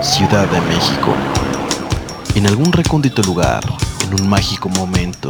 [0.00, 1.14] Ciudad de México.
[2.34, 3.62] En algún recóndito lugar,
[4.02, 5.28] en un mágico momento,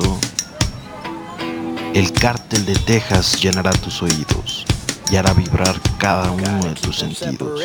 [1.93, 4.65] el cártel de Texas llenará tus oídos
[5.11, 7.61] y hará vibrar cada uno de tus sentidos.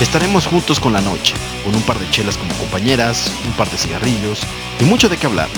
[0.00, 1.34] Estaremos juntos con la noche,
[1.64, 4.40] con un par de chelas como compañeras, un par de cigarrillos
[4.80, 5.48] y mucho de qué hablar.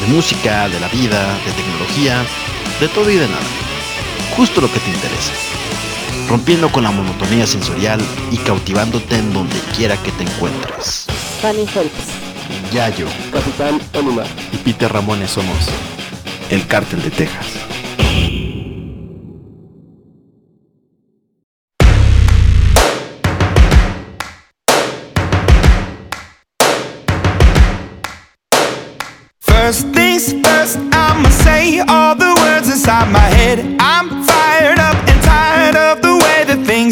[0.00, 2.24] De música, de la vida, de tecnología,
[2.78, 3.42] de todo y de nada.
[4.36, 5.61] Justo lo que te interesa.
[6.28, 11.06] Rompiendo con la monotonía sensorial y cautivándote en donde quiera que te encuentres.
[11.40, 12.22] Fanny Phelps.
[12.72, 14.24] Yayo Capitán Onuma.
[14.52, 15.56] y Peter Ramones somos
[16.50, 17.46] el cártel de Texas.
[29.40, 33.81] First things first, I'ma say all the words inside my head.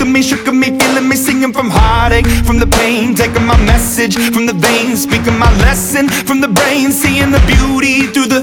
[0.00, 4.16] to me, shook me, feeling me, singing from heartache, from the pain, taking my message
[4.32, 8.40] from the veins, speaking my lesson from the brain, seeing the beauty through the.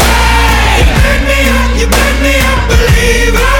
[0.00, 3.59] Hey, you made me up, you made me a believer.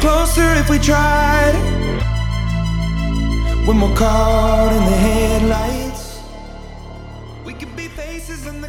[0.00, 1.54] Closer if we tried.
[3.66, 6.20] When we're caught in the headlights.
[7.44, 8.68] We could be faces in the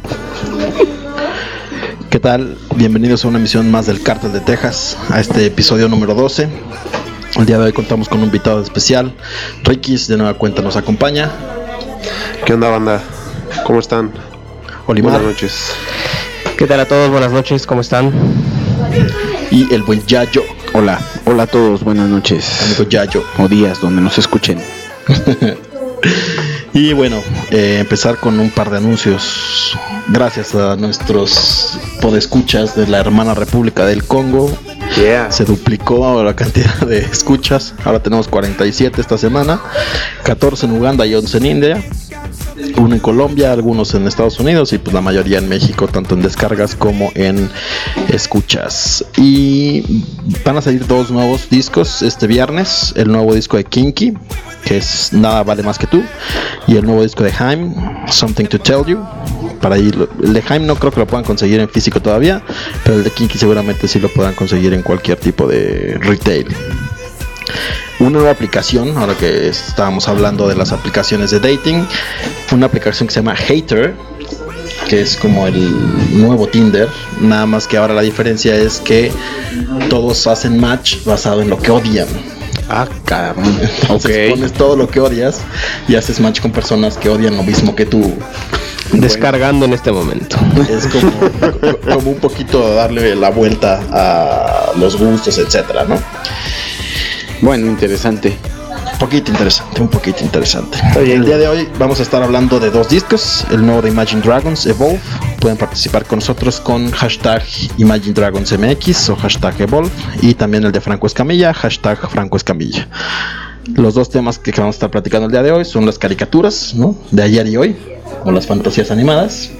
[2.10, 2.58] ¿Qué tal?
[2.74, 6.48] Bienvenidos a una emisión más del Cártel de Texas, a este episodio número 12.
[7.36, 9.14] El día de hoy contamos con un invitado especial.
[9.62, 11.30] Rikis de nueva cuenta nos acompaña.
[12.44, 13.00] ¿Qué onda, banda?
[13.64, 14.12] ¿Cómo están?
[14.86, 15.72] Olimar Buenas noches.
[16.58, 17.10] ¿Qué tal a todos?
[17.10, 18.12] Buenas noches, ¿cómo están?
[19.50, 20.42] y el buen Yayo.
[20.72, 22.62] Hola, hola a todos, buenas noches.
[22.62, 23.24] Amigo Yayo.
[23.38, 24.60] O días donde nos escuchen.
[26.72, 27.20] Y bueno,
[27.50, 29.76] eh, empezar con un par de anuncios.
[30.08, 34.56] Gracias a nuestros podescuchas de la hermana República del Congo.
[34.96, 35.32] Yeah.
[35.32, 37.74] Se duplicó la cantidad de escuchas.
[37.84, 39.60] Ahora tenemos 47 esta semana.
[40.22, 41.84] 14 en Uganda y 11 en India.
[42.76, 46.22] Uno en Colombia, algunos en Estados Unidos y pues la mayoría en México, tanto en
[46.22, 47.50] descargas como en
[48.08, 49.04] escuchas.
[49.16, 50.04] Y
[50.44, 52.92] van a salir dos nuevos discos este viernes.
[52.96, 54.14] El nuevo disco de Kinky,
[54.64, 56.02] que es Nada vale más que tú.
[56.66, 57.74] Y el nuevo disco de Haim,
[58.08, 58.98] Something to Tell You.
[59.60, 62.42] Para ir, el de Haim no creo que lo puedan conseguir en físico todavía,
[62.82, 66.46] pero el de Kinky seguramente sí lo podrán conseguir en cualquier tipo de retail
[68.00, 71.86] una nueva aplicación, ahora que estábamos hablando de las aplicaciones de dating,
[72.52, 73.94] una aplicación que se llama Hater,
[74.88, 76.88] que es como el nuevo Tinder,
[77.20, 79.12] nada más que ahora la diferencia es que
[79.88, 82.08] todos hacen match basado en lo que odian.
[82.68, 83.42] Ah, caramba.
[83.82, 85.40] Entonces pones todo lo que odias
[85.88, 88.14] y haces match con personas que odian lo mismo que tú.
[88.92, 90.36] Descargando en este momento.
[90.68, 91.12] Es como,
[91.94, 95.98] como un poquito darle la vuelta a los gustos, etcétera, ¿no?
[97.42, 98.36] Bueno, interesante.
[98.92, 100.78] Un poquito interesante, un poquito interesante.
[100.98, 104.20] El día de hoy vamos a estar hablando de dos discos, el nuevo de Imagine
[104.20, 105.00] Dragons, Evolve.
[105.40, 107.42] Pueden participar con nosotros con hashtag
[107.78, 109.90] Imagine Dragons MX o hashtag Evolve.
[110.20, 112.88] Y también el de Franco Escamilla, hashtag Franco Escamilla.
[113.74, 116.74] Los dos temas que vamos a estar platicando el día de hoy son las caricaturas,
[116.74, 116.94] ¿no?
[117.10, 117.76] De ayer y hoy,
[118.24, 119.50] o las fantasías animadas.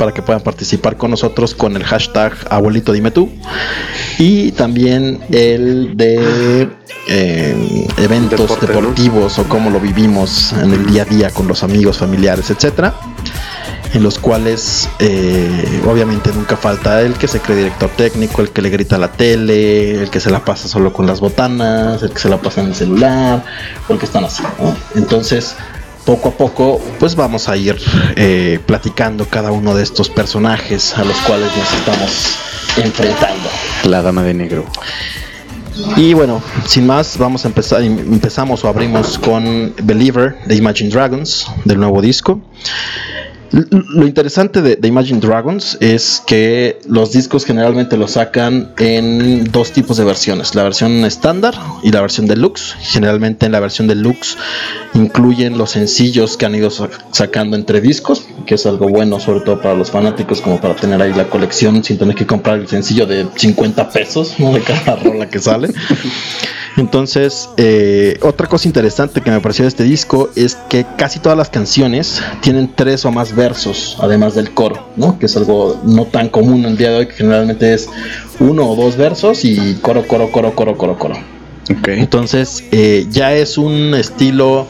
[0.00, 3.28] Para que puedan participar con nosotros con el hashtag Abuelito Dime Tú.
[4.18, 6.70] Y también el de
[7.06, 8.72] eh, eventos Deporte, ¿no?
[8.80, 12.94] deportivos o cómo lo vivimos en el día a día con los amigos, familiares, etcétera.
[13.92, 18.62] En los cuales eh, obviamente nunca falta el que se cree director técnico, el que
[18.62, 22.10] le grita a la tele, el que se la pasa solo con las botanas, el
[22.10, 23.44] que se la pasa en el celular,
[23.86, 24.74] o el que están así, ¿no?
[24.94, 25.56] Entonces,
[26.10, 27.76] poco a poco, pues vamos a ir
[28.16, 32.36] eh, platicando cada uno de estos personajes a los cuales nos estamos
[32.78, 33.48] enfrentando.
[33.84, 34.64] La dama de negro.
[35.96, 37.82] Y bueno, sin más, vamos a empezar.
[37.82, 42.40] em- Empezamos o abrimos con Believer de Imagine Dragons, del nuevo disco.
[43.52, 49.72] Lo interesante de, de Imagine Dragons es que los discos generalmente los sacan en dos
[49.72, 52.76] tipos de versiones, la versión estándar y la versión deluxe.
[52.80, 54.36] Generalmente en la versión deluxe
[54.94, 59.40] incluyen los sencillos que han ido sa- sacando entre discos, que es algo bueno sobre
[59.40, 62.68] todo para los fanáticos como para tener ahí la colección sin tener que comprar el
[62.68, 64.52] sencillo de 50 pesos ¿no?
[64.52, 65.70] de cada rola que sale.
[66.76, 71.36] Entonces, eh, otra cosa interesante que me pareció de este disco es que casi todas
[71.36, 75.18] las canciones tienen tres o más versos, además del coro, ¿no?
[75.18, 77.88] Que es algo no tan común el día de hoy, que generalmente es
[78.38, 81.16] uno o dos versos y coro, coro, coro, coro, coro, coro.
[81.86, 84.66] Entonces, eh, ya es un estilo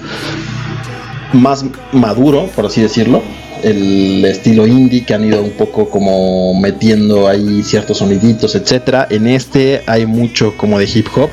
[1.33, 3.23] más maduro, por así decirlo.
[3.65, 9.07] El estilo indie que han ido un poco como metiendo ahí ciertos soniditos, etcétera.
[9.11, 11.31] En este hay mucho como de hip hop.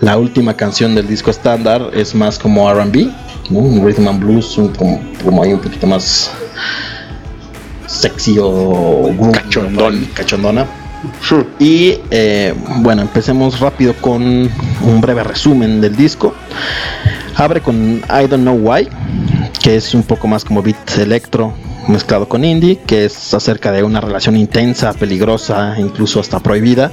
[0.00, 3.08] La última canción del disco estándar es más como RB,
[3.50, 3.58] ¿no?
[3.60, 6.30] un rhythm and blues, un- como, como ahí un poquito más
[7.86, 10.06] sexy o Cachondón.
[10.14, 10.66] cachondona.
[11.58, 16.34] Y eh, bueno, empecemos rápido con un breve resumen del disco.
[17.36, 18.86] Abre con I Don't Know Why,
[19.62, 21.54] que es un poco más como beat electro
[21.88, 26.92] mezclado con indie, que es acerca de una relación intensa, peligrosa, incluso hasta prohibida,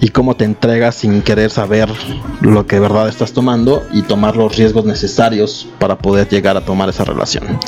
[0.00, 1.88] y cómo te entregas sin querer saber
[2.40, 6.64] lo que de verdad estás tomando y tomar los riesgos necesarios para poder llegar a
[6.64, 7.58] tomar esa relación.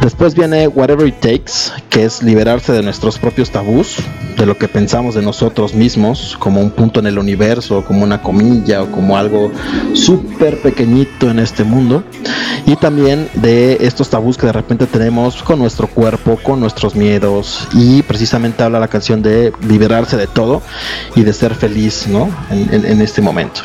[0.00, 3.96] Después viene Whatever It Takes, que es liberarse de nuestros propios tabús,
[4.36, 8.22] de lo que pensamos de nosotros mismos como un punto en el universo, como una
[8.22, 9.50] comilla o como algo
[9.94, 12.04] súper pequeñito en este mundo.
[12.66, 13.47] Y también de
[13.80, 17.66] estos tabús que de repente tenemos con nuestro cuerpo, con nuestros miedos.
[17.72, 20.62] Y precisamente habla la canción de liberarse de todo
[21.14, 22.28] y de ser feliz, ¿no?
[22.50, 23.60] En, en- en este momento.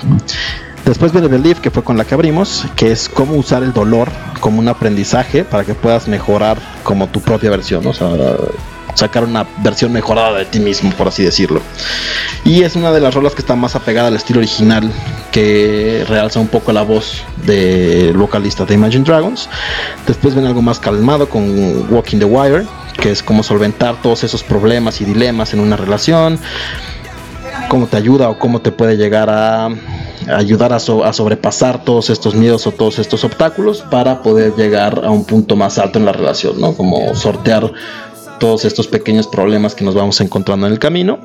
[0.86, 4.10] Después viene Believe, que fue con la que abrimos, que es cómo usar el dolor
[4.42, 8.10] como un aprendizaje para que puedas mejorar como tu propia versión, o sea,
[8.94, 11.62] sacar una versión mejorada de ti mismo, por así decirlo.
[12.46, 14.92] Y es una de las rolas que está más apegada al estilo original,
[15.32, 19.50] que realza un poco la voz del vocalista de Imagine Dragons.
[20.06, 22.66] Después viene algo más calmado con Walking the Wire,
[23.00, 26.40] que es cómo solventar todos esos problemas y dilemas en una relación,
[27.70, 29.70] cómo te ayuda o cómo te puede llegar a,
[30.28, 35.10] ayudar a, a sobrepasar todos estos miedos o todos estos obstáculos para poder llegar a
[35.10, 36.74] un punto más alto en la relación, ¿no?
[36.76, 37.72] Como sortear
[38.44, 41.18] todos estos pequeños problemas que nos vamos encontrando en el camino.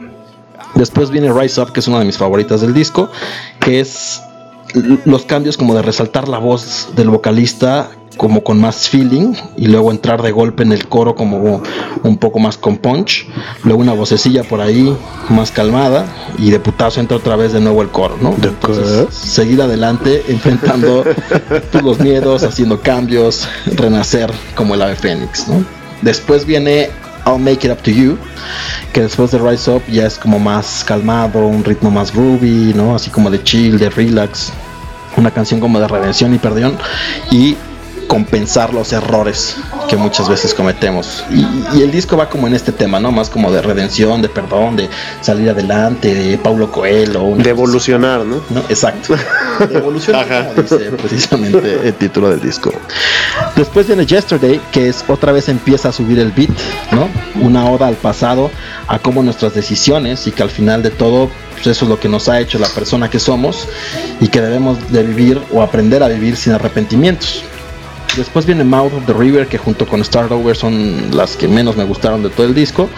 [0.76, 3.10] Después viene Rise Up, que es una de mis favoritas del disco,
[3.58, 4.22] que es
[5.04, 9.90] los cambios como de resaltar la voz del vocalista como con más feeling y luego
[9.90, 11.60] entrar de golpe en el coro como
[12.04, 13.26] un poco más con punch,
[13.64, 14.96] luego una vocecilla por ahí
[15.28, 16.06] más calmada
[16.38, 18.32] y de putazo entra otra vez de nuevo el coro, ¿no?
[18.40, 21.04] Entonces, seguir adelante enfrentando
[21.82, 25.64] los miedos, haciendo cambios, renacer como el ave fénix, ¿no?
[26.00, 26.90] Después viene
[27.28, 28.16] I'll Make It Up to You,
[28.92, 32.94] que después de Rise Up ya es como más calmado, un ritmo más groovy, ¿no?
[32.94, 34.50] Así como de chill, de relax,
[35.16, 36.78] una canción como de redención y perdón
[37.30, 37.56] y
[38.08, 39.56] compensar los errores
[39.88, 41.24] que muchas veces cometemos.
[41.30, 43.12] Y, y el disco va como en este tema, ¿no?
[43.12, 44.88] Más como de redención, de perdón, de
[45.20, 47.36] salir adelante, de Paulo Coelho.
[47.36, 48.42] De evolucionar, ¿no?
[48.50, 48.60] ¿no?
[48.68, 49.14] Exacto.
[49.68, 52.72] De evolución, como dice precisamente el título del disco.
[53.54, 56.50] Después viene Yesterday, que es otra vez empieza a subir el beat,
[56.92, 57.08] ¿no?
[57.44, 58.50] Una oda al pasado,
[58.86, 62.08] a cómo nuestras decisiones y que al final de todo, pues eso es lo que
[62.08, 63.68] nos ha hecho la persona que somos
[64.20, 67.44] y que debemos de vivir o aprender a vivir sin arrepentimientos.
[68.18, 71.76] Después viene Mouth of the River, que junto con Start Over son las que menos
[71.76, 72.88] me gustaron de todo el disco.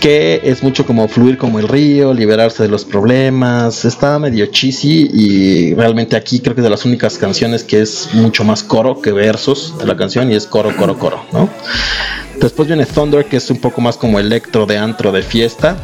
[0.00, 3.84] Que es mucho como fluir como el río, liberarse de los problemas.
[3.84, 8.08] Está medio cheesy y realmente aquí creo que es de las únicas canciones que es
[8.12, 11.48] mucho más coro que versos de la canción y es coro, coro, coro, ¿no?
[12.40, 15.76] Después viene Thunder, que es un poco más como electro de antro de fiesta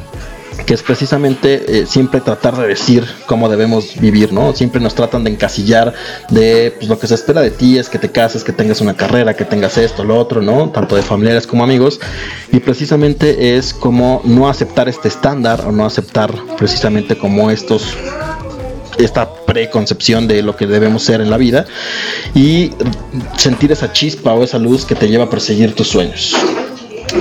[0.64, 4.54] que es precisamente eh, siempre tratar de decir cómo debemos vivir, ¿no?
[4.54, 5.92] Siempre nos tratan de encasillar
[6.30, 8.94] de pues, lo que se espera de ti es que te cases, que tengas una
[8.94, 10.70] carrera, que tengas esto, lo otro, ¿no?
[10.70, 12.00] Tanto de familiares como amigos.
[12.52, 17.96] Y precisamente es como no aceptar este estándar o no aceptar precisamente como estos
[18.98, 21.66] esta preconcepción de lo que debemos ser en la vida
[22.34, 22.70] y
[23.36, 26.34] sentir esa chispa o esa luz que te lleva a perseguir tus sueños.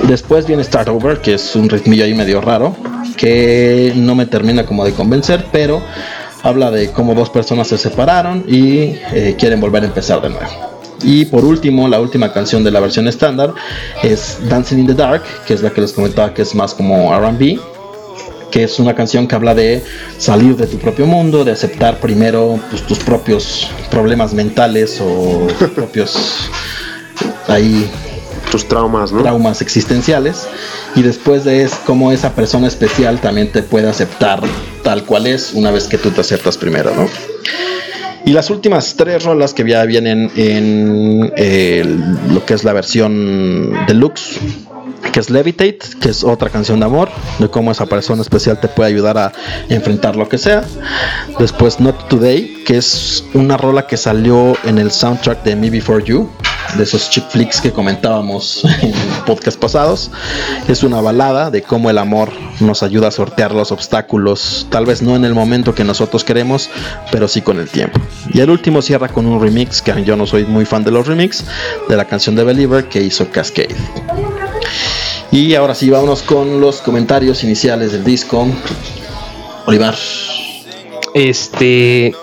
[0.08, 2.76] Después viene Start Over, que es un ritmillo ahí medio raro,
[3.16, 5.82] que no me termina como de convencer, pero
[6.42, 10.76] habla de cómo dos personas se separaron y eh, quieren volver a empezar de nuevo.
[11.02, 13.52] Y por último, la última canción de la versión estándar
[14.02, 17.14] es Dancing in the Dark, que es la que les comentaba que es más como
[17.18, 17.58] RB,
[18.50, 19.82] que es una canción que habla de
[20.18, 26.48] salir de tu propio mundo, de aceptar primero pues, tus propios problemas mentales o propios
[27.48, 27.90] ahí
[28.50, 29.22] Tus traumas, ¿no?
[29.22, 30.46] traumas existenciales
[30.94, 34.40] y después de es como esa persona especial también te puede aceptar
[34.82, 37.08] tal cual es una vez que tú te aceptas primero, ¿no?
[38.24, 41.84] Y las últimas tres rolas que ya vienen en eh,
[42.28, 44.40] lo que es la versión deluxe,
[45.16, 47.08] que es Levitate, que es otra canción de amor,
[47.38, 49.32] de cómo esa persona especial te puede ayudar a
[49.70, 50.62] enfrentar lo que sea.
[51.38, 56.04] Después Not Today, que es una rola que salió en el soundtrack de Me Before
[56.04, 56.30] You,
[56.76, 58.92] de esos chick flicks que comentábamos en
[59.24, 60.10] podcast pasados.
[60.68, 62.30] Es una balada de cómo el amor
[62.60, 66.68] nos ayuda a sortear los obstáculos, tal vez no en el momento que nosotros queremos,
[67.10, 67.98] pero sí con el tiempo.
[68.34, 71.06] Y el último cierra con un remix, que yo no soy muy fan de los
[71.06, 71.42] remix,
[71.88, 73.74] de la canción de Believer que hizo Cascade.
[75.32, 78.46] Y ahora sí, vámonos con los comentarios iniciales del disco.
[79.66, 79.94] Olivar.
[81.14, 82.14] Este.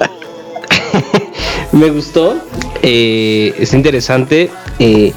[1.72, 2.36] me gustó.
[2.82, 4.50] eh, está interesante.
[4.78, 5.12] eh,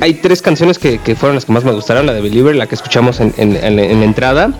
[0.00, 2.66] hay tres canciones que, que fueron las que más me gustaron: la de Believer, la
[2.66, 4.52] que escuchamos en, en- en- en la entrada,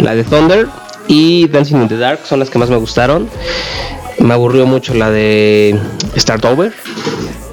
[0.00, 0.66] la de Thunder
[1.08, 3.28] y Dancing in the Dark son las que más me gustaron.
[4.18, 5.78] Me aburrió mucho la de
[6.16, 6.72] Start Over.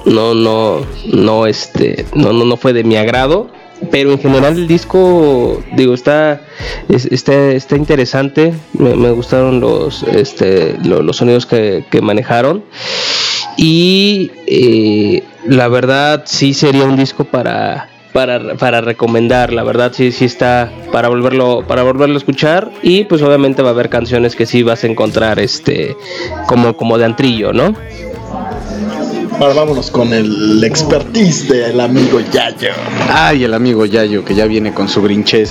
[0.06, 0.80] No, no,
[1.12, 3.48] no, este, no, no, no fue de mi agrado.
[3.90, 6.42] Pero en general el disco, digo, está,
[6.88, 8.54] es- está, está interesante.
[8.74, 12.64] Me, gustaron los, este, lo- los sonidos que, que manejaron.
[13.56, 19.52] Y eh, la verdad sí sería un disco para, para, para recomendar.
[19.52, 22.70] La verdad sí, sí está para volverlo, para volverlo a escuchar.
[22.82, 25.96] Y pues obviamente va a haber canciones que sí vas a encontrar este
[26.46, 27.74] como, como de antrillo, ¿no?
[29.40, 32.70] Ahora vámonos con el expertise del amigo Yayo.
[33.10, 35.50] Ay, el amigo Yayo, que ya viene con su grinches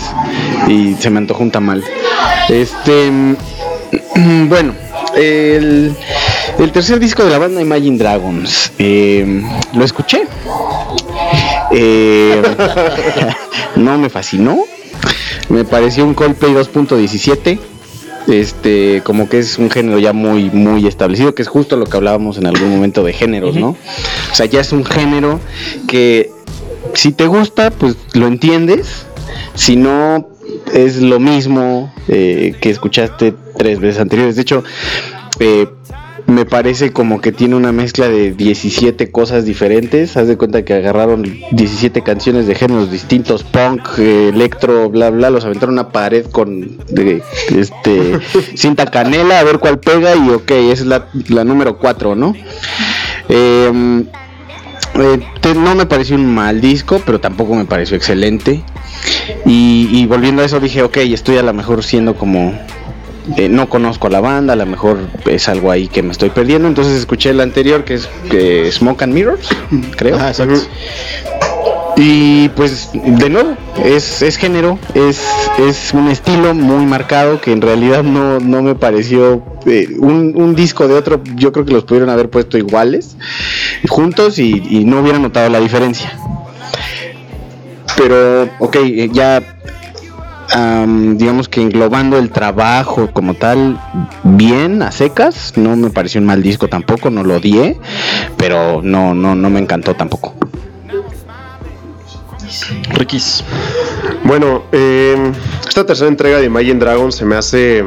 [0.68, 1.84] y se me antojó un tamal.
[2.50, 3.12] Este.
[3.12, 3.36] mm,
[4.48, 4.74] Bueno,
[5.16, 5.94] el,
[6.60, 8.72] el tercer disco de la banda Imagine Dragons.
[8.80, 10.24] eh, lo escuché.
[11.72, 12.42] Eh,
[13.75, 14.60] no me fascinó.
[15.50, 17.60] Me pareció un Coldplay 2.17.
[18.27, 21.98] Este, como que es un género ya muy, muy establecido, que es justo lo que
[21.98, 23.70] hablábamos en algún momento de géneros, ¿no?
[23.70, 25.39] O sea, ya es un género
[25.88, 26.32] que
[26.94, 29.06] si te gusta, pues lo entiendes.
[29.56, 30.30] Si no,
[30.74, 34.36] es lo mismo eh, que escuchaste tres veces anteriores.
[34.36, 34.63] De hecho,
[35.39, 35.68] eh,
[36.34, 40.18] me parece como que tiene una mezcla de 17 cosas diferentes.
[40.18, 45.30] Haz de cuenta que agarraron 17 canciones de géneros distintos, punk, eh, electro, bla bla,
[45.30, 47.22] los aventaron a una pared con de,
[47.56, 48.20] este
[48.56, 52.34] cinta canela a ver cuál pega y ok, esa es la, la número 4, ¿no?
[53.30, 54.02] Em,
[54.96, 58.63] eh, te- no me pareció un mal disco, pero tampoco me pareció excelente.
[59.46, 62.54] Y, y volviendo a eso dije, ok, estoy a lo mejor siendo como...
[63.38, 66.30] eh, no conozco a la banda, a lo mejor es algo ahí que me estoy
[66.30, 66.68] perdiendo.
[66.68, 69.50] Entonces escuché el anterior que es eh, Smoke and Mirrors,
[69.96, 70.18] creo.
[70.20, 70.60] Ah, exacto.
[71.96, 75.22] Y pues de nuevo, es, es género, es,
[75.60, 80.56] es un estilo muy marcado que en realidad no, no me pareció eh, un, un
[80.56, 83.15] disco de otro, yo creo que los pudieron haber puesto iguales,
[83.88, 86.18] juntos y, y no hubiera notado la diferencia.
[87.96, 89.60] Pero, ok, eh, ya
[90.54, 93.80] am, digamos que englobando el trabajo como tal,
[94.24, 97.78] bien, a secas, no me pareció un mal disco tampoco, no lo odié,
[98.38, 100.36] pero no, no, no me encantó tampoco.
[102.92, 103.44] Riquis.
[104.24, 105.32] Bueno, eh,
[105.68, 107.84] esta tercera entrega de Imagine Dragons se me hace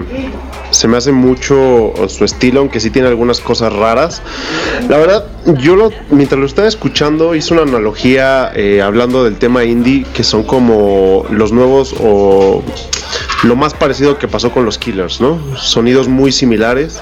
[0.71, 4.23] se me hace mucho su estilo, aunque sí tiene algunas cosas raras.
[4.89, 5.27] La verdad,
[5.59, 10.43] yo mientras lo estaba escuchando hice una analogía eh, hablando del tema indie, que son
[10.43, 12.63] como los nuevos o
[13.45, 15.39] lo más parecido que pasó con los Killers, ¿no?
[15.57, 17.01] Sonidos muy similares.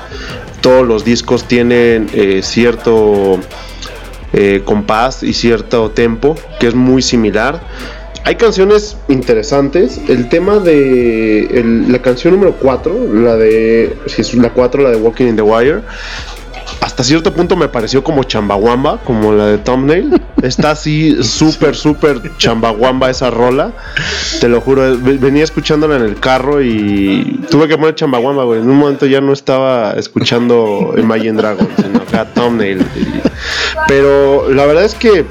[0.61, 3.39] Todos los discos tienen eh, cierto
[4.33, 7.61] eh, compás y cierto tempo que es muy similar.
[8.25, 10.01] Hay canciones interesantes.
[10.09, 14.97] El tema de la canción número 4, la de si es la 4, la de
[14.97, 15.83] Walking in the Wire,
[16.81, 20.21] hasta cierto punto me pareció como chambawamba, como la de Thumbnail.
[20.43, 23.73] Está así súper, súper chambawamba esa rola.
[24.41, 28.61] Te lo juro, ve- venía escuchándola en el carro y tuve que poner chambawamba, güey.
[28.61, 32.85] En un momento ya no estaba escuchando Imagine Dragons, sino acá Thumbnail.
[33.87, 35.25] Pero la verdad es que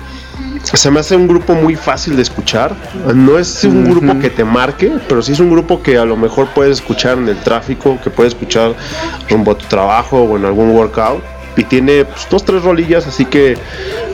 [0.74, 2.76] se me hace un grupo muy fácil de escuchar.
[3.14, 6.18] No es un grupo que te marque, pero sí es un grupo que a lo
[6.18, 8.74] mejor puedes escuchar en el tráfico, que puedes escuchar
[9.30, 11.24] rumbo a tu trabajo o en algún workout.
[11.56, 13.56] Y tiene pues, dos, tres rolillas, así que,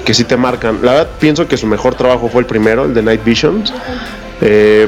[0.03, 0.79] que sí te marcan.
[0.83, 3.73] La verdad, pienso que su mejor trabajo fue el primero, el de Night Visions.
[4.41, 4.88] Eh,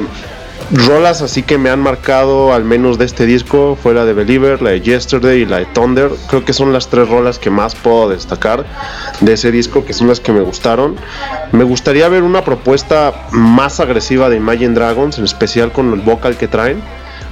[0.73, 4.61] rolas así que me han marcado, al menos de este disco, fue la de Believer,
[4.61, 6.11] la de Yesterday y la de Thunder.
[6.29, 8.65] Creo que son las tres rolas que más puedo destacar
[9.19, 10.95] de ese disco, que son las que me gustaron.
[11.51, 16.37] Me gustaría ver una propuesta más agresiva de Imagine Dragons, en especial con el vocal
[16.37, 16.81] que traen.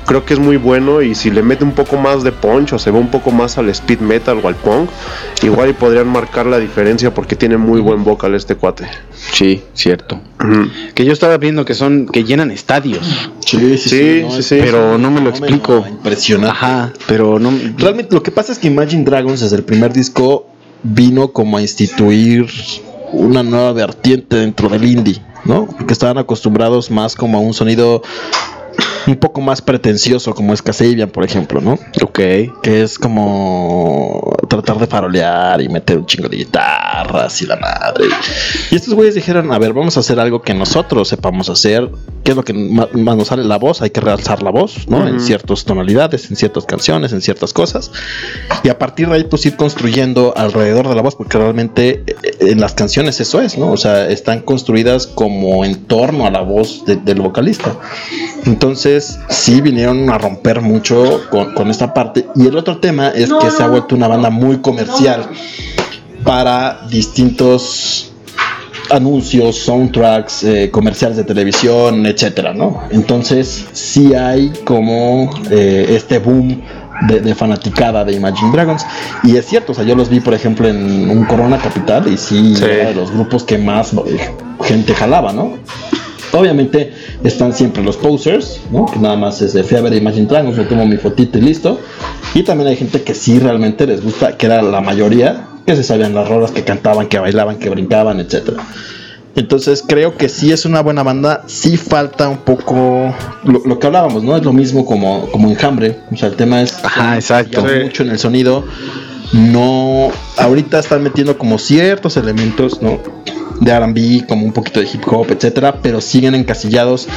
[0.09, 2.79] Creo que es muy bueno y si le mete un poco más de punch o
[2.79, 4.89] se va un poco más al speed metal o al punk,
[5.43, 8.87] igual y podrían marcar la diferencia porque tiene muy buen vocal este cuate.
[9.33, 10.19] Sí, cierto.
[10.95, 13.05] Que yo estaba viendo que son que llenan estadios,
[13.45, 14.57] Sí, Sí, sí, sí.
[14.59, 15.85] pero no me lo explico.
[15.87, 16.49] Impresionante.
[16.57, 17.51] Ajá, pero no.
[17.77, 20.47] Realmente lo que pasa es que Imagine Dragons desde el primer disco
[20.81, 22.47] vino como a instituir
[23.11, 25.67] una nueva vertiente dentro del indie, ¿no?
[25.67, 28.01] Porque estaban acostumbrados más como a un sonido
[29.07, 31.73] un poco más pretencioso como es Kasabian, por ejemplo, ¿no?
[32.01, 32.19] Ok.
[32.61, 38.05] Que es como tratar de farolear y meter un chingo de guitarras y la madre.
[38.71, 41.89] Y estos güeyes dijeron, a ver, vamos a hacer algo que nosotros sepamos hacer.
[42.23, 43.43] ¿Qué es lo que más nos sale?
[43.43, 45.07] La voz, hay que realzar la voz, ¿no?
[45.07, 47.91] En ciertas tonalidades, en ciertas canciones, en ciertas cosas.
[48.63, 52.15] Y a partir de ahí, pues ir construyendo alrededor de la voz, porque realmente eh,
[52.41, 53.71] en las canciones eso es, ¿no?
[53.71, 57.75] O sea, están construidas como en torno a la voz de- del vocalista.
[58.45, 58.88] Entonces,
[59.29, 62.27] sí vinieron a romper mucho con, con esta parte.
[62.35, 65.27] Y el otro tema es que se ha vuelto una banda muy comercial
[66.23, 68.11] para distintos
[68.91, 72.81] anuncios, soundtracks, eh, comerciales de televisión, etcétera, ¿no?
[72.89, 76.61] Entonces, sí hay como eh, este boom
[77.07, 78.83] de, de fanaticada de Imagine Dragons.
[79.23, 82.17] Y es cierto, o sea, yo los vi, por ejemplo, en un Corona Capital y
[82.17, 82.63] sí, Sí.
[82.65, 84.31] era de los grupos que más eh,
[84.63, 85.53] gente jalaba, ¿no?
[86.31, 88.85] Obviamente están siempre los posers, ¿no?
[88.85, 91.41] Que nada más es de fui a ver Imagine Dragons, me tomo mi fotito y
[91.41, 91.79] listo.
[92.33, 95.83] Y también hay gente que sí realmente les gusta, que era la mayoría, que se
[95.83, 98.63] sabían las rolas, que cantaban, que bailaban, que brincaban, etcétera.
[99.35, 103.13] Entonces creo que sí es una buena banda, sí falta un poco
[103.43, 104.35] lo, lo que hablábamos, ¿no?
[104.35, 107.63] Es lo mismo como, como Enjambre, o sea, el tema es Ajá, exacto.
[107.63, 108.65] mucho en el sonido.
[109.31, 112.99] No, ahorita están metiendo como ciertos elementos, ¿no?
[113.59, 117.07] De R&B, como un poquito de hip hop, etcétera, pero siguen encasillados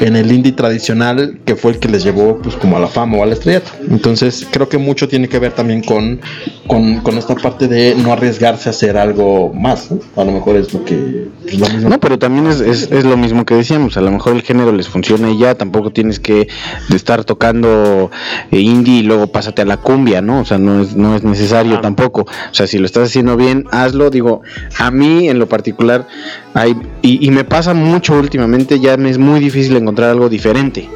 [0.00, 3.18] en el indie tradicional que fue el que les llevó, pues, como a la fama
[3.18, 3.70] o al estrellato.
[3.88, 6.20] Entonces, creo que mucho tiene que ver también con,
[6.66, 10.00] con, con esta parte de no arriesgarse a hacer algo más, ¿no?
[10.16, 11.88] A lo mejor es lo que lo mismo.
[11.88, 14.72] No, pero también es, es, es lo mismo que decíamos, a lo mejor el género
[14.72, 16.48] les funciona y ya, tampoco tienes que
[16.94, 18.10] estar tocando
[18.50, 20.40] eh, indie y luego pásate a la cumbia, ¿no?
[20.40, 22.22] O sea, no es, no es necesario tampoco.
[22.22, 24.10] O sea, si lo estás haciendo bien, hazlo.
[24.10, 24.42] Digo,
[24.78, 25.89] a mí en lo particular,
[26.54, 30.88] hay, y, y me pasa mucho últimamente, ya me es muy difícil encontrar algo diferente.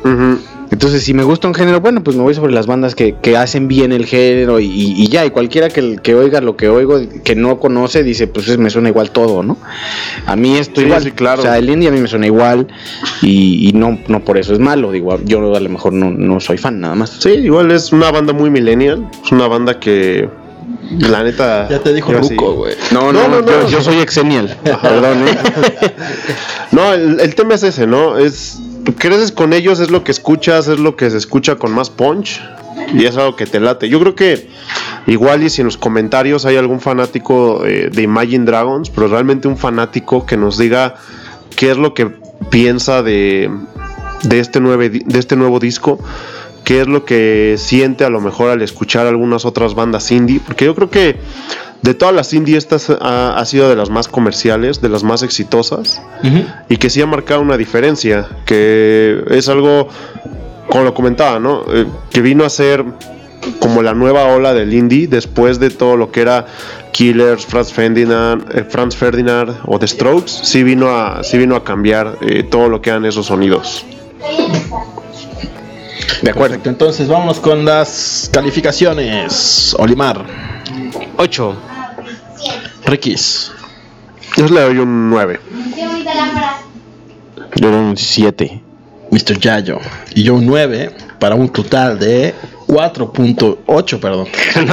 [0.70, 3.36] Entonces, si me gusta un género, bueno, pues me voy sobre las bandas que, que
[3.36, 6.68] hacen bien el género y, y- y ya, y cualquiera que, que oiga lo que
[6.68, 9.56] oigo, que no conoce, dice, pues es- me suena igual todo, ¿no?
[10.26, 11.40] A mí esto Sí, igual, sí, claro.
[11.40, 12.66] o sea, el indie a mí me suena igual
[13.22, 16.40] y, y no, no por eso es malo, digo, yo a lo mejor no, no
[16.40, 17.10] soy fan nada más.
[17.20, 19.08] Sí, igual es una banda muy millennial.
[19.24, 20.28] Es una banda que.
[20.98, 21.68] La neta.
[21.68, 22.12] Ya te dijo.
[22.12, 22.74] Ruco, güey.
[22.92, 23.68] No, No, no, no, yo, no.
[23.68, 25.38] yo soy exenial, perdón, ¿eh?
[26.72, 28.18] No, el, el tema es ese, ¿no?
[28.18, 28.58] Es.
[28.98, 32.42] Creces con ellos, es lo que escuchas, es lo que se escucha con más punch.
[32.92, 33.88] Y es algo que te late.
[33.88, 34.48] Yo creo que
[35.06, 39.48] igual y si en los comentarios hay algún fanático eh, de Imagine Dragons, pero realmente
[39.48, 40.96] un fanático que nos diga
[41.56, 42.10] qué es lo que
[42.50, 43.50] piensa de,
[44.22, 45.98] de, este, nueve, de este nuevo disco,
[46.64, 50.64] qué es lo que siente a lo mejor al escuchar algunas otras bandas indie, porque
[50.64, 51.16] yo creo que
[51.82, 55.22] de todas las indie estas ha, ha sido de las más comerciales, de las más
[55.22, 56.00] exitosas
[56.70, 59.88] y que sí ha marcado una diferencia, que es algo,
[60.70, 61.62] como lo comentaba, ¿no?
[61.68, 62.82] Eh, que vino a ser
[63.58, 66.46] como la nueva ola del indie después de todo lo que era
[66.92, 71.64] Killers, Franz Ferdinand, eh, Franz Ferdinand o The Strokes, sí vino a, sí vino a
[71.64, 73.84] cambiar eh, todo lo que eran esos sonidos.
[76.22, 76.54] De acuerdo.
[76.54, 79.74] Perfecto, entonces vámonos con las calificaciones.
[79.78, 80.24] Olimar,
[81.16, 81.56] 8.
[82.86, 83.50] Rikis,
[84.36, 85.40] Yo le doy un 9.
[87.56, 88.60] Yo era un 7.
[89.10, 89.38] Mr.
[89.38, 89.78] Yayo
[90.14, 90.90] y yo un 9
[91.20, 92.34] para un total de
[92.66, 94.26] 4.8, perdón.
[94.54, 94.66] Bien,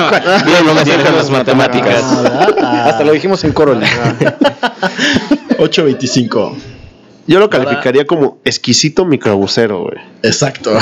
[0.66, 2.04] no me las matemáticas.
[2.04, 3.80] Hasta lo dijimos en coro.
[3.80, 6.56] 8.25.
[7.28, 9.98] Yo lo calificaría como exquisito microbusero, güey.
[10.24, 10.72] Exacto.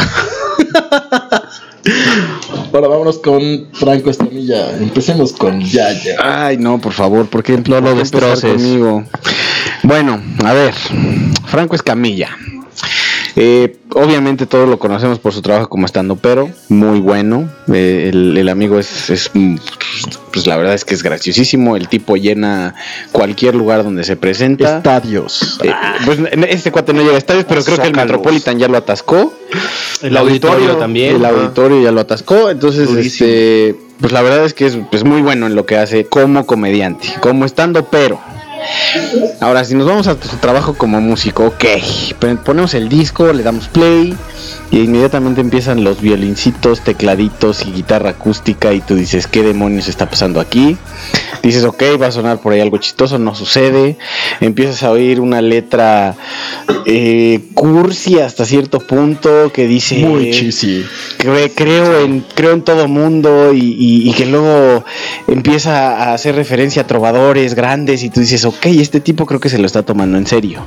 [2.73, 4.77] Ahora vámonos con Franco Estamilla.
[4.77, 6.13] Empecemos con Yayo.
[6.21, 8.53] Ay, no, por favor, ¿por qué No lo destroces.
[8.53, 9.03] conmigo?
[9.83, 10.73] Bueno, a ver,
[11.45, 12.29] Franco Escamilla.
[13.35, 17.49] Eh, obviamente todos lo conocemos por su trabajo como estando, pero muy bueno.
[17.71, 19.57] Eh, el, el amigo es, es, mm,
[20.31, 21.75] pues la verdad es que es graciosísimo.
[21.75, 22.75] El tipo llena
[23.11, 24.77] cualquier lugar donde se presenta.
[24.77, 25.59] Estadios.
[25.63, 25.71] Eh,
[26.05, 27.95] pues este cuate no llega a estadios, pero creo que el.
[27.95, 29.33] Metropolitan ya lo atascó.
[30.01, 31.15] El auditorio también.
[31.15, 32.49] El auditorio ya lo atascó.
[32.49, 33.29] Entonces, Durísimo.
[33.29, 36.45] este, pues la verdad es que es pues, muy bueno en lo que hace como
[36.45, 38.19] comediante, como estando, pero.
[39.39, 41.65] Ahora, si nos vamos a su trabajo como músico, ok,
[42.43, 44.15] ponemos el disco, le damos play
[44.71, 50.09] y inmediatamente empiezan los violincitos, tecladitos y guitarra acústica y tú dices, ¿qué demonios está
[50.09, 50.77] pasando aquí?
[51.41, 53.97] Dices, ok, va a sonar por ahí algo chistoso, no sucede.
[54.41, 56.15] Empiezas a oír una letra
[56.85, 59.99] eh, cursi hasta cierto punto que dice...
[59.99, 60.85] Muy cheesy.
[61.17, 64.83] Cre- creo en creo en todo mundo y, y- y que luego
[65.27, 69.49] empieza a hacer referencia a trovadores grandes y tú dices, ok, este tipo creo que
[69.49, 70.61] se lo está tomando en serio.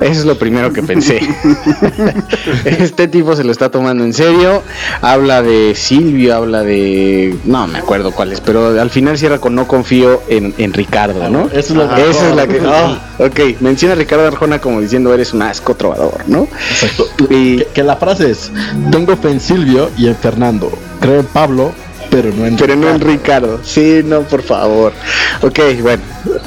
[0.00, 1.20] Eso es lo primero que pensé.
[2.64, 4.62] este tipo se lo está tomando en serio.
[5.00, 7.36] Habla de Silvio, habla de...
[7.44, 11.28] No me acuerdo cuál es, pero al final cierra con no confío en, en Ricardo,
[11.28, 11.46] ¿no?
[11.48, 12.24] Eso es lo Esa mejor.
[12.30, 12.60] es la que...
[12.66, 16.44] oh, ok, menciona a Ricardo Arjona como diciendo eres un asco trovador, ¿no?
[16.70, 17.06] Exacto.
[17.30, 18.50] Y- Que, que la frase es:
[18.90, 20.70] Tengo fe en Silvio y en Fernando.
[21.00, 21.72] Creo en Pablo,
[22.12, 23.58] pero no en Pero no en Ricardo".
[23.64, 24.92] Sí, no, por favor.
[25.40, 26.02] Ok, bueno.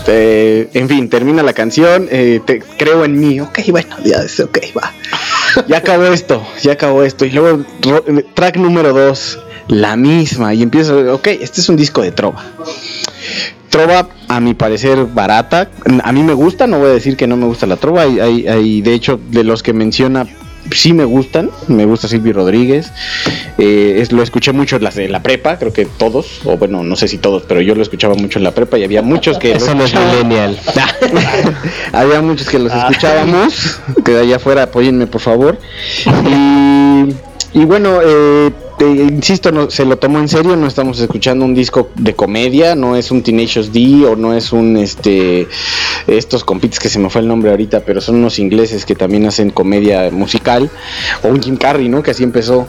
[0.07, 2.07] eh, en fin, termina la canción.
[2.09, 3.39] eh, te- creo en mí.
[3.41, 4.93] Ok, bueno, ya es ok, va.
[5.67, 7.25] Ya acabó esto, ya acabó esto.
[7.25, 10.53] Y luego, ro- track número dos, la misma.
[10.53, 12.43] Y empieza, ok, este es un disco de trova.
[13.69, 15.69] Trova, a mi parecer, barata.
[16.03, 18.03] A mí me gusta, no voy a decir que no me gusta la trova.
[18.03, 20.25] Hay, hay- hay, de hecho, de los que menciona,
[20.71, 21.49] sí me gustan.
[21.67, 22.91] Me gusta Silvio Rodríguez.
[23.57, 26.83] Eh, es- lo escuché mucho en las de la prepa, creo que todos, o bueno,
[26.83, 29.37] no sé si todos, pero yo lo escuchaba mucho en la prepa y había muchos
[29.37, 29.51] que...
[29.55, 30.57] Eso no es millennial.
[31.91, 35.57] había muchos que los escuchábamos, que de allá afuera apóyenme por favor.
[36.05, 37.13] Y,
[37.55, 41.55] y bueno, eh, te- insisto, no, se lo tomó en serio, no estamos escuchando un
[41.55, 45.47] disco de comedia, no es un Tenacious D o no es un este
[46.07, 49.25] estos compites que se me fue el nombre ahorita, pero son unos ingleses que también
[49.25, 50.69] hacen comedia musical
[51.23, 52.03] o un Jim Carrey, ¿no?
[52.03, 52.67] Que así empezó,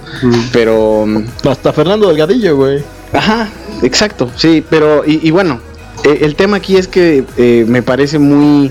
[0.53, 2.83] pero mm, Hasta Fernando Delgadillo, güey.
[3.12, 3.49] Ajá,
[3.83, 5.61] exacto, sí, pero y, y bueno,
[6.05, 8.70] eh, el tema aquí es que eh, me parece muy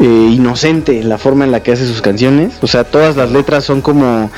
[0.00, 3.64] eh, inocente la forma en la que hace sus canciones, o sea, todas las letras
[3.64, 4.30] son como,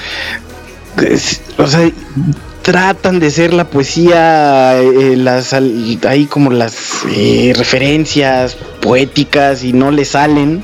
[1.58, 1.90] o sea,
[2.62, 9.72] tratan de ser la poesía, eh, las al- ahí como las eh, referencias poéticas y
[9.72, 10.62] no le salen.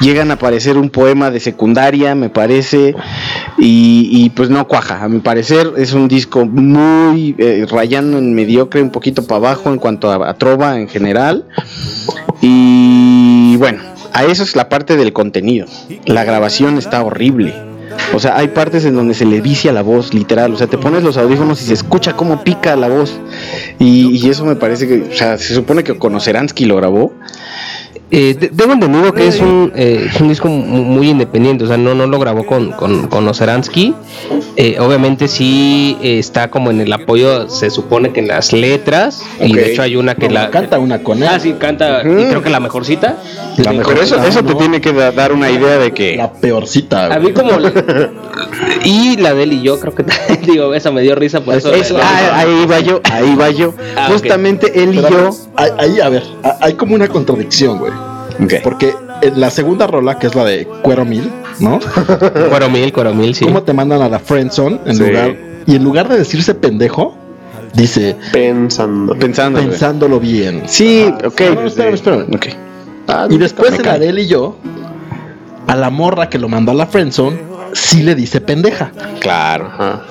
[0.00, 2.94] Llegan a parecer un poema de secundaria, me parece,
[3.58, 5.02] y, pues no cuaja.
[5.04, 9.70] A mi parecer es un disco muy eh, rayando en mediocre, un poquito para abajo
[9.70, 11.46] en cuanto a trova en general.
[12.40, 13.82] Y bueno,
[14.12, 15.66] a eso es la parte del contenido.
[16.06, 17.71] La grabación está horrible.
[18.14, 20.52] O sea, hay partes en donde se le vicia la voz, literal.
[20.52, 23.18] O sea, te pones los audífonos y se escucha cómo pica la voz.
[23.78, 27.12] Y, y eso me parece que, o sea, se supone que Konozeransky lo grabó.
[28.14, 31.78] Eh, de- tengo entendido que es un, eh, un disco mu- muy independiente, o sea,
[31.78, 33.94] no, no lo grabó con, con, con Oceransky.
[34.56, 39.22] Eh, obviamente sí eh, está como en el apoyo, se supone que en las letras,
[39.40, 40.50] y de hecho hay una que No, la...
[40.50, 41.28] canta una con él.
[41.32, 43.16] Ah, sí, canta, y creo que la mejorcita.
[43.56, 44.58] La mejor- Pero eso, no, eso te no.
[44.58, 46.16] tiene que da- dar una idea de que...
[46.16, 47.50] La peorcita, A mí como...
[48.84, 50.04] y la de él y yo creo que
[50.46, 51.70] digo, esa me dio risa por eso.
[52.00, 53.74] Ah, ahí va yo, ahí va yo.
[53.96, 54.08] Ah.
[54.10, 55.36] Justamente él y Pero, yo...
[55.56, 56.22] Ahí, a ver,
[56.60, 57.92] hay como una contradicción, güey.
[58.62, 61.78] Porque en la segunda rola, que es la de Cuero Mil, ¿no?
[62.48, 63.44] Cuero mil, cuero mil, sí.
[63.44, 65.04] ¿Cómo te mandan a la friendzone en Sí.
[65.04, 67.14] lugar y en lugar de decirse pendejo,
[67.74, 69.14] dice Pensando.
[69.14, 69.60] Pensando.
[69.60, 70.62] pensándolo bien.
[70.66, 71.40] Sí, ok.
[71.40, 72.26] No, no, espérame, espérame.
[72.34, 72.46] Ok.
[73.30, 74.56] Y después en la de él y yo,
[75.66, 77.38] a la morra que lo mandó a la friendzone,
[77.72, 78.92] sí le dice pendeja.
[79.20, 79.66] Claro.
[79.66, 80.02] Ajá.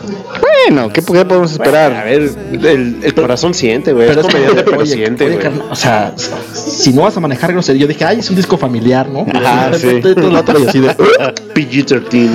[0.67, 1.91] Bueno, ¿qué, qué podemos esperar?
[1.93, 4.09] A ver, el, el corazón siente, güey.
[4.09, 6.13] Es es comediante, pero oye, siente, oye, o sea,
[6.53, 9.25] si no vas a manejar grosería, yo dije, ay, es un disco familiar, ¿no?
[9.33, 9.85] Ajá, de sí.
[9.87, 10.89] repente todo el otro y así de,
[11.55, 12.29] PG-13.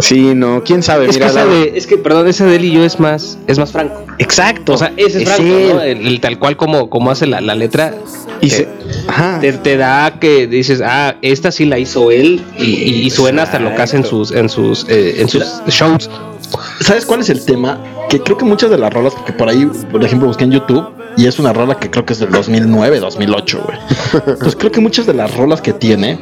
[0.00, 1.06] Sí, no, quién sabe.
[1.06, 2.98] Es que, Mira, esa la- de- es que, perdón, esa de él y yo es
[3.00, 4.04] más, es más franco.
[4.18, 4.72] Exacto.
[4.74, 5.80] O sea, ese es, Es Franco.
[5.82, 7.94] El, el tal cual como, como hace la, la letra.
[8.40, 8.68] Y se-
[9.08, 9.38] Ajá.
[9.40, 13.42] te, te da que dices, ah, esta sí la hizo él y, y- y suena
[13.42, 16.08] hasta lo que hace en sus, en sus, eh, en sus shows.
[16.80, 17.78] ¿Sabes cuál es el tema?
[18.08, 20.86] Que creo que muchas de las rolas, porque por ahí, por ejemplo, busqué en YouTube
[21.16, 24.36] y es una rola que creo que es del 2009, 2008, güey.
[24.40, 26.18] Pues creo que muchas de las rolas que tiene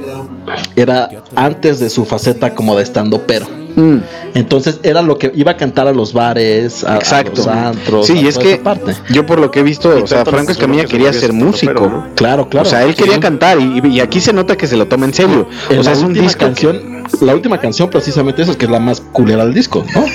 [0.76, 3.46] era antes de su faceta como de estando pero.
[3.76, 3.98] Mm,
[4.34, 7.32] Entonces era lo que iba a cantar a los bares, a, a exacto.
[7.36, 8.06] los antros.
[8.06, 8.94] sí, a y es que parte.
[9.10, 11.74] yo por lo que he visto, o sea, Franco Escamilla que quería ser músico.
[11.74, 12.06] pero, ¿no?
[12.14, 12.66] Claro, claro.
[12.66, 15.12] O sea, él quería cantar y, y aquí se nota que se lo toma en
[15.12, 15.46] serio.
[15.68, 18.56] En o sea, la es un última disco que- canción, la última canción precisamente esa,
[18.56, 20.06] que es la más culera del disco, ¿no?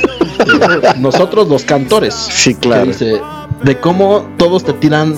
[1.00, 2.15] Nosotros los cantores.
[2.15, 2.86] Sí, que claro.
[2.86, 3.22] dice
[3.63, 5.13] de cómo todos te tiran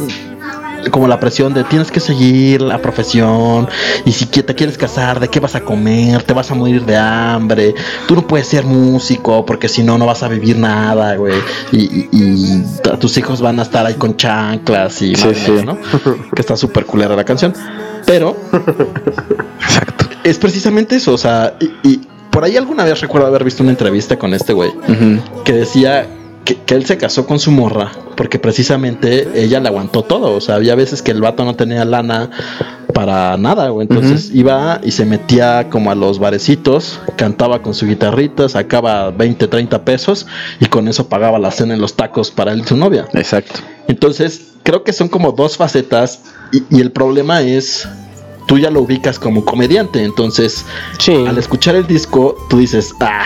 [0.92, 3.68] como la presión de tienes que seguir la profesión
[4.06, 6.98] y si te quieres casar, de qué vas a comer, te vas a morir de
[6.98, 7.74] hambre,
[8.08, 11.36] tú no puedes ser músico porque si no no vas a vivir nada, güey,
[11.72, 15.52] y, y- y t- tus hijos van a estar ahí con chanclas y Sí, sí.
[16.36, 17.54] que está súper culera la canción,
[18.06, 18.36] pero
[19.62, 20.06] Exacto.
[20.24, 23.72] es precisamente eso, o sea, y, y por ahí alguna vez recuerdo haber visto una
[23.72, 24.72] entrevista con este güey
[25.46, 26.08] que decía
[26.46, 30.42] que, que él se casó con su morra porque precisamente ella le aguantó todo, o
[30.42, 32.30] sea, había veces que el vato no tenía lana
[32.94, 37.88] para nada, güey, entonces iba y se metía como a los barecitos, cantaba con su
[37.88, 40.28] guitarrita, sacaba 20, 30 pesos
[40.60, 43.08] y con eso pagaba la cena en los tacos para él y su novia.
[43.14, 43.62] Exacto.
[43.88, 47.88] Entonces, creo que son como dos facetas y, y el problema es,
[48.48, 50.64] tú ya lo ubicas como comediante, entonces
[51.00, 51.26] Sí.
[51.28, 53.24] al escuchar el disco, tú dices, ah,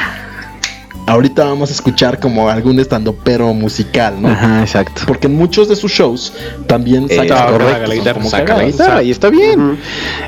[1.07, 4.27] ahorita vamos a escuchar como algún estando pero musical, ¿no?
[4.29, 5.01] Ajá, exacto.
[5.07, 6.33] Porque en muchos de sus shows
[6.67, 9.79] también Eh, saca correcto, la guitarra, como saca la guitarra y está bien.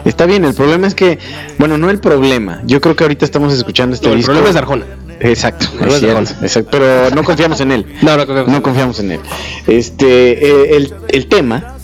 [0.05, 1.19] Está bien, el problema es que,
[1.59, 2.61] bueno, no el problema.
[2.65, 4.31] Yo creo que ahorita estamos escuchando este No, el disco.
[4.31, 4.85] problema es Arjona.
[5.21, 7.85] Exacto, es cierto, exacto, pero no confiamos en él.
[8.01, 9.19] No, no, no, No confiamos en él.
[9.67, 11.75] Este, eh, el, el tema,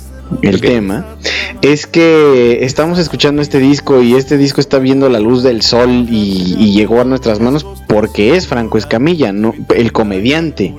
[0.42, 1.06] el tema
[1.62, 5.90] es que estamos escuchando este disco y este disco está viendo la luz del sol
[6.10, 10.76] y, y llegó a nuestras manos porque es Franco Escamilla, no el comediante,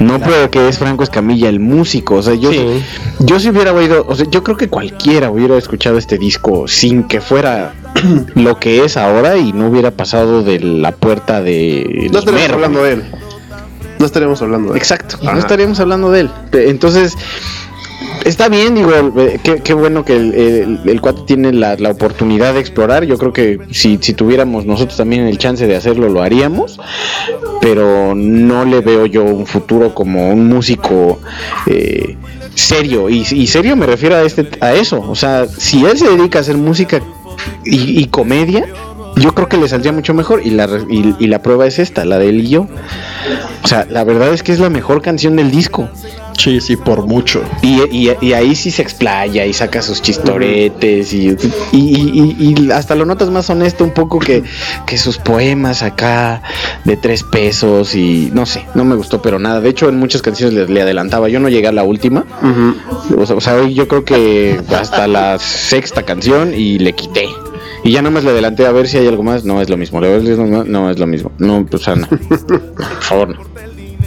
[0.00, 2.16] no porque es Franco Escamilla el músico.
[2.16, 2.82] O sea, yo, Sí.
[3.20, 7.04] yo si hubiera oído, o sea, yo creo que cualquiera hubiera escuchado este disco sin
[7.04, 7.74] que fuera
[8.34, 12.82] lo que es ahora y no hubiera pasado de la puerta de No estaríamos hablando
[12.82, 13.04] de él.
[13.98, 14.78] No estaríamos hablando de él.
[14.78, 15.32] Exacto, Ajá.
[15.32, 16.30] no estaríamos hablando de él.
[16.52, 17.14] Entonces,
[18.28, 22.60] está bien, digo, eh, qué, bueno que el, el- cuate tiene la, la oportunidad de
[22.60, 23.04] explorar.
[23.04, 26.78] Yo creo que si, si tuviéramos nosotros también el chance de hacerlo, lo haríamos.
[27.60, 31.18] Pero no le veo yo un futuro como un músico
[31.66, 32.16] eh,
[32.54, 33.08] serio.
[33.08, 35.00] Y, serio me refiero a, este, a eso.
[35.08, 37.00] O sea, si él se dedica a hacer música
[37.64, 38.66] y, comedia.
[39.16, 42.18] Yo creo que le saldría mucho mejor y la, y la prueba es esta, la
[42.18, 42.68] de él y yo.
[43.64, 45.88] O sea, la verdad es que es la mejor canción del disco.
[46.38, 47.42] Sí, sí, por mucho.
[47.62, 51.36] Y, y- y ahí sí se explaya y saca sus chistoretes y,
[51.72, 54.44] y- hasta lo notas más honesto un poco que,
[54.86, 56.40] que sus poemas acá
[56.84, 59.60] de tres pesos y no sé, no me gustó pero nada.
[59.60, 62.24] De hecho en muchas canciones le, le adelantaba, yo no llegué a la última.
[63.16, 67.26] O sea, o sea, hoy yo creo que hasta la sexta canción y le quité.
[67.84, 69.44] Y ya nomás le adelanté a ver si hay algo más.
[69.44, 70.00] No es lo mismo.
[70.00, 71.32] No, no es lo mismo.
[71.38, 72.06] No, pues, o sea, no.
[72.46, 73.42] Por favor, no.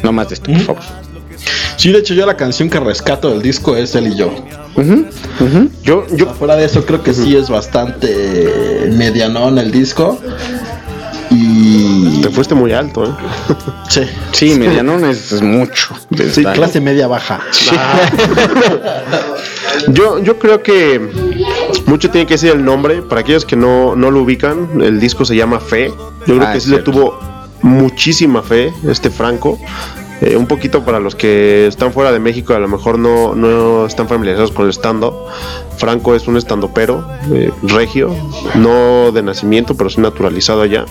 [0.03, 0.81] No más de esto, por favor.
[1.77, 4.31] Sí, de hecho yo la canción que rescato del disco es él y yo.
[5.83, 10.19] Yo, yo, Fuera de eso creo que sí es bastante medianón el disco.
[11.33, 12.19] Y...
[12.21, 13.09] te fuiste muy alto, ¿eh?
[13.89, 14.01] Sí,
[14.33, 15.95] Sí, medianón es, es mucho.
[16.33, 17.39] sí, clase media baja.
[19.87, 20.99] Yo, yo creo que
[21.85, 23.01] mucho tiene que decir el nombre.
[23.01, 25.87] Para aquellos que no, no lo ubican, el disco se llama Fe.
[26.27, 26.91] Yo creo Ah, que sí le cierto.
[26.91, 27.19] tuvo
[27.61, 29.59] muchísima fe este Franco.
[30.21, 33.87] Eh, un poquito para los que están fuera de México, a lo mejor no, no
[33.87, 35.15] están familiarizados con el stand-up.
[35.77, 38.15] Franco es un stand-upero eh, regio,
[38.53, 40.85] no de nacimiento, pero sí naturalizado allá.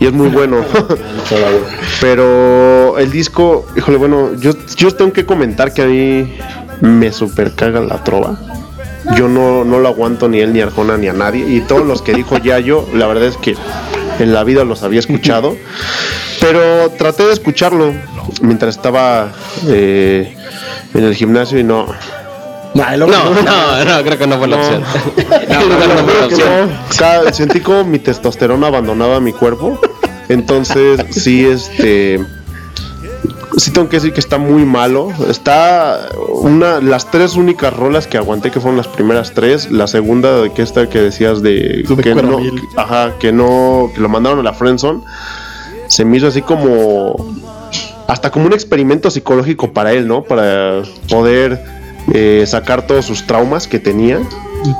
[0.00, 0.64] Y es muy bueno.
[2.00, 6.32] Pero el disco, híjole, bueno, yo, yo tengo que comentar que a mí
[6.80, 8.38] me super caga la trova.
[9.16, 11.44] Yo no, no lo aguanto ni él, ni Arjona, ni a nadie.
[11.48, 13.56] Y todos los que dijo Yayo, la verdad es que
[14.18, 15.56] en la vida los había escuchado.
[16.40, 17.92] Pero traté de escucharlo
[18.42, 19.32] mientras estaba
[19.66, 20.34] eh,
[20.94, 21.86] en el gimnasio y no.
[22.74, 24.62] Nah, No, no, no, creo que no fue la No.
[24.62, 24.82] opción.
[25.48, 26.70] No, No, no, no fue la creo que opción.
[26.70, 26.76] no.
[26.96, 29.80] Cada- sentí como mi testosterona abandonaba mi cuerpo.
[30.28, 32.20] Entonces, sí, este.
[33.58, 35.10] Sí tengo que decir que está muy malo.
[35.28, 39.70] Está una, las tres únicas rolas que aguanté que fueron las primeras tres.
[39.70, 42.62] La segunda de que esta que decías de, De que no, Mil.
[42.76, 45.02] ajá, que no, que lo mandaron a la friendzone.
[45.88, 47.16] Se me hizo así como
[48.06, 50.22] hasta como un experimento psicológico para él, ¿no?
[50.22, 51.62] Para poder
[52.14, 54.20] eh, sacar todos sus traumas que tenía,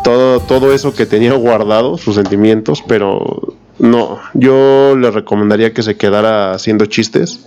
[0.03, 5.97] todo, todo eso que tenía guardado, sus sentimientos, pero no, yo le recomendaría que se
[5.97, 7.41] quedara haciendo chistes,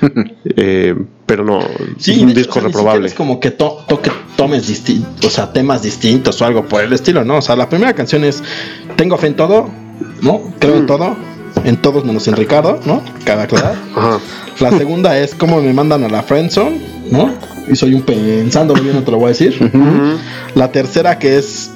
[0.56, 0.94] eh,
[1.26, 1.60] pero no,
[1.98, 3.08] Sí, un de hecho, disco o sea, reprobable.
[3.08, 6.92] Es como que to- toque tomes distintos, o sea, temas distintos o algo por el
[6.92, 7.38] estilo, ¿no?
[7.38, 8.42] O sea, la primera canción es
[8.96, 9.68] Tengo fe en todo,
[10.22, 10.40] ¿no?
[10.58, 10.78] Creo Mm.
[10.78, 11.16] en todo,
[11.64, 13.02] en todos menos en Ricardo, ¿no?
[13.24, 13.74] Cada aclarar.
[13.94, 14.18] Ajá.
[14.60, 17.34] La segunda es cómo me mandan a la friendzone, ¿no?
[17.68, 19.70] Y soy un pensándolo bien, no te lo voy a decir.
[20.54, 21.70] La tercera que es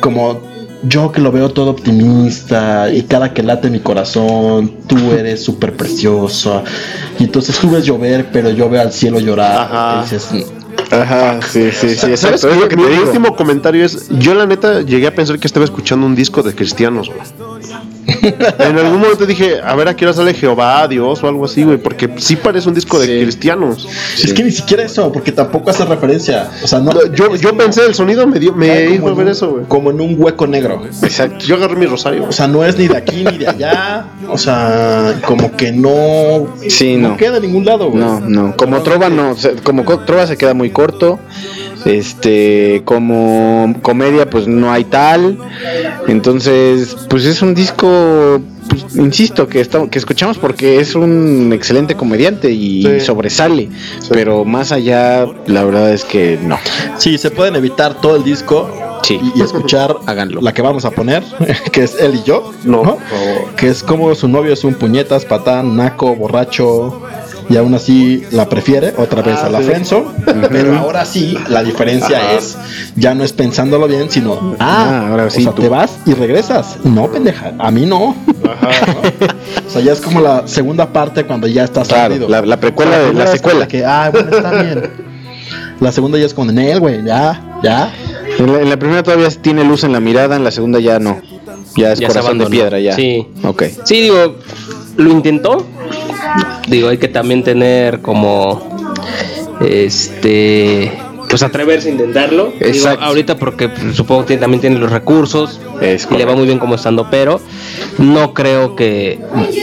[0.00, 0.40] como
[0.86, 5.76] yo que lo veo todo optimista y cada que late mi corazón, tú eres súper
[5.76, 6.62] preciosa.
[7.18, 9.68] Y entonces tú ves llover, pero yo veo al cielo llorar.
[9.70, 9.98] Ajá.
[9.98, 10.28] Y dices,
[10.90, 12.48] Ajá, sí, sí, sí, ¿Sabes exacto.
[12.48, 12.60] Es qué?
[12.60, 13.02] lo que mi te digo.
[13.04, 16.54] último comentario es, yo la neta llegué a pensar que estaba escuchando un disco de
[16.54, 17.20] cristianos, güey.
[18.58, 21.62] en algún momento dije, a ver a qué hora sale Jehová, Dios o algo así,
[21.64, 23.22] güey, porque sí parece un disco de Sí.
[23.22, 23.88] cristianos.
[24.22, 26.50] es que ni siquiera eso, porque tampoco hace referencia.
[26.62, 26.92] O sea, no.
[27.14, 29.64] Yo, yo como- pensé, el sonido me dio, me hizo en ver un- eso, güey.
[29.66, 30.82] Como en un hueco negro.
[31.02, 31.44] Exacto.
[31.46, 32.26] Yo agarré mi rosario.
[32.28, 34.06] O sea, no es ni de aquí ni de allá.
[34.28, 36.48] O sea, como que no.
[36.68, 37.16] Sí, no.
[37.16, 38.02] queda en ningún lado, güey.
[38.02, 38.56] No, no.
[38.56, 39.34] Como Trova no.
[39.62, 41.18] como co- Trova se queda muy corto.
[41.84, 45.38] Este, como comedia, pues no hay tal.
[46.08, 51.94] Entonces, pues es un disco, pues, insisto, que, está, que escuchamos porque es un excelente
[51.94, 53.00] comediante y Sí.
[53.00, 53.68] sobresale.
[54.10, 56.58] Pero más allá, la verdad es que no.
[56.98, 58.70] Sí, se pueden evitar todo el disco
[59.02, 59.20] Sí.
[59.34, 60.40] y, y escuchar Háganlo.
[60.40, 61.22] la que vamos a poner,
[61.72, 62.98] que es él y yo, No, ¿no?
[63.56, 67.02] Que es como su novio es un puñetas, patán, naco, borracho,
[67.48, 69.64] y aún así la prefiere otra vez Ah, a la sí.
[69.64, 70.06] friendzone,
[70.50, 72.32] pero ahora sí la diferencia Ajá.
[72.38, 72.56] es
[72.96, 75.62] ya no es pensándolo bien, sino Ah, ah, ahora sí, o sea, tú.
[75.62, 76.78] te vas y regresas.
[76.84, 78.14] No, pendeja, a mí no.
[79.66, 82.98] O sea, ya es como la segunda parte cuando ya estás Claro, la, la precuela
[82.98, 83.66] de la secuela.
[83.68, 84.90] que, ah, bueno, está bien.
[85.80, 87.92] La segunda ya es con él, güey, ya, ya.
[88.38, 90.98] En la, en la primera todavía tiene luz en la mirada, en la segunda ya
[90.98, 91.20] no.
[91.76, 92.94] Ya es Ya corazón de piedra, ya.
[92.94, 93.26] Sí.
[93.42, 93.64] Ok.
[93.84, 94.36] Sí, digo,
[94.96, 95.66] lo intentó.
[96.68, 98.62] Digo, hay que también tener como
[99.60, 100.92] este
[101.28, 102.46] pues atreverse a intentarlo.
[102.52, 103.04] Digo, Exacto.
[103.04, 106.76] ahorita porque supongo que también tiene los recursos Es y le va muy bien como
[106.76, 107.40] estando, pero
[107.98, 109.20] no creo que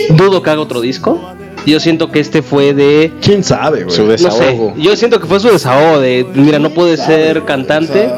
[0.09, 1.21] dudo que haga otro disco.
[1.65, 3.95] Yo siento que este fue de ¿Quién sabe, güey?
[3.95, 4.73] Su no sé, desahogo.
[4.77, 8.09] yo siento que fue su desahogo de mira, no puede ser cantante.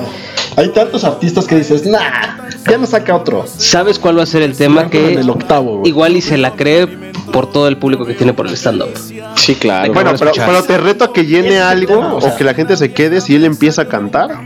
[0.55, 3.45] Hay tantos artistas que dices, nah, ya no saca otro.
[3.47, 4.89] ¿Sabes cuál va a ser el tema?
[4.89, 5.89] Que el octavo, güey.
[5.89, 6.87] igual y se la cree
[7.31, 8.89] por todo el público que tiene por el stand-up.
[9.35, 9.93] Sí, claro.
[9.93, 13.21] Bueno, pero, pero te reto a que llene algo o que la gente se quede
[13.21, 14.39] si él empieza a cantar.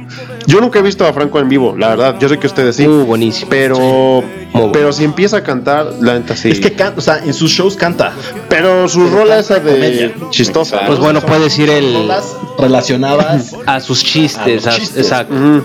[0.47, 2.15] Yo nunca he visto a Franco en vivo, la verdad.
[2.19, 2.87] Yo sé que ustedes sí.
[2.87, 3.49] Uh, buenísimo.
[3.49, 4.71] Pero Muy bueno.
[4.71, 6.49] Pero si empieza a cantar, la neta sí.
[6.49, 8.13] Es que canta, o sea, en sus shows canta.
[8.49, 10.13] Pero su rola esa de comedia.
[10.31, 10.81] chistosa.
[10.87, 13.55] Pues bueno, puede decir el Rolas relacionadas.
[13.65, 14.97] a sus chistes, A los a- chistes.
[15.03, 15.33] exacto.
[15.35, 15.63] Ujú.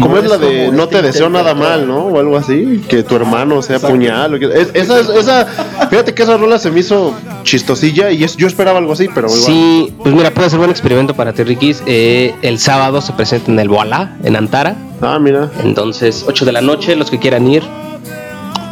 [0.00, 2.06] Como es la de este no te deseo nada mal, ¿no?
[2.06, 2.82] O algo así.
[2.88, 3.94] Que tu hermano sea Exacto.
[3.96, 4.34] puñal.
[4.34, 5.46] o que- es- esa, esa,
[5.90, 9.28] fíjate que esa rola se me hizo chistosilla y es- yo esperaba algo así, pero
[9.28, 9.42] igual.
[9.42, 11.82] Sí, pues mira, puede ser buen experimento para ti, Rikis.
[11.86, 14.74] Eh, el sábado se presenta en el Boalá, en Antara.
[15.00, 15.50] Ah, mira.
[15.62, 17.62] Entonces, 8 de la noche, los que quieran ir,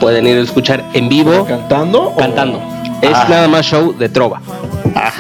[0.01, 2.03] pueden ir a escuchar en vivo, ¿Cantando?
[2.11, 2.61] o- cantando.
[3.03, 3.27] Es Ah.
[3.29, 4.41] nada más show de trova.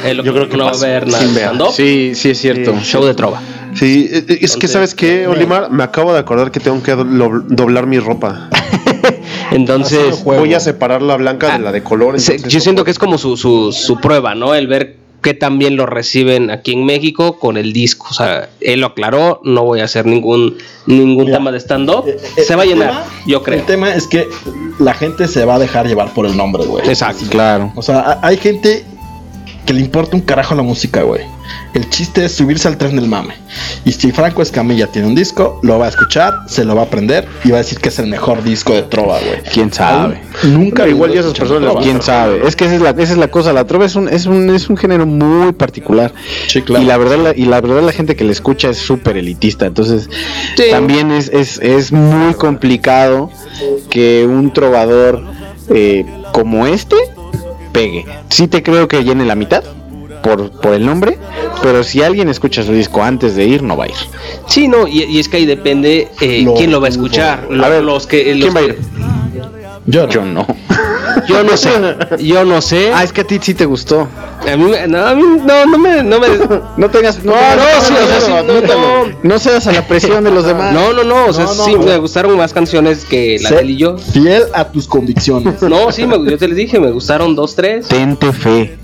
[0.05, 2.75] Es lo yo creo que no va a haber nada Sí, Sí, es cierto.
[2.83, 3.41] show de trova.
[3.75, 7.87] Sí, es que sabes qué, Olimar, me acabo de acordar que tengo que do- doblar
[7.87, 8.49] mi ropa.
[9.51, 10.23] Entonces.
[10.25, 12.17] Voy a separar la blanca de la de color.
[12.19, 14.55] yo siento que es como su, su, su prueba, ¿no?
[14.55, 18.07] El ver qué tan bien lo reciben aquí en México con el disco.
[18.11, 20.57] O sea, él lo aclaró, no voy a hacer ningún,
[20.87, 22.05] ningún Mira, tema de stand-up.
[22.07, 23.59] Eh, eh, Se va a llenar, tema- yo creo.
[23.59, 24.29] El tema es que
[24.79, 26.87] la gente se va a dejar llevar por el nombre, güey.
[26.87, 27.25] Exacto.
[27.31, 27.73] Claro.
[27.75, 28.85] O sea, ha- hay gente
[29.65, 31.23] que le importa un carajo la música, güey.
[31.75, 33.35] El chiste es subirse al tren del mame.
[33.85, 36.85] Y si Franco Escamilla tiene un disco, lo va a escuchar, se lo va a
[36.85, 39.43] aprender y va a decir que es el mejor disco de Trova, güey.
[39.53, 40.21] ¿Quién sabe?
[40.43, 41.81] Aún Nunca Pero igual ya esas personas Trova.
[41.83, 42.47] ¿Quién sabe?
[42.47, 43.53] Es que esa es la, esa es la cosa.
[43.53, 46.13] La trova es un, es un, es un género muy particular.
[46.47, 46.83] Sí, claro.
[46.83, 49.67] Y la verdad, la, y la verdad la gente que le escucha es súper elitista.
[49.67, 50.09] Entonces,
[50.57, 50.65] Sí.
[50.71, 53.31] también es, es, es muy complicado
[53.91, 55.23] que un trovador
[55.69, 56.97] eh, como este
[57.75, 58.07] pegue.
[58.31, 59.63] Sí te creo que llene la mitad
[60.23, 61.19] por, por el nombre,
[61.63, 63.95] pero si alguien escucha su disco antes de ir, no va a ir.
[64.49, 67.47] Sí, no, y, y es que ahí depende eh, Lo quién lo va a escuchar.
[67.63, 68.79] A ver, los que, los ¿quién va a que- ir?
[69.87, 70.11] Yo no.
[70.13, 70.47] Yo no.
[71.29, 71.71] Yo no sé,
[72.19, 72.93] yo no sé.
[72.95, 74.09] Ah, es que a ti sí te gustó.
[74.51, 76.29] A mí, me- no, a mí no, no me, no me,
[76.77, 77.25] No tengas.
[77.25, 78.81] No, No, tengas- no, sí, o sea, sí, no, admítalo.
[79.07, 79.15] no.
[79.23, 80.73] No cedas a la presión de los demás.
[80.73, 81.83] no, no, no, o sea, No, no, sí, no.
[81.83, 83.97] me gustaron más canciones que la de él y yo.
[83.99, 85.61] Fiel a tus convicciones.
[85.63, 87.89] No, sí, me, yo te les dije, me gustaron dos, tres.
[87.89, 88.79] Tente fe.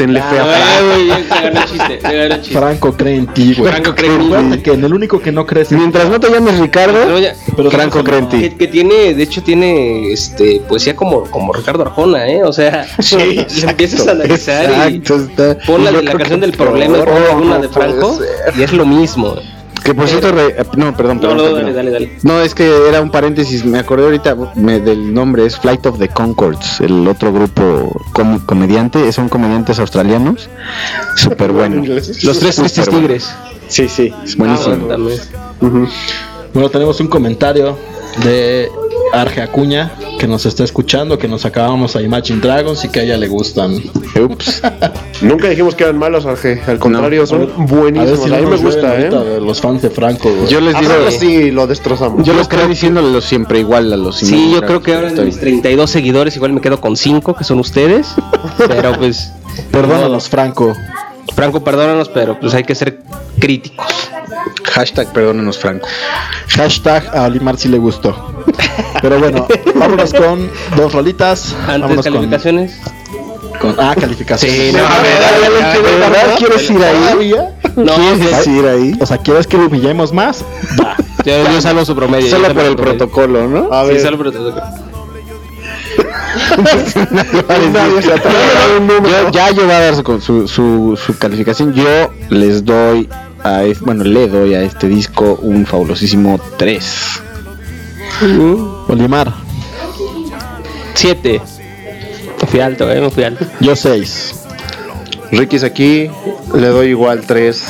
[0.00, 2.50] Tenle fe a Ah, Franco.
[2.52, 3.70] Franco cree en ti, güey.
[3.70, 4.22] Franco cree en.
[4.22, 7.18] Recuerda que en el único que no crees en Mientras no te llames Ricardo, Pero
[7.18, 8.40] ya- Pero Franco cree en ti.
[8.40, 12.42] que, que tiene, de hecho tiene este poesía como, como Ricardo Arjona, ¿eh?
[12.44, 12.86] O sea,
[13.18, 17.58] le empiezas a analizar Exacto, está- y pon la la canción del problema y no
[17.60, 18.18] de Franco
[18.56, 19.34] y es lo mismo.
[19.84, 21.36] Que por cierto, re- no, perdón, No, perdón.
[21.36, 21.52] no, continúa.
[21.60, 22.18] dale, dale, dale.
[22.22, 25.98] No, es que era un paréntesis, me acordé ahorita me- del nombre, es Flight of
[25.98, 30.48] the Concords, el otro grupo com- comediante, son comediantes australianos,
[31.16, 31.82] súper bueno.
[32.22, 33.00] Los tres tristes bueno.
[33.00, 33.30] tigres.
[33.68, 34.88] Sí, sí, es buenísimo.
[34.90, 34.96] Ah.
[36.52, 37.78] Bueno, tenemos un comentario
[38.24, 38.68] de
[39.12, 43.02] Arge Acuña que nos está escuchando, que nos acabamos a Imagine Dragons y que a
[43.04, 43.82] ella le gustan.
[44.20, 44.62] Ups.
[45.22, 46.60] Nunca dijimos que eran malos, Arge.
[46.66, 48.24] Al contrario, son A buenísimos.
[48.24, 49.08] si a mí me gusta, ¿eh?
[49.10, 50.48] de los fans de Franco, güey.
[50.48, 52.24] Yo les digo, Ahora sí lo destrozamos.
[52.26, 55.26] yo les creo diciéndolo siempre igual a los Sí, Imagine yo creo que ahora Estoy-
[55.26, 58.08] mis 32 seguidores igual me quedo con 5 que son ustedes.
[58.68, 59.32] Pero pues,
[59.72, 60.74] Perdónanos, Franco.
[61.34, 63.00] Franco, perdónanos, pero pues hay que ser
[63.38, 63.86] críticos.
[64.72, 65.86] Hashtag perdónenos Franco.
[66.48, 68.44] Hashtag a Olimar si le gustó.
[69.02, 71.54] Pero bueno, vámonos con dos rolitas.
[71.66, 72.76] Antes Vámonos con, calificaciones.
[73.60, 74.56] con- Ah, calificaciones.
[74.58, 77.34] Sí, no, ¿Quieres ir ahí?
[77.76, 78.92] No, ¿Quieres sí, ir ahí?
[79.00, 80.44] O sea, ¿quieres que lo humillemos más?
[80.80, 80.96] Va.
[81.24, 82.28] yo, yo salvo su promedio.
[82.30, 82.98] Solo por el promedio.
[82.98, 83.72] protocolo, ¿no?
[83.72, 84.62] A Sí, ver, salvo por el protocolo.
[89.04, 91.72] Yo- ya yo voy a dar su, su, su- su calificación.
[91.74, 93.08] Yo les doy
[93.42, 97.22] a es- bueno, le doy a este disco un fabulosísimo 3.
[98.88, 99.32] Olimar,
[100.94, 101.40] 7.
[102.42, 103.44] Me fui alto, eh, me fui alto.
[103.60, 104.34] yo 6.
[105.32, 106.10] Ricky's aquí,
[106.54, 107.62] le doy igual 3.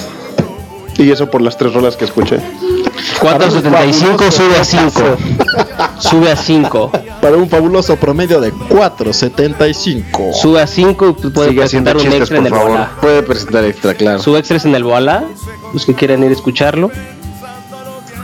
[0.99, 2.41] Y eso por las tres rolas que escuché.
[3.21, 5.17] 4.75 sube a 5.
[5.99, 6.91] Sube a 5.
[7.21, 10.33] Para un fabuloso promedio de 4.75.
[10.33, 12.71] Sube a 5 y puede presentar un chistes, extra en el favor.
[12.71, 12.91] Bola.
[13.01, 14.23] Puede presentar extra, claro.
[14.23, 15.25] Sube extras en el Bola.
[15.73, 16.91] Los que quieran ir a escucharlo.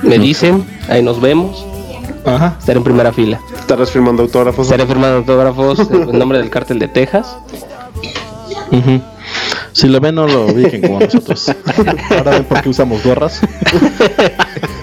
[0.02, 1.64] Me dicen, ahí nos vemos.
[2.24, 2.56] Ajá.
[2.58, 3.40] Estaré en primera fila.
[3.58, 4.66] Estarás firmando autógrafos.
[4.66, 7.36] Estaré firmando autógrafos en nombre del cártel de Texas.
[8.72, 9.00] Ujú.
[9.76, 11.52] Si lo ven, no lo ubiquen como nosotros.
[12.16, 13.42] Ahora ven por qué usamos gorras.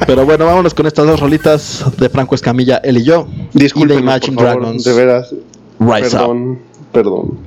[0.06, 3.28] Pero bueno, vámonos con estas dos rolitas de Franco Escamilla, él y yo.
[3.28, 4.84] y de Disculpen, Imagine por favor, Dragons.
[4.84, 5.34] de veras.
[5.80, 6.60] Rise Up.
[6.92, 7.40] perdón,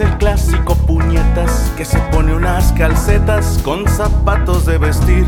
[0.00, 5.26] el clásico puñetas que se pone unas calcetas con zapatos de vestir.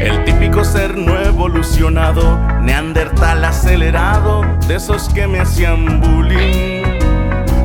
[0.00, 6.82] El típico ser no evolucionado, neandertal acelerado, de esos que me hacían bullying.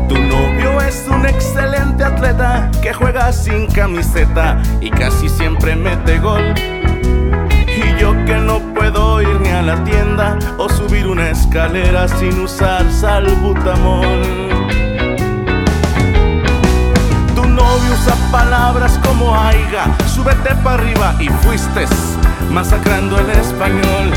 [0.07, 6.53] Tu novio es un excelente atleta que juega sin camiseta y casi siempre mete gol.
[7.67, 12.39] Y yo que no puedo ir ni a la tienda o subir una escalera sin
[12.41, 14.68] usar salbutamol.
[17.69, 21.85] Novio usa palabras como aiga, súbete para arriba y fuiste
[22.49, 24.11] masacrando el español.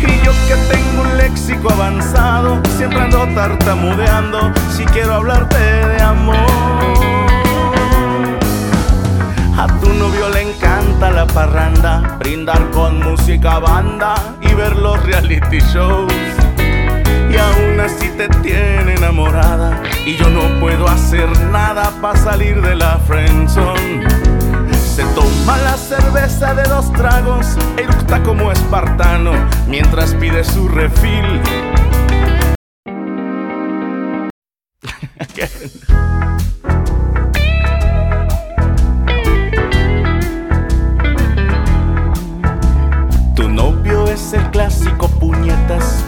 [0.00, 6.34] Y yo que tengo un léxico avanzado, siempre ando tartamudeando si quiero hablarte de amor.
[9.56, 15.60] A tu novio le encanta la parranda, brindar con música banda y ver los reality
[15.72, 16.12] shows.
[17.38, 22.98] Aún así te tiene enamorada y yo no puedo hacer nada para salir de la
[23.06, 24.06] friendzone.
[24.72, 29.32] Se toma la cerveza de dos tragos, eructa como espartano
[29.68, 31.42] mientras pide su refil.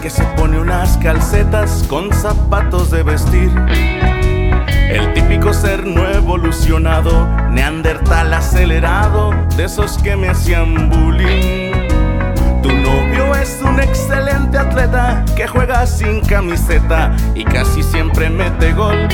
[0.08, 3.50] que se pone unas calcetas con zapatos de vestir.
[4.88, 11.90] El típico ser no evolucionado, neandertal acelerado, de esos que me hacían bullying.
[12.62, 19.08] Tu novio es un excelente atleta que juega sin camiseta y casi siempre mete gol.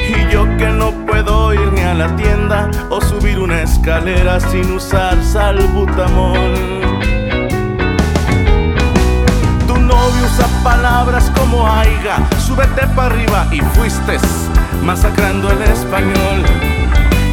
[0.00, 4.72] Y yo que no puedo ir ni a la tienda o subir una escalera sin
[4.72, 6.85] usar salbutamol.
[10.26, 14.18] Usa palabras como aiga, súbete para arriba y fuiste
[14.82, 16.44] masacrando el español.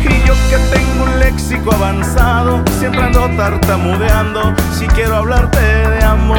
[0.03, 6.37] Y yo que tengo un léxico avanzado, siempre ando tartamudeando si quiero hablarte de amor.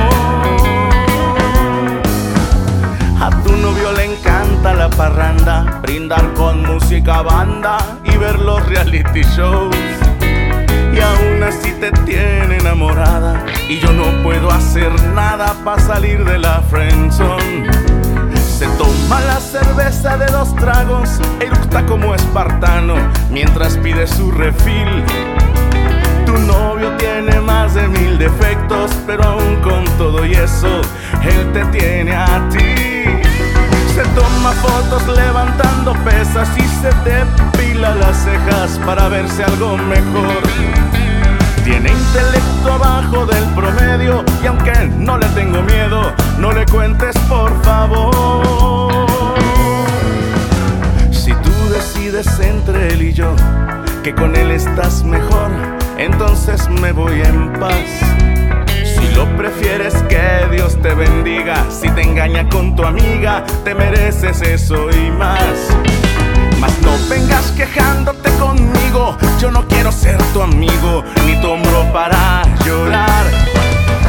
[3.20, 9.22] A tu novio le encanta la parranda, brindar con música banda y ver los reality
[9.22, 10.03] shows.
[10.94, 16.38] Y aún así te tiene enamorada y yo no puedo hacer nada para salir de
[16.38, 17.68] la friendzone.
[18.36, 22.94] Se toma la cerveza de dos tragos, eructa como espartano
[23.30, 25.04] mientras pide su refil.
[26.24, 30.80] Tu novio tiene más de mil defectos, pero aún con todo y eso,
[31.22, 32.93] él te tiene a ti.
[33.94, 40.42] Se toma fotos levantando pesas y se depila las cejas para verse algo mejor.
[41.62, 47.52] Tiene intelecto abajo del promedio y aunque no le tengo miedo, no le cuentes por
[47.62, 49.06] favor.
[51.12, 53.36] Si tú decides entre él y yo
[54.02, 55.52] que con él estás mejor,
[55.98, 58.23] entonces me voy en paz.
[59.14, 64.88] Lo prefieres que Dios te bendiga, si te engaña con tu amiga, te mereces eso
[64.90, 65.68] y más.
[66.58, 72.42] Mas no vengas quejándote conmigo, yo no quiero ser tu amigo, ni tu hombro para
[72.64, 73.26] llorar.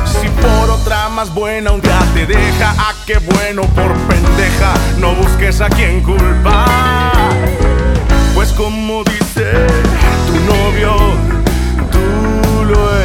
[0.05, 5.13] Si por otra más buena un día te deja, ah, qué bueno por pendeja, no
[5.15, 7.11] busques a quien culpar.
[8.33, 9.51] Pues como dice
[10.27, 10.95] tu novio,
[11.91, 12.99] tú lo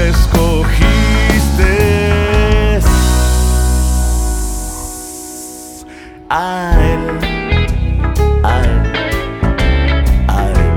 [6.32, 7.00] A él,
[8.44, 8.80] a él,
[10.28, 10.70] a él.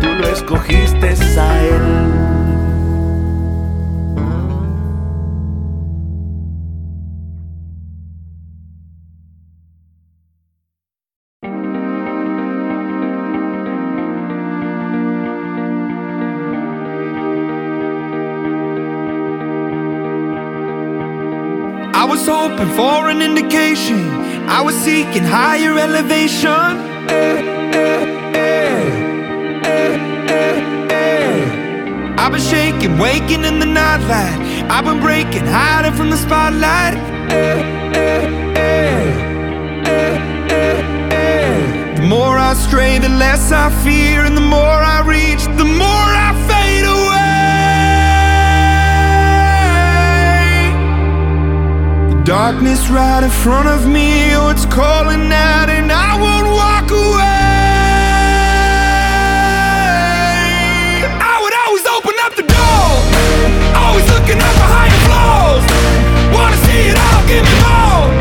[0.00, 2.07] Tú lo escogiste a él.
[22.08, 24.00] Was hoping for an indication.
[24.48, 26.48] I was seeking higher elevation.
[32.18, 34.40] I've been shaking, waking in the nightlight.
[34.70, 36.94] I've been breaking, hiding from the spotlight.
[41.96, 45.64] The more I stray, the less I fear, and the more I reach, the
[52.28, 57.24] Darkness right in front of me, oh, it's calling out, and I won't walk away.
[61.08, 62.88] I would always open up the door,
[63.80, 65.64] always looking up for higher floors.
[66.36, 68.12] Wanna see it all, give me more.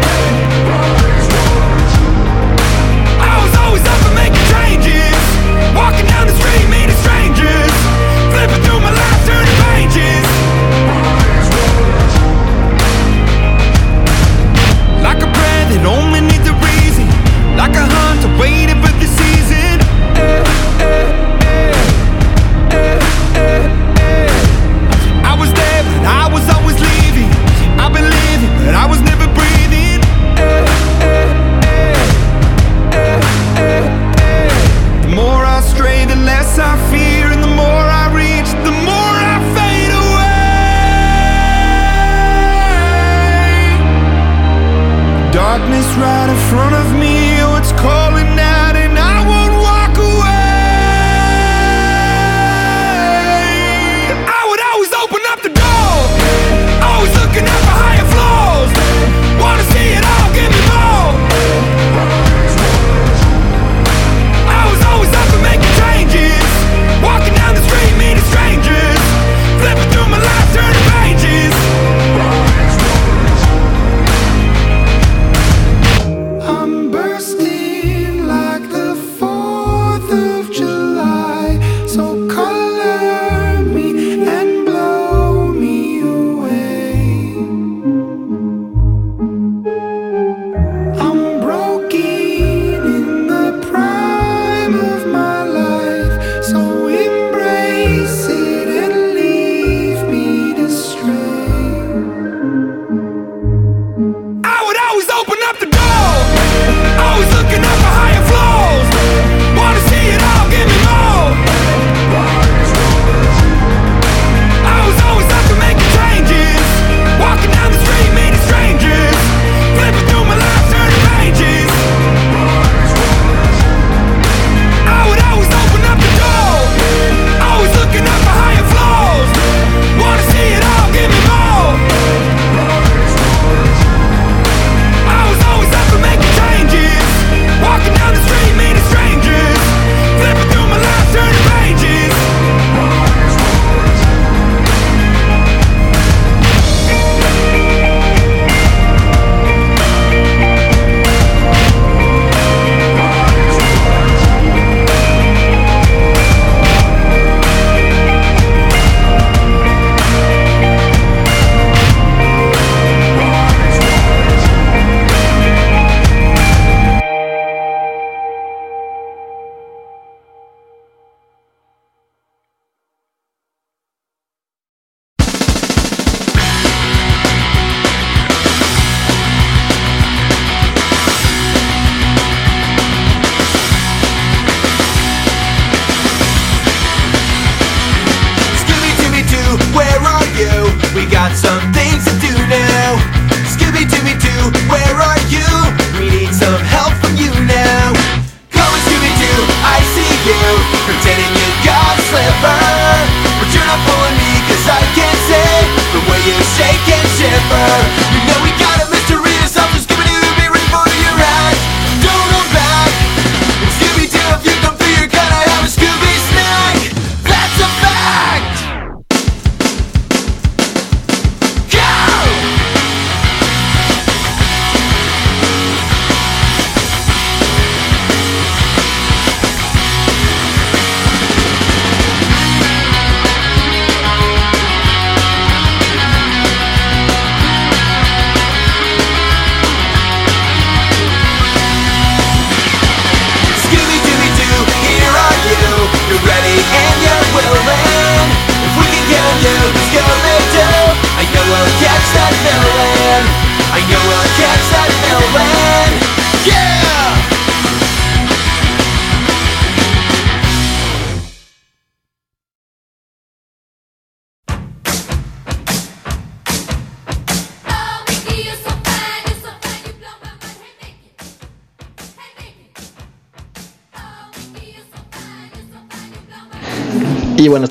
[3.20, 5.20] I was always up for making changes,
[5.76, 6.95] walking down the street, meeting
[18.28, 19.80] For the season.
[25.23, 27.30] I was there, but I was always leaving.
[27.80, 30.01] I've been living, but I was never breathing.
[35.01, 39.17] The more I stray, the less I fear, and the more I reach, the more
[39.34, 40.43] I fade away.
[45.34, 46.97] Darkness right in front of me.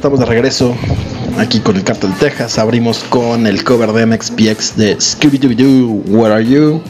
[0.07, 0.77] Estamos de regreso
[1.37, 2.59] aquí con el Cartel Texas.
[2.59, 6.81] Abrimos con el cover de MXPX de Scooby-Doo, Where Are You?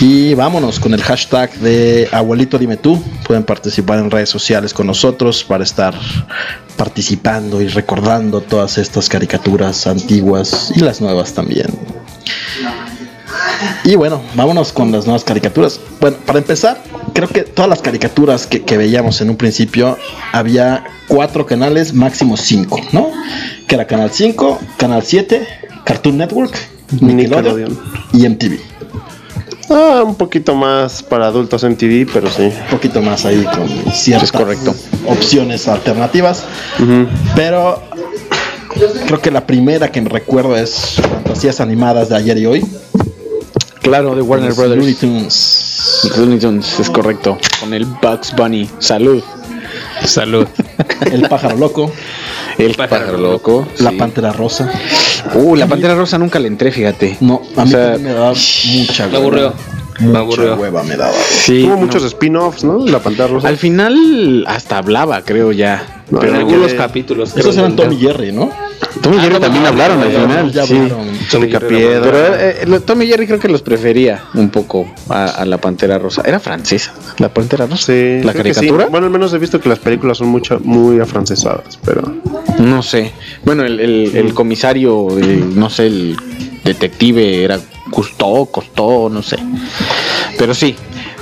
[0.00, 3.02] Y vámonos con el hashtag de Abuelito Dime Tú.
[3.26, 5.94] Pueden participar en redes sociales con nosotros para estar
[6.78, 11.66] participando y recordando todas estas caricaturas antiguas y las nuevas también.
[13.84, 15.78] Y bueno, vámonos con las nuevas caricaturas.
[16.00, 16.82] Bueno, para empezar,
[17.14, 19.96] creo que todas las caricaturas que, que veíamos en un principio
[20.32, 23.10] había cuatro canales, máximo cinco, ¿no?
[23.66, 25.46] Que era Canal 5, Canal 7,
[25.84, 26.54] Cartoon Network,
[27.00, 27.78] Nickelodeon Nickelodeon.
[28.12, 28.58] y MTV.
[29.68, 32.42] Ah, un poquito más para adultos en TV, pero sí.
[32.42, 34.74] Un poquito más ahí con ciertas Es correcto.
[35.08, 36.44] opciones alternativas.
[37.34, 37.82] Pero
[39.06, 42.64] creo que la primera que me recuerdo es Fantasías Animadas de ayer y hoy.
[43.86, 44.78] Claro, de Warner Los Brothers.
[44.78, 46.10] Looney Tunes.
[46.18, 47.38] Looney Tunes, es correcto.
[47.60, 48.68] Con el Bugs Bunny.
[48.80, 49.22] Salud.
[50.04, 50.46] Salud.
[51.12, 51.90] El pájaro loco.
[52.58, 53.66] El pájaro loco.
[53.78, 53.96] La sí.
[53.96, 54.70] pantera rosa.
[55.34, 57.16] Uh, la pantera rosa nunca le entré, fíjate.
[57.20, 58.32] No, a O mí sea, me daba
[58.74, 59.52] mucha Me aburrió.
[60.00, 60.54] Me Mucha aburrió.
[60.56, 61.12] hueva me daba.
[61.12, 61.76] Sí, no.
[61.76, 62.84] muchos spin-offs, ¿no?
[62.86, 63.48] La pantalla rosa.
[63.48, 66.04] Al final hasta hablaba, creo ya.
[66.10, 67.36] No, En no, algunos capítulos.
[67.36, 67.76] Esos eran.
[67.76, 68.50] Tom y Jerry, ¿no?
[69.02, 70.52] Tom y Ah, Jerry y también hablaron al final.
[70.52, 70.80] ya sí.
[71.30, 75.58] Pero eh, lo- Tom y Jerry creo que los prefería un poco a, a la
[75.58, 76.22] pantera rosa.
[76.24, 77.86] Era francesa, la pantera rosa.
[77.86, 78.38] Sí, la sí.
[78.38, 78.86] caricatura.
[78.86, 82.02] Bueno, al menos he visto que las películas son mucho, muy afrancesadas, pero.
[82.58, 83.12] No sé.
[83.44, 86.16] Bueno, el, el- el comisario, el- no sé, el
[86.64, 87.58] detective era
[87.90, 89.36] Custó, costó, no sé.
[90.38, 90.74] Pero sí,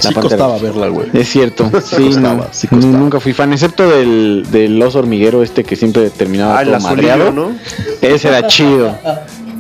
[0.09, 1.09] Sí costaba verla, güey.
[1.13, 1.71] Es cierto.
[1.85, 2.93] Sí costaba, no, sí costaba.
[2.99, 6.77] Nunca fui fan, excepto del, del oso hormiguero este que siempre terminaba Ah, el todo
[6.77, 7.33] azulillo, madreado.
[7.33, 7.53] ¿no?
[8.03, 8.97] Ese era chido.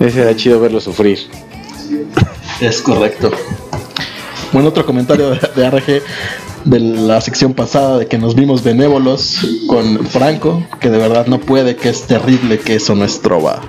[0.01, 1.18] Ese era chido verlo sufrir.
[2.61, 3.30] Es correcto.
[4.53, 6.03] Bueno, otro comentario de, de RG
[6.64, 11.38] de la sección pasada de que nos vimos benévolos con Franco, que de verdad no
[11.38, 13.61] puede, que es terrible que eso no es trova.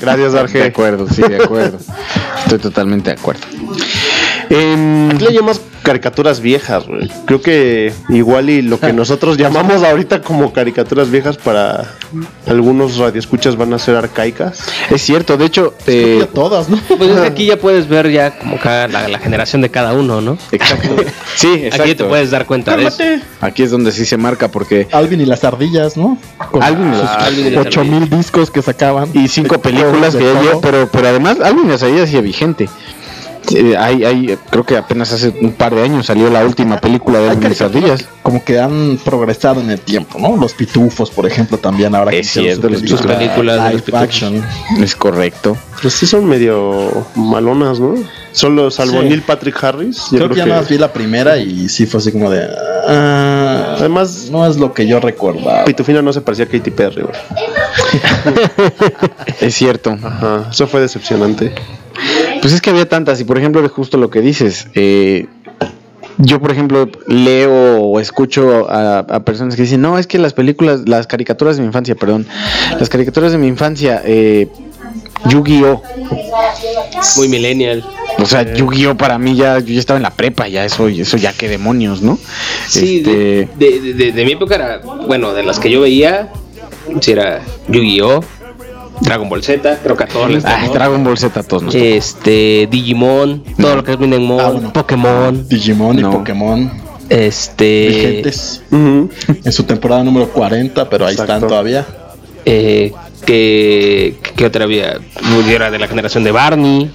[0.00, 0.62] Gracias, De Arge.
[0.62, 1.78] acuerdo, sí, de acuerdo.
[2.44, 3.40] Estoy totalmente de acuerdo.
[4.50, 7.10] Em, Aquí le llamas caricaturas viejas, güey.
[7.26, 11.94] Creo que igual y lo que nosotros llamamos ahorita como caricaturas viejas para
[12.46, 14.60] algunos radioescuchas van a ser arcaicas.
[14.90, 16.78] es cierto, de hecho, eh, que todas, ¿no?
[16.98, 20.20] Pues desde aquí ya puedes ver ya como cada, la, la generación de cada uno,
[20.20, 20.38] ¿no?
[20.52, 20.96] exacto.
[21.36, 21.82] Sí, exacto.
[21.82, 23.02] Aquí te puedes dar cuenta de eso.
[23.40, 26.18] Aquí es donde sí se marca porque Alvin y las ardillas, ¿no?
[26.50, 29.10] Con Alvin y las- Alvin y las 8000 discos que sacaban.
[29.14, 32.68] y cinco películas De que lleva, pero, pero además Alvin las había sigue vigente.
[33.54, 37.18] Eh, hay, hay, creo que apenas hace un par de años salió la última película
[37.18, 38.08] de Hay Alvin y las caricaturas ardillas.
[38.22, 40.36] como que han progresado en el tiempo, ¿no?
[40.36, 44.02] Los pitufos, por ejemplo, también ahora que Es cierto, sus películas de los live pitufos.
[44.02, 44.44] action.
[44.80, 45.56] Es correcto.
[45.80, 47.94] Pues sí son medio malonas, ¿no?
[48.32, 49.08] Solo salvo Sí.
[49.08, 50.02] Neil Patrick Harris.
[50.12, 52.46] yo Creo, que ya más vi la primera y sí fue así como de.
[52.86, 55.64] ah, Además, no es lo que yo recordaba.
[55.64, 57.14] Pitufina no se parecía a Katy Perry, güey.
[59.40, 59.96] Es cierto.
[60.02, 61.54] Ajá, eso fue decepcionante.
[62.40, 65.26] Pues es que había tantas, y por ejemplo, de justo lo que dices, eh,
[66.18, 70.32] yo por ejemplo leo o escucho a, a personas que dicen, no, es que las
[70.34, 72.26] películas, las caricaturas de mi infancia, perdón,
[72.78, 74.48] las caricaturas de mi infancia, eh,
[75.28, 75.82] Yu-Gi-Oh!
[77.16, 77.84] Muy millennial.
[78.18, 78.96] O sea, Yu-Gi-Oh!
[78.96, 82.02] para mí ya, yo ya estaba en la prepa, ya eso, eso ya qué demonios,
[82.02, 82.18] ¿no?
[82.68, 85.80] Sí, Este, de, de, de- de- de mi época era, bueno, de las que yo
[85.80, 86.30] veía,
[87.00, 88.24] si era Yu-Gi-Oh,
[89.00, 90.74] Dragon Ball Z, creo que a todos les ay, tocó.
[90.78, 91.84] Dragon Ball Z a todos nos tocó.
[91.84, 94.72] Este, Digimon, todo lo que es Minemon, Ah, bueno.
[94.72, 96.10] Pokémon, Digimon y No.
[96.10, 96.70] Pokémon
[97.08, 101.86] este, vigentes en su temporada número 40, pero ahí están todavía.
[102.44, 102.92] eh,
[103.24, 104.98] que, que otra había,
[105.50, 106.90] era de la generación de Barney,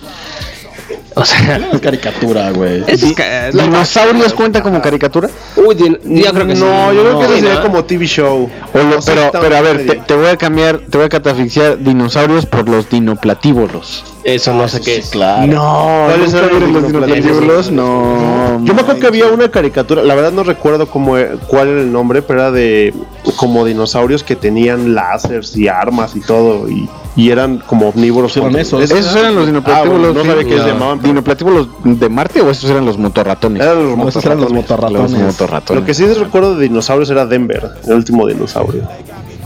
[1.22, 2.84] o sea, Es caricatura, güey.
[3.16, 5.30] ca- ¿Dinosaurios cuenta como caricatura?
[5.55, 6.61] Uy, yo creo que sí.
[6.64, 7.61] No, yo creo que eso sería ¿no?
[7.64, 8.49] como TV show.
[8.74, 11.05] O lo- No sé, pero, pero a ver, te, te voy a cambiar, te voy
[11.05, 14.03] a catafixiar dinosaurios por los dinoplatívolos.
[14.24, 15.09] Eso no sé qué es.
[15.09, 15.51] Claro.
[15.51, 17.72] No, ¿Cuáles ¿nunca eran los dinoplatíbulos?
[17.72, 18.61] No.
[18.64, 21.82] Yo me acuerdo que había una caricatura, la verdad no recuerdo cómo, e- cuál era
[21.82, 22.93] el nombre, pero era de
[23.36, 28.34] como dinosaurios que tenían láseres y armas y todo, y, y eran como omnívoros.
[28.34, 28.82] Contra- esos.
[28.84, 30.00] Esos eran los Ah, dinoplatíbulos.
[30.02, 30.50] bueno, no sabía sí.
[30.50, 31.00] que se llamaban.
[31.00, 33.62] pero ¿Dinoplatíbulos de Marte o esos eran los motorratones?
[33.62, 35.02] Eran los No, esos eran los motorratones.
[35.02, 35.34] Los motorratones.
[35.42, 35.82] motorratones.
[35.82, 38.84] Lo que sí recuerdo de dinosaurios era Denver, el último dinosaurio.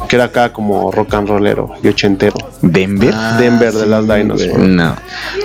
[0.07, 2.35] Que era acá como rock and rollero y ochentero.
[2.61, 3.13] ¿Denver?
[3.13, 4.57] Ah, Denver de sí, las Dinosaurs.
[4.59, 4.95] No.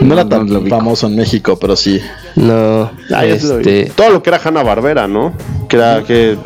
[0.02, 2.00] No era tan famoso en México, pero sí.
[2.36, 5.32] No, Ah, este, Todo lo que era Hanna Barbera, ¿no?
[5.68, 6.36] Que era que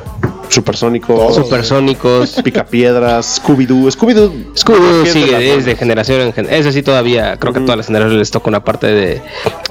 [0.48, 2.30] supersónico, supersónicos.
[2.44, 3.88] picapiedras, Scooby-Doo.
[3.90, 4.56] Scooby-Doo.
[4.56, 6.60] Scooby sigue desde generación en generación.
[6.60, 9.22] Ese sí todavía, creo que a todas las generaciones les toca una parte de,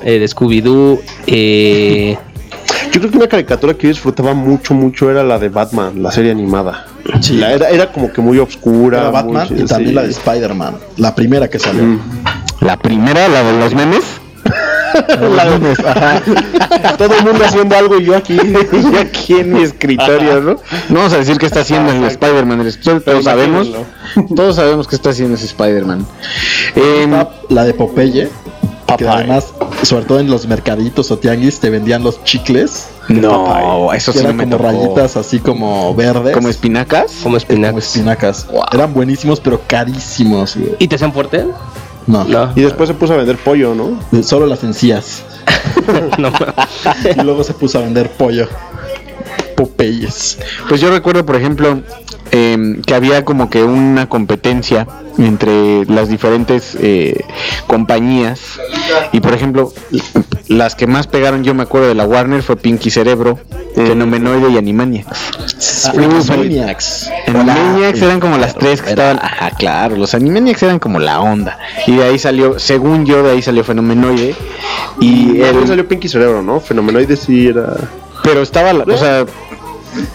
[0.04, 1.00] eh, de Scooby-Doo.
[1.28, 2.18] Eh,
[2.92, 6.12] Yo creo que una caricatura que yo disfrutaba mucho, mucho era la de Batman, la
[6.12, 6.86] serie animada.
[7.20, 7.34] Sí.
[7.38, 9.02] La era, era como que muy obscura.
[9.02, 9.96] Era Batman muy- y también sí.
[9.96, 12.00] la de Spider-Man, la primera que salió.
[12.62, 14.04] La primera, la de los memes.
[15.36, 16.22] La.
[16.98, 18.38] Todo el mundo haciendo algo y yo aquí.
[18.93, 20.52] y aquí en mi escritorio, ¿no?
[20.89, 22.62] No vamos a decir qué está haciendo el Spider-Man.
[22.62, 23.70] el escritorio, Todos sabemos.
[24.36, 26.06] Todos sabemos qué está haciendo ese Spider-Man.
[26.76, 28.30] Eh, Está la de Popeye.
[28.98, 32.88] Que además, sobre todo en los mercaditos o tianguis, te vendían los chicles.
[33.10, 34.70] no, eso que sí eran me como tocó.
[34.70, 36.34] rayitas así como verdes.
[36.36, 37.12] Como espinacas.
[37.12, 37.88] Como como espinacas.
[37.88, 38.48] espinacas.
[38.72, 40.56] Eran buenísimos, pero carísimos.
[40.56, 40.76] güey.
[40.78, 41.46] ¿Y te hacían fuerte?
[42.08, 42.51] No, No.
[42.56, 43.99] Y después se puso a vender pollo, ¿no?
[44.24, 45.24] solo las encías.
[46.18, 46.32] no.
[47.16, 48.47] y luego se puso a vender pollo.
[49.56, 50.38] Popeyes.
[50.70, 51.82] Pues yo recuerdo, por ejemplo,
[52.32, 54.88] em, que había como que una competencia
[55.18, 57.24] entre las diferentes eh,
[57.68, 58.41] compañías.
[59.14, 59.72] Y por ejemplo,
[60.47, 63.39] las que más pegaron, yo me acuerdo de la Warner, fue Pinky Cerebro,
[63.76, 65.89] Fenomenoide y Animaniacs.
[65.93, 67.10] Animaniacs.
[67.28, 69.18] Animaniacs eran como las tres que estaban.
[69.22, 71.58] Ajá, claro, los Animaniacs eran como la onda.
[71.88, 74.36] Y de ahí salió, según yo, de ahí salió Fenomenoide.
[74.99, 76.60] Y el, salió Pinky Cerebro, ¿no?
[76.60, 77.76] Fenomenoide sí era.
[78.24, 79.26] pero estaba, la- o sea,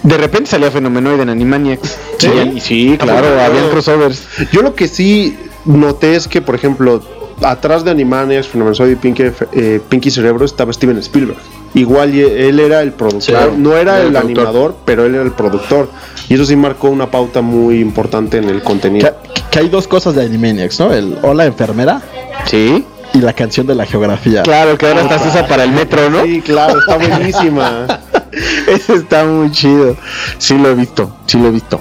[0.02, 1.96] de repente salía Fenomenoide en Animaniacs.
[2.18, 2.28] ¿Sí?
[2.54, 3.40] Y sí, claro, poco?
[3.40, 4.22] habían crossovers.
[4.52, 7.02] Yo lo que sí noté es que, por ejemplo,
[7.42, 11.38] atrás de Animaniacs, Fenomenoide y Pinky, eh, Pinky Cerebro estaba Steven Spielberg.
[11.74, 15.30] Igual él era el productor, Sí, no era era el animador, pero él era el
[15.32, 15.88] productor.
[16.28, 19.14] Y eso sí marcó una pauta muy importante en el contenido.
[19.52, 20.92] que hay dos cosas de Animaniacs, ¿no?
[20.92, 22.02] El Hola enfermera
[22.46, 22.84] Sí.
[23.14, 24.42] y la canción de la geografía.
[24.42, 26.24] Claro, que ahora estás usa para el metro, ¿no?
[26.24, 27.86] Sí, claro, está buenísima.
[28.66, 29.96] Ese está muy chido.
[30.38, 31.80] Sí lo he visto, sí lo he visto.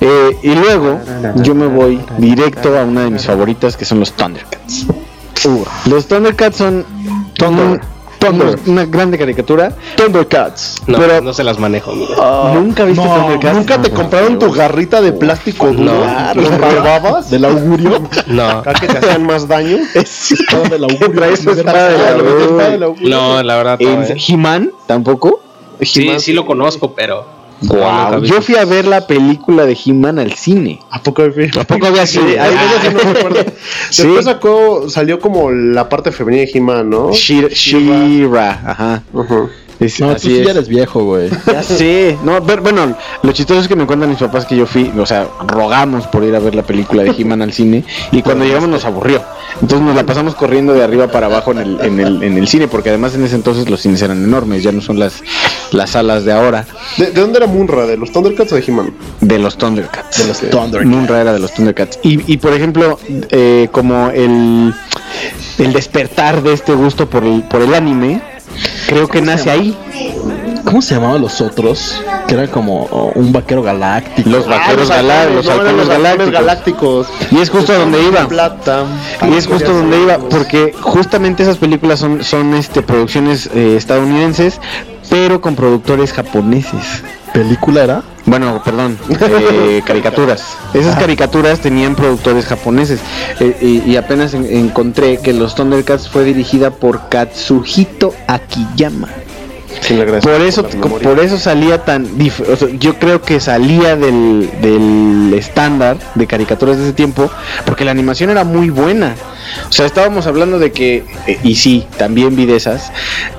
[0.00, 1.00] Eh, y luego
[1.36, 4.86] yo me voy directo a una de mis favoritas que son los Thundercats.
[5.44, 7.80] Uh, los Thundercats son un-
[8.18, 8.56] Thunder.
[8.66, 9.72] una grande caricatura.
[9.96, 10.82] Thundercats.
[10.86, 12.14] No, Pero- no se las manejo, amigo.
[12.54, 13.54] ¿Nunca viste no, Thundercats?
[13.56, 15.92] ¿Nunca te compraron tu garrita de plástico duro?
[15.92, 16.34] No.
[16.34, 17.30] ¿Los robabas?
[17.30, 18.00] Del augurio.
[18.28, 18.48] No.
[18.48, 19.78] ¿Acá que te hacían más daño?
[20.50, 23.10] Todo del augurio.
[23.10, 23.88] No, la verdad no.
[23.90, 24.16] En eh.
[24.28, 25.40] He-Man tampoco.
[25.84, 27.42] Sí, sí lo conozco, pero.
[27.62, 28.24] Wow.
[28.24, 30.80] Yo fui a ver la película de He-Man al cine.
[30.90, 32.40] ¿A poco había ¿A poco había Sí, cine?
[32.40, 32.50] ahí
[32.82, 33.30] sí no.
[33.90, 34.02] Sí.
[34.02, 37.12] Después sacó, salió como la parte femenina de He-Man, ¿no?
[37.12, 39.02] Shira, Shira, ajá.
[39.14, 39.48] Ajá.
[39.84, 40.44] Es- No, tú así sí es.
[40.46, 41.30] ya eres viejo, güey.
[41.46, 44.66] Ya sé, no, pero bueno, lo chistoso es que me cuentan mis papás que yo
[44.66, 48.22] fui, o sea, rogamos por ir a ver la película de He-Man al cine y
[48.22, 49.22] cuando llegamos nos aburrió.
[49.60, 52.48] Entonces nos la pasamos corriendo de arriba para abajo en el, en el, en el
[52.48, 55.22] cine, porque además en ese entonces los cines eran enormes, ya no son las,
[55.72, 56.64] las salas de ahora
[56.96, 57.86] ¿De, de dónde era Munra?
[57.86, 58.94] ¿De los Thundercats o de He-Man?
[59.20, 60.18] de los Thundercats.
[60.18, 60.86] De los Thundercats.
[60.86, 61.98] Munra era de los Thundercats.
[62.02, 62.98] Y, y por ejemplo,
[63.30, 64.74] eh, como el,
[65.58, 68.20] el despertar de este gusto por el, por el anime,
[68.86, 69.76] creo que nace ahí.
[70.64, 72.00] ¿Cómo se llamaban los otros?
[72.26, 74.30] Que eran como oh, un vaquero galáctico.
[74.30, 76.32] Los vaqueros galácticos, los halcones galácticos.
[76.32, 77.08] galácticos.
[77.30, 78.28] Y es justo a donde iba.
[78.28, 78.84] Plata.
[79.28, 84.60] Y es justo donde iba, porque justamente esas películas son, son este, producciones eh, estadounidenses,
[85.10, 87.02] pero con productores japoneses.
[87.32, 88.02] ¿Película era?
[88.26, 90.56] Bueno, perdón, eh, caricaturas.
[90.74, 93.00] Esas caricaturas tenían productores japoneses.
[93.40, 99.08] Eh, y, y apenas en- encontré que los Thundercats fue dirigida por Katsuhito Akiyama.
[99.82, 104.48] Sí, Por eso, por eso salía tan dif- o sea, yo creo que salía del,
[104.62, 107.28] del estándar de caricaturas de ese tiempo,
[107.66, 109.14] porque la animación era muy buena.
[109.68, 112.92] O sea, estábamos hablando de que, eh, y sí, también vi de esas,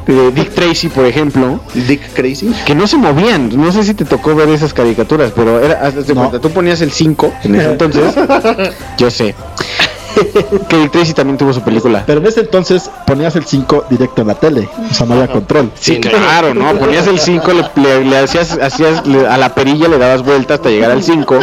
[0.06, 2.54] de Dick Tracy, por ejemplo, Dick Crazy.
[2.66, 3.50] que no se movían.
[3.56, 6.20] No sé si te tocó ver esas caricaturas, pero era, de No.
[6.22, 8.14] cuenta, tú ponías el 5 en ese entonces.
[8.98, 9.34] yo sé.
[10.70, 12.04] que Dick Tracy también tuvo su película.
[12.06, 14.70] Pero en ese entonces ponías el 5 directo en la tele.
[14.90, 15.72] O sea, no había control.
[15.80, 16.74] Sí, claro, ¿no?
[16.80, 20.56] Ponías el 5, le, le- le hacías, hacías le- a la perilla, le dabas vuelta
[20.56, 21.40] hasta llegar al 5.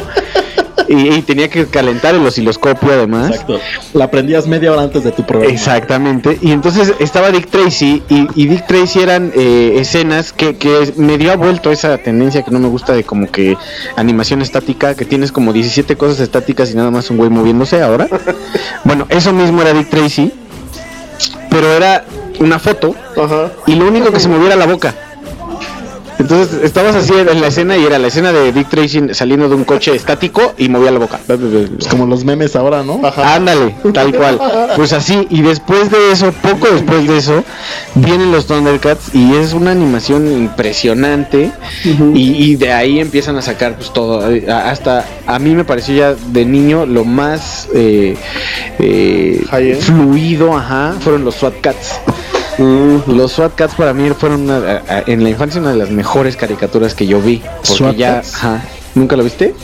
[0.90, 3.30] Y, y tenía que calentar el osciloscopio además.
[3.30, 3.60] Exacto.
[3.94, 5.54] La prendías media hora antes de tu programa.
[5.54, 6.36] Exactamente.
[6.42, 11.16] Y entonces estaba Dick Tracy y, y Dick Tracy eran eh, escenas que, que me
[11.16, 13.56] dio a vuelto esa tendencia que no me gusta de como que
[13.94, 18.08] animación estática, que tienes como 17 cosas estáticas y nada más un güey moviéndose ahora.
[18.84, 20.32] bueno, eso mismo era Dick Tracy,
[21.50, 22.04] pero era
[22.40, 23.52] una foto Ajá.
[23.68, 24.92] y lo único que se movía era la boca.
[26.20, 29.54] Entonces estabas así en la escena y era la escena de Dick Tracy saliendo de
[29.54, 31.18] un coche estático y movía la boca.
[31.26, 31.40] Pues
[31.88, 33.00] como los memes ahora, ¿no?
[33.16, 34.38] Ándale, tal cual.
[34.76, 37.42] Pues así, y después de eso, poco después de eso,
[37.94, 41.52] vienen los Thundercats y es una animación impresionante.
[42.14, 44.22] y, y de ahí empiezan a sacar pues todo.
[44.48, 48.16] Hasta a mí me pareció ya de niño lo más eh,
[48.78, 52.00] eh, fluido, ajá, fueron los SWAT Cats.
[53.06, 54.58] Los SWAT Cats para mí fueron una-
[54.88, 57.38] a- a- en la infancia una de las mejores caricaturas que yo vi.
[57.38, 58.34] Porque ¿SWAT ya, Cats?
[58.36, 58.62] ajá.
[58.94, 59.54] ¿Nunca lo viste?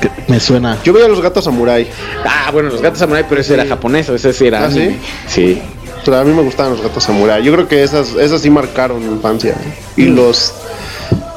[0.00, 0.78] Que me suena.
[0.84, 1.88] Yo veía los gatos samurai.
[2.24, 4.78] Ah, bueno, los gatos samurai, pero ese era japonés, ese sí era ¿Ah, sí?
[4.80, 4.98] anime.
[5.26, 5.62] Sí.
[6.04, 7.42] Pero a mí me gustaban los gatos samurai.
[7.42, 9.54] Yo creo que esas, esas sí marcaron mi infancia.
[9.96, 10.52] Y los.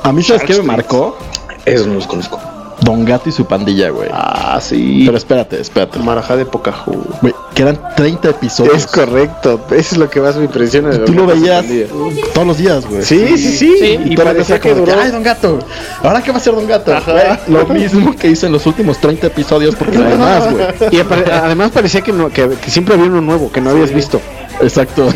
[0.04, 1.18] A mí, ¿sabes qué me marcó?
[1.66, 2.40] Esos no los conozco.
[2.82, 4.10] Don Gato y su pandilla, güey.
[4.12, 5.04] Ah, sí.
[5.06, 6.00] Pero espérate, espérate.
[6.00, 7.04] Marajá de Pocahú.
[7.22, 8.76] Güey, que eran 30 episodios.
[8.76, 10.90] Es correcto, eso es lo que más me impresiona.
[10.90, 11.66] de Tú lo veías
[12.34, 13.04] todos los días, güey.
[13.04, 13.76] Sí, sí, sí.
[13.80, 14.94] Y, Y parecía parecía que duró.
[15.00, 15.60] Ay, Don Gato.
[16.04, 16.94] ¿Ahora qué va a hacer Don Gato?
[17.48, 20.66] Lo mismo que hizo en los últimos 30 episodios, porque no hay más, güey.
[20.92, 24.22] Y además parecía que, no, que, que siempre había uno nuevo que no habías visto.
[24.62, 25.10] Exacto.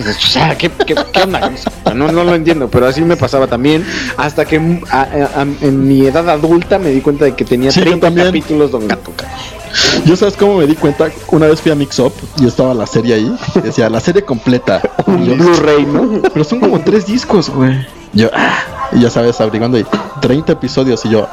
[0.57, 1.51] ¿qué, qué, qué onda?
[1.95, 3.85] No, no lo entiendo, pero así me pasaba también.
[4.17, 4.57] Hasta que
[4.89, 7.85] a- a- a- en mi edad adulta me di cuenta de que tenía Sí, yo
[7.85, 8.27] 30 también.
[8.27, 9.11] capítulos Don Gato.
[10.05, 11.09] Yo sabes cómo me di cuenta.
[11.29, 13.35] Una vez fui a Mix Up y estaba la serie ahí.
[13.63, 14.81] Decía, la serie completa.
[15.07, 16.21] Un Blu-ray, ¿no?
[16.33, 17.85] Pero son como tres discos, güey.
[18.13, 18.59] Yo, ah,
[18.91, 19.85] y ya sabes, averiguando ahí,
[20.21, 21.05] 30 episodios.
[21.05, 21.27] Y yo,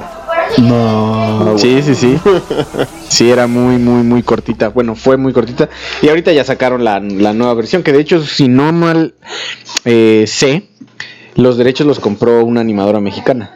[0.56, 1.56] no.
[1.58, 2.18] Sí, sí, sí.
[3.08, 4.68] Sí, era muy, muy, muy cortita.
[4.68, 5.68] Bueno, fue muy cortita.
[6.02, 9.14] Y ahorita ya sacaron la, la nueva versión, que de hecho, si no mal
[9.84, 10.64] eh, sé,
[11.34, 13.52] los derechos los compró una animadora mexicana.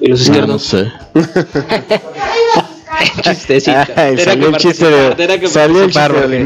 [0.00, 0.62] Y los No, no izquierdos.
[0.64, 0.92] sé.
[3.22, 3.76] Chistecito.
[3.96, 6.42] Ay, salió el chiste de, salió el chiste de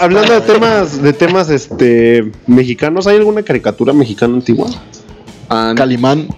[0.00, 4.68] hablando de temas, de temas este mexicanos, ¿hay alguna caricatura mexicana antigua?
[5.76, 6.28] Calimán.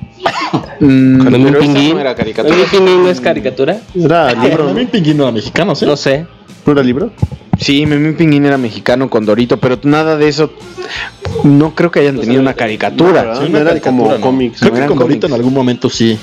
[0.81, 1.95] Mm, pero un pinguín.
[1.95, 2.55] no era caricatura.
[2.55, 3.79] ¿Un pinguín no es caricatura?
[3.95, 4.65] ¿Era libro?
[4.65, 5.87] Para mí, ¿No, Pinguino era mexicano, ¿sí?
[5.87, 6.27] No sé.
[6.67, 7.11] ¿No era libro?
[7.59, 10.53] Sí, Memín Pinguín era mexicano con Dorito, pero nada de eso.
[11.43, 13.23] No creo que hayan tenido una caricatura.
[13.23, 13.47] ¿verdad?
[13.47, 14.21] Sí, Era como ¿no?
[14.21, 14.61] cómics.
[14.61, 16.19] Creo No, que con Dorito en algún momento sí.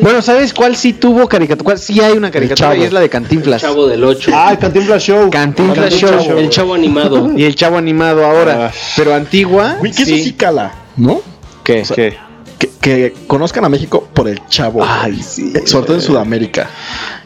[0.00, 1.64] Bueno, ¿sabes cuál sí tuvo caricatura?
[1.64, 2.76] ¿Cuál sí hay una caricatura?
[2.76, 3.62] Y es la de Cantinflas.
[3.62, 4.30] Chavo del 8.
[4.34, 5.30] Ah, el Cantinflas Show.
[5.30, 6.38] Cantinflas Cantinflas Show.
[6.38, 7.32] El chavo animado.
[7.36, 8.66] Y el chavo animado ahora.
[8.66, 8.72] Ah.
[8.96, 9.76] Pero antigua.
[9.78, 11.20] Güey, que eso sí cala, ¿no?
[11.64, 11.84] ¿Qué?
[11.94, 12.16] ¿Qué?
[12.62, 14.84] Que, que conozcan a México por el chavo.
[14.86, 15.52] Ay, sí.
[15.52, 16.70] Eh, Sobre todo en Sudamérica.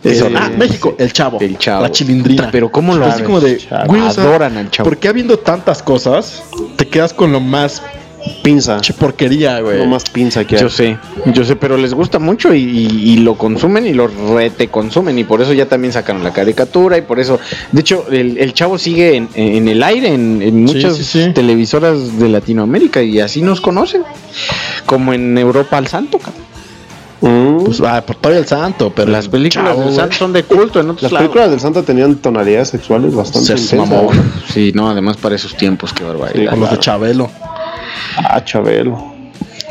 [0.02, 0.50] Eso, Eh, ah.
[0.56, 1.38] México, el chavo.
[1.40, 1.82] El chavo.
[1.82, 2.48] La chilindrina.
[2.50, 4.88] Pero ¿cómo lo Así como de, güey, o sea, Adoran al chavo.
[4.88, 6.42] ¿Por qué habiendo tantas cosas,
[6.76, 7.82] te quedas con lo más
[8.42, 8.80] Pinza.
[8.80, 9.78] che porquería, güey?
[9.78, 10.62] Lo más pinza que hay.
[10.62, 10.96] Yo sé,
[11.32, 14.06] yo sé, pero les gusta mucho y, y- y lo consumen y lo
[14.36, 17.38] rete consumen y por eso ya también sacaron la caricatura y por eso,
[17.72, 21.04] de hecho, el, el chavo sigue en, en el aire en, en Sí, muchas sí,
[21.04, 21.32] sí.
[21.34, 24.02] televisoras de Latinoamérica y así nos conocen,
[24.86, 26.18] como en Europa al Santo.
[26.18, 26.46] cabrón.
[27.22, 27.64] Mm.
[27.64, 29.94] Pues, ah, por todavía el santo, pero Las el películas chavo, del.
[29.94, 31.24] Santo son de culto en otros Las lados.
[31.28, 34.16] películas del Santa tenían tonalidades sexuales bastante Se intensas.
[34.52, 36.50] Sí, no, además para esos tiempos, qué barbaridad.
[36.50, 37.30] Con los de Chabelo.
[38.16, 39.14] Ah, Chabelo.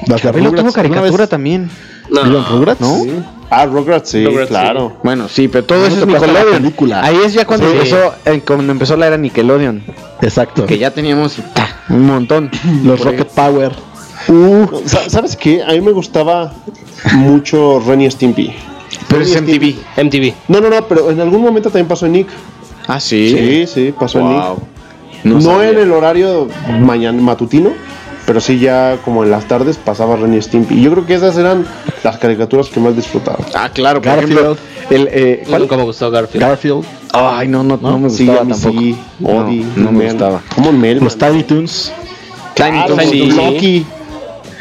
[0.07, 1.69] Las de Chabelo tuvo Rugrats, ¿alguna caricatura también.
[2.09, 2.81] ¿Vieron Rugrats?
[2.81, 2.95] ¿No?
[3.03, 3.11] Sí.
[3.49, 4.97] Ah, Rugrats, sí, Rugrats, claro.
[5.03, 6.57] Bueno, sí, pero todo No eso es Nickelodeon.
[6.61, 7.03] película.
[7.03, 7.73] Ahí es ya cuando Sí.
[7.77, 9.83] empezó, eh, cuando empezó la era Nickelodeon,
[10.21, 10.65] Exacto.
[10.65, 12.49] que ya teníamos ta, un montón.
[12.83, 13.17] Los Por ahí.
[13.17, 13.71] Rocket Power.
[14.27, 15.61] Uh, sa- ¿Sabes qué?
[15.63, 16.51] A mí me gustaba
[17.13, 18.53] mucho Ren y Stimpy.
[19.07, 19.75] Pero es MTV.
[19.97, 20.33] MTV.
[20.47, 22.27] No, no, no, pero en algún momento también pasó en Nick.
[22.87, 23.29] Ah, sí.
[23.29, 24.43] Sí, sí, pasó en Nick.
[25.23, 25.69] No, sabía.
[25.71, 26.47] en el horario
[26.81, 27.71] mañana matutino,
[28.25, 30.75] pero sí ya como en las tardes pasaba Ren y Stimpy.
[30.75, 31.65] Y yo creo que esas eran
[32.03, 33.39] las caricaturas que más disfrutaba.
[33.53, 34.31] Ah, claro, por Garfield.
[34.39, 34.57] ejemplo,
[34.89, 35.61] el, eh, ¿cuál?
[35.61, 36.43] Nunca me gustó Garfield.
[36.45, 36.85] Garfield.
[37.13, 38.79] Ay, no, no, no, me Sí, gustaba a mí tampoco.
[38.79, 40.41] sí, No, Odie, no me gustaba.
[40.55, 40.99] ¿Cómo Mel?
[40.99, 41.91] Los Tiny Toons.
[42.55, 43.35] Claro, Tiny Toons.
[43.35, 43.85] Loki,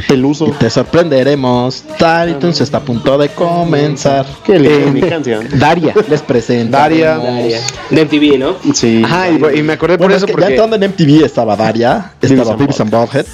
[0.08, 0.46] Peluso.
[0.58, 1.82] Te sorprenderemos.
[1.98, 4.26] Tiny Toons está a punto de comenzar.
[4.44, 5.46] Qué linda Eh, mi canción.
[5.58, 5.94] Daria.
[6.08, 6.76] Les presento.
[6.76, 7.16] Daria.
[7.16, 7.60] Daria.
[7.90, 8.56] De MTV, ¿no?
[8.74, 9.02] Sí.
[9.04, 10.54] Ajá, y, y me acordé por Bueno, es eso que ya porque...
[10.54, 13.26] entrando en MTV estaba Daria, estaba Beavis and Butthead.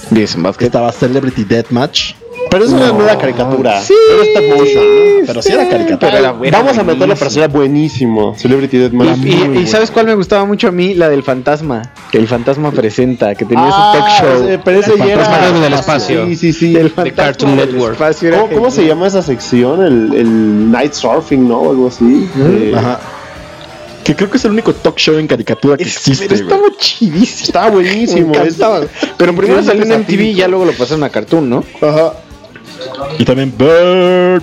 [0.60, 2.14] estaba Celebrity Deathmatch.
[2.50, 3.80] Pero eso no, era caricatura.
[3.80, 4.84] Sí, Era stop motion.
[4.84, 5.26] ¿no?
[5.26, 5.98] Pero sí era caricatura.
[6.10, 8.34] pero era buena, Vamos a meterlo, pero sería buenísimo.
[8.36, 9.18] Celebrity Deathmatch.
[9.24, 10.94] Y, y- y ¿sabes cuál me gustaba mucho a mí?
[10.94, 11.82] La del fantasma.
[12.10, 14.44] Que el fantasma presenta, que tenía Ah, su talk show.
[14.44, 15.60] ese- pero ese El fantasma era.
[15.60, 16.26] del espacio.
[16.26, 16.76] Sí, sí, sí.
[16.76, 17.92] El fantasma Cartoon del Network.
[17.94, 19.82] espacio era ¿Cómo, cómo se llama esa sección?
[19.84, 21.58] El, el Night Surfing, ¿no?
[21.60, 22.28] O algo así.
[22.36, 22.98] Eh, Ajá.
[24.02, 26.26] Que creo que es el único talk show en caricatura que Es- existe.
[26.26, 27.44] pero estaba chidísimo.
[27.46, 28.34] Estaba buenísimo.
[28.34, 28.80] Encantaba.
[29.16, 31.62] Pero primero salió en MTV y ya luego lo pasaron a Cartoon, ¿no?
[31.80, 32.14] Ajá.
[33.18, 34.42] Y también Birdman.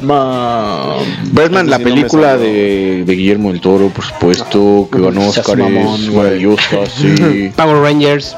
[1.31, 6.09] Birdman, la no película de, de Guillermo del Toro, por supuesto, que ganó Oscar, es
[6.13, 7.51] maravillosa, sí.
[7.55, 8.35] Power Rangers.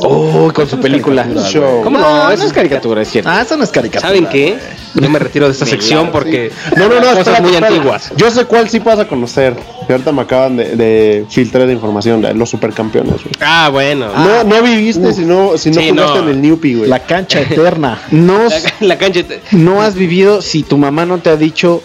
[0.00, 1.26] Oh, con su película.
[1.48, 1.82] Show.
[1.82, 2.30] ¿Cómo no?
[2.30, 3.30] Eso es caricatura, es cierto.
[3.30, 4.08] Ah, eso no es caricatura.
[4.08, 4.58] ¿Saben qué?
[4.94, 8.12] Yo me retiro de esta sección porque No, no, no, cosas espérate, muy antiguas.
[8.16, 9.54] Yo sé cuál sí vas a conocer.
[9.86, 12.20] Que ahorita me acaban de, de filtrar de información.
[12.22, 13.34] de Los supercampeones, güey.
[13.40, 14.08] Ah, bueno.
[14.14, 16.24] no, no viviste si no, si no Sí, jugaste no.
[16.24, 16.88] en el Newpie, güey.
[16.90, 17.98] La cancha eterna.
[18.10, 19.22] No, La, la cancha.
[19.22, 21.82] te- no has vivido si tu mamá no te ha dicho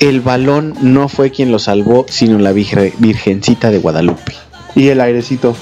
[0.00, 4.34] el balón no fue quien lo salvó, sino la virge- Virgencita de Guadalupe.
[4.74, 5.56] Y el airecito.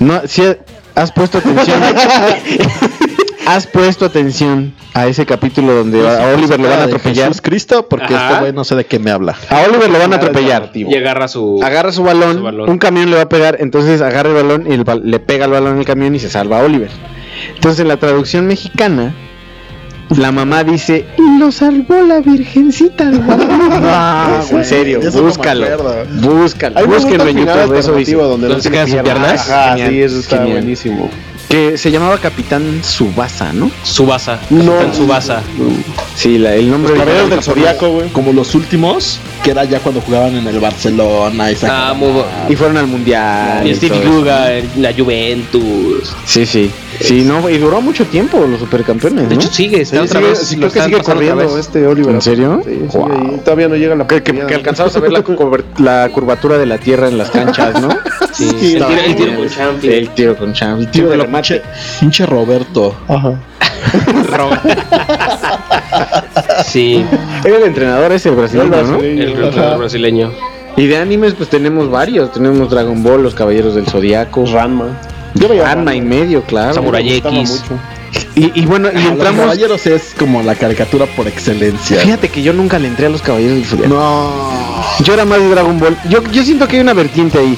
[0.00, 0.42] No, si
[0.96, 1.80] has puesto atención.
[3.46, 7.28] ¿Has puesto atención a ese capítulo donde a Oliver lo van a atropellar?
[7.28, 8.28] Jesús Cristo, porque Ajá.
[8.28, 9.34] este güey no sé de qué me habla.
[9.48, 10.70] A Oliver lo van a atropellar.
[10.74, 11.60] Y agarra su.
[11.62, 12.70] Agarra su balón, Su balón.
[12.70, 14.76] un camión le va a pegar, entonces agarra el balón y
[15.08, 16.90] le pega el balón en el camión y se salva a Oliver.
[17.54, 19.14] Entonces en la traducción mexicana,
[20.16, 23.48] la mamá dice, y lo salvó la virgencita del balón.
[23.92, 25.66] Ah, en serio, no búscalo,
[26.20, 28.14] búscalo, búsquenlo en YouTube, eso dice.
[28.14, 29.14] donde no ¿Dónde se quedan sus piernas.
[29.16, 29.50] piernas?
[29.50, 30.52] Ajá, Genial, sí, eso está genial.
[30.58, 31.10] buenísimo.
[31.50, 33.72] Que se llamaba Capitán Subasa, ¿no?
[33.82, 34.38] Subasa.
[34.50, 34.72] No.
[34.72, 35.42] Capitán Subasa.
[36.14, 38.08] Sí, la- el nombre Los original del Zodiaco, güey.
[38.10, 42.12] Como los últimos, que era ya cuando jugaban en el Barcelona y Ah, muy
[42.48, 43.66] Y fueron al mundial.
[43.66, 46.14] Y y Steve el- la Juventus.
[46.24, 46.70] Sí, sí.
[47.00, 49.40] Sí, no, y duró mucho tiempo los supercampeones, De ¿no?
[49.40, 50.38] hecho, sigue, está Sí, otra sigue- vez.
[50.38, 52.14] sí, creo que sigue corriendo este Oliver.
[52.14, 52.62] ¿En serio?
[52.64, 53.40] Sí, sigue Wow.
[53.44, 55.24] Todavía no llega la Que, que, que alcanzabas a ver la,
[55.78, 57.88] la curvatura de la tierra en las canchas, ¿no?
[58.32, 59.84] Sí, el, tiro, el tiro con Champions.
[59.96, 60.80] El tiro con champ.
[60.80, 61.42] El tiro de de la la
[62.00, 62.94] pinche, Roberto.
[66.64, 67.04] Sí,
[67.44, 68.96] Era el entrenador ese, el brasileño, ¿no?
[68.98, 70.30] el entrenador brasileño.
[70.76, 72.32] Y de animes, pues tenemos varios.
[72.32, 74.98] Tenemos Dragon Ball, Los Caballeros del Zodiaco, Ranma.
[75.34, 76.74] Ranma y medio, claro.
[76.74, 77.62] Samurai X.
[78.34, 79.40] Y, y bueno, y Los entramos.
[79.40, 82.00] caballeros es como la caricatura por excelencia.
[82.00, 83.94] Fíjate que yo nunca le entré a Los Caballeros del Zodiaco.
[83.94, 84.30] No.
[85.04, 85.96] Yo era más de Dragon Ball.
[86.08, 87.56] Yo, yo siento que hay una vertiente ahí.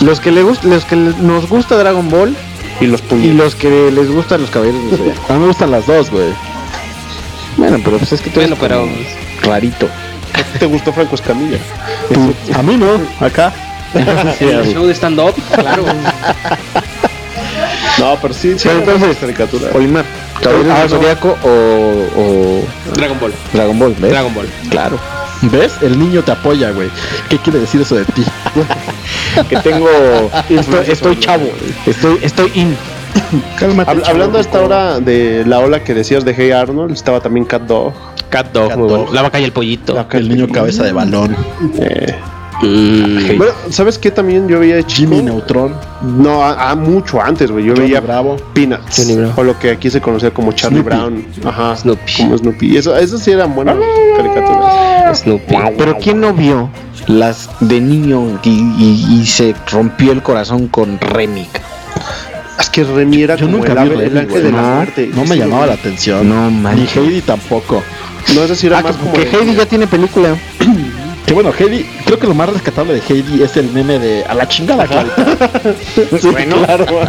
[0.00, 2.34] Los que, le gust- los que nos gusta Dragon Ball
[2.80, 3.34] Y los y puños.
[3.36, 5.22] los que les gustan los Caballeros del Zodiaco.
[5.28, 6.28] A mí me gustan las dos, güey.
[7.56, 8.68] Bueno, pero pues es que tú Bueno, eres
[9.40, 9.52] pero.
[9.52, 9.88] rarito.
[10.58, 11.58] ¿Te gustó Franco Escamilla?
[12.54, 13.52] A mí no, acá.
[14.40, 15.84] El show de stand-up, claro.
[17.98, 18.64] No, pero sí, sí.
[18.68, 19.74] Pero entonces, las caricaturas.
[19.74, 20.04] Olimar,
[20.42, 20.88] Caballeros Ah, del.
[20.90, 22.64] Zodiaco o, o
[22.94, 23.32] Dragon Ball.
[23.52, 24.10] Dragon Ball, ¿ves?
[24.10, 24.48] Dragon Ball.
[24.70, 24.98] Claro.
[25.42, 25.74] ¿Ves?
[25.82, 26.88] El niño te apoya, güey.
[27.28, 28.24] ¿Qué quiere decir eso de ti?
[29.48, 29.88] Que tengo.
[30.48, 31.48] estoy, estoy chavo.
[31.86, 32.76] Estoy, estoy in.
[33.58, 33.90] Cálmate.
[33.90, 37.44] Hab- hablando a esta hora de la ola que decías de Hey Arnold, estaba también
[37.44, 37.92] Cat Dog.
[38.30, 39.12] Cat Dog, Cat Dog.
[39.12, 39.92] La vaca y el pollito.
[39.94, 41.36] La- El niño cabeza de balón.
[41.80, 42.14] Eh,
[42.62, 43.36] Mm.
[43.36, 45.10] Bueno, ¿sabes qué también yo veía de chico?
[45.12, 45.74] Jimmy Neutron.
[46.02, 47.64] No, a, a mucho antes, güey.
[47.64, 48.36] Yo Johnny veía Bravo.
[48.54, 49.14] Peanuts.
[49.16, 49.32] Bravo.
[49.36, 50.96] O lo que aquí se conocía como Charlie Snoopy.
[50.96, 51.26] Brown.
[51.44, 51.76] Ajá.
[51.76, 52.12] Snoopy.
[52.18, 52.76] Como Snoopy.
[52.76, 53.76] Eso, eso sí eran buenas
[54.16, 55.18] caricaturas.
[55.20, 55.54] Snoopy.
[55.76, 56.70] Pero ¿quién no vio
[57.06, 61.46] las de niño y, y- y se rompió el corazón con Remy?
[62.58, 65.10] Es que Remy era Yo como nunca el, vi el ángel de la muerte.
[65.12, 65.68] No me Sí, llamaba güey.
[65.68, 66.28] la atención.
[66.28, 66.96] No, Ni manches.
[66.96, 67.82] Heidi tampoco.
[68.34, 69.12] No, es decir, era Ah, más que, como.
[69.12, 70.36] que de- Heidi ya tiene película.
[71.26, 74.34] Que bueno, Heidi, creo que lo más rescatable de Heidi es el meme de a
[74.34, 75.38] la chingada, Clarita.
[76.30, 76.56] bueno,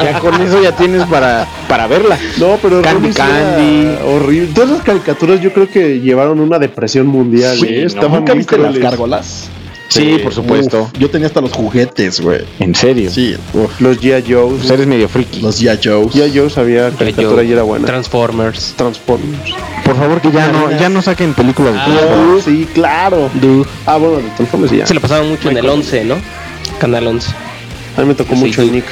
[0.02, 2.18] ya con eso ya tienes para, para verla.
[2.38, 3.98] No, pero Candy sí Candy.
[4.06, 4.54] horrible.
[4.54, 7.58] Todas las caricaturas yo creo que llevaron una depresión mundial.
[7.58, 7.82] Sí, ¿eh?
[7.82, 7.88] ¿no?
[7.88, 9.50] Estaban ¿Nunca viste las gárgolas?
[9.88, 10.84] Sí, por supuesto.
[10.84, 12.42] Uf, yo tenía hasta los juguetes, güey.
[12.60, 13.10] En serio.
[13.12, 14.24] Sí, uf, Los G.I.
[14.32, 14.58] Joes.
[14.60, 15.42] Pues eres medio friki.
[15.42, 15.80] los G.I.
[15.84, 16.14] Joes.
[16.14, 16.38] G.I.
[16.38, 17.86] Joe sabía caricatura y era buena.
[17.86, 18.74] Transformers.
[18.76, 19.54] Transformers.
[19.86, 22.36] Por favor, que ya no, ya no saquen películas de Ah.
[22.44, 23.30] Sí, claro.
[23.36, 23.66] Dude.
[23.86, 24.86] Ah, bueno, de Transformers ya.
[24.88, 26.16] Se lo pasaban mucho en el 11, ¿no?
[26.80, 27.32] Canal 11.
[27.98, 28.68] A mí me tocó Sí, mucho sí.
[28.68, 28.86] el Nick.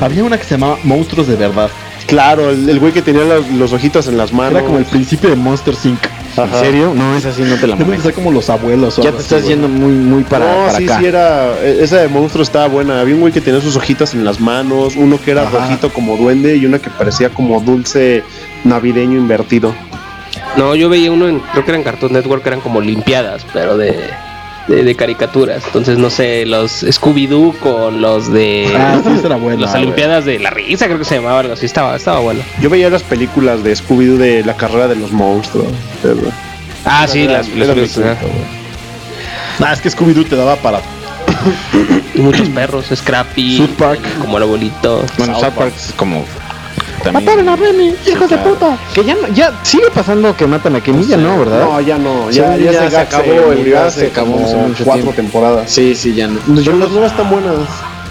[0.00, 1.70] Había una que se llamaba Monstruos de Verdad.
[2.06, 4.52] Claro, el, el güey que tenía los, los ojitos en las manos.
[4.58, 5.98] Era como el principio de Monster Inc.
[6.36, 6.92] ¿En serio?
[6.94, 8.02] No, esa sí no te la manejo.
[8.02, 8.98] ser como los abuelos.
[8.98, 9.54] o Ya te así, estás güey.
[9.54, 10.98] yendo muy, muy para, no, para sí, acá.
[11.00, 11.52] sí, era.
[11.62, 13.00] e- Esa de monstruo estaba buena.
[13.00, 15.58] Había un güey que tenía sus hojitas en las manos, uno que era Ajá.
[15.58, 18.22] rojito como duende y una que parecía como dulce
[18.64, 19.74] navideño invertido.
[20.56, 23.76] No, yo veía uno en, creo que era en Cartoon Network, eran como limpiadas, pero
[23.76, 24.08] de,
[24.68, 25.64] de, de caricaturas.
[25.66, 28.72] Entonces, no sé, los Scooby-Doo con los de...
[28.76, 29.62] Ah, sí, esa era buena.
[29.62, 29.74] las.
[29.74, 31.66] Olimpiadas de la risa, creo que se llamaba algo así.
[31.66, 32.42] Estaba, estaba bueno.
[32.60, 35.68] Yo veía las películas de Scooby-Doo de la carrera de los monstruos.
[36.02, 36.32] ¿verdad?
[36.84, 38.18] Ah, sí, las, películas.
[39.62, 40.80] Ah, es que Scooby-Doo te daba para.
[42.12, 44.00] Y muchos perros, Scrappy, South Park.
[44.18, 45.04] como el abuelito.
[45.16, 46.24] Bueno, South Park es como.
[47.02, 47.24] También.
[47.24, 47.94] ¡Mataron a Remy!
[48.06, 48.78] ¡Hijos de puta!
[48.94, 51.64] Que ya, no- ya sigue pasando que matan a ya no, ¿verdad?
[51.64, 52.26] No, ya no.
[52.30, 53.24] Sí, Ya, se, se acabó.
[53.56, 55.12] murió ya se acabó como hace mucho cuatro tiempo.
[55.22, 55.70] temporadas.
[55.70, 56.38] Sí, sí, ya no.
[56.54, 57.54] Pero las nuevas están buenas.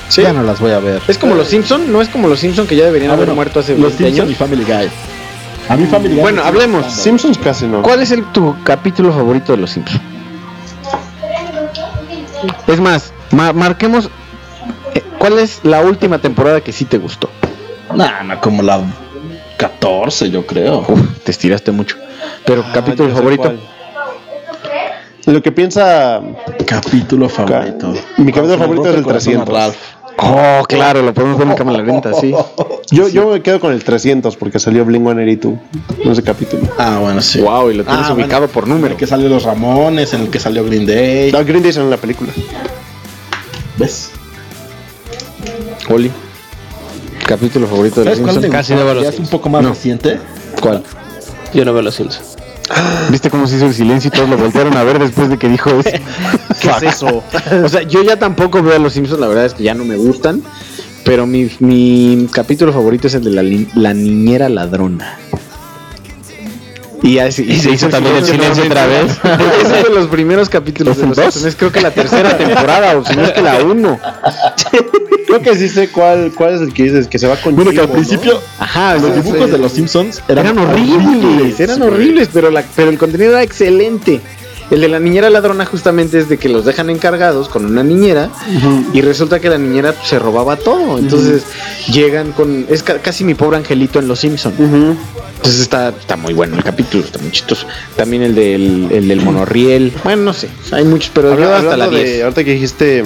[0.09, 0.23] Sí.
[0.23, 1.01] Ya no las voy a ver.
[1.07, 3.35] Es como los Simpson, no es como los Simpson que ya deberían Ah, haber bueno,
[3.35, 4.37] muerto hace Los 20 Simpson y años.
[4.37, 4.89] Family Guy.
[5.69, 6.21] A mí Family Guy.
[6.21, 6.91] Bueno, hablemos.
[6.91, 7.83] Simpsons casi no.
[7.83, 10.01] ¿Cuál es el, tu capítulo favorito de los Simpsons?
[12.67, 14.09] Es más, ma- marquemos.
[14.95, 17.29] eh, ¿Cuál es la última temporada que sí te gustó?
[17.95, 18.81] Nah, no, como la
[19.57, 20.85] 14, yo creo.
[20.87, 21.97] Uf, te estiraste mucho.
[22.45, 23.43] Pero Ah, capítulo favorito.
[23.43, 23.59] cuál.
[25.25, 26.21] Lo que piensa.
[26.65, 27.93] Capítulo favorito.
[28.17, 29.55] Mi capítulo favorito es el corazón a 300.
[29.55, 29.75] Ralph.
[30.21, 32.33] Oh, claro, lo podemos ver en cámara lenta, sí.
[32.91, 35.59] Yo, yo me quedo con el 300 porque salió Bling 182
[36.03, 36.63] en ese capítulo.
[36.79, 37.39] Ah, bueno, sí.
[37.39, 38.53] Wow, y lo tienes Ah, ubicado bueno.
[38.53, 38.93] por En número.
[38.93, 41.31] el que salió Los Ramones, en el que salió Green Day.
[41.31, 42.31] No, Green Day salió en la película.
[43.77, 44.09] ¿Ves?
[45.89, 46.11] Oli.
[47.29, 48.51] Capítulo favorito de los ¿Sabes cuál me Simpsons.
[48.67, 49.69] Casi no veo los Ya es un poco más No.
[49.69, 50.19] reciente.
[50.59, 50.83] ¿Cuál?
[51.53, 52.35] Yo no veo los Simpsons.
[53.11, 55.47] ¿Viste cómo se hizo el silencio y todos lo voltearon a ver después de que
[55.47, 55.89] dijo eso?
[56.59, 57.23] ¿Qué es eso?
[57.63, 59.85] O sea, yo ya tampoco veo a los Simpsons, la verdad es que ya no
[59.85, 60.41] me gustan.
[61.05, 65.17] Pero mi, mi capítulo favorito es el de la, li- la niñera ladrona.
[67.01, 69.05] Y, así- Y se hizo también el silencio otra vez.
[69.23, 71.45] Es uno de los primeros capítulos de los Simpsons.
[71.45, 73.97] Es creo que la tercera temporada, o si no es que la uno.
[75.29, 77.71] Creo que sí sé cuál, cuál es el que dices, que se va con Bueno,
[77.71, 82.49] que al principio Ajá, los dibujos de los Simpsons eran, eran horribles, eran horribles, pero,
[82.49, 84.21] la, pero el contenido era excelente.
[84.71, 88.29] El de la niñera ladrona justamente es de que los dejan encargados con una niñera
[88.93, 90.99] y resulta que la niñera se robaba todo.
[90.99, 91.41] Entonces
[91.91, 92.67] llegan con...
[92.69, 94.59] Es ca- casi mi pobre angelito en Los Simpsons.
[94.59, 94.95] Ujú.
[95.37, 97.65] Entonces está, está muy bueno el capítulo, está muy chistoso.
[97.95, 99.91] También el del, el del monorriel.
[100.03, 102.23] Bueno, no sé, hay muchos, pero yo Habla- hasta la hablando de- 10.
[102.25, 103.03] ahorita que dijiste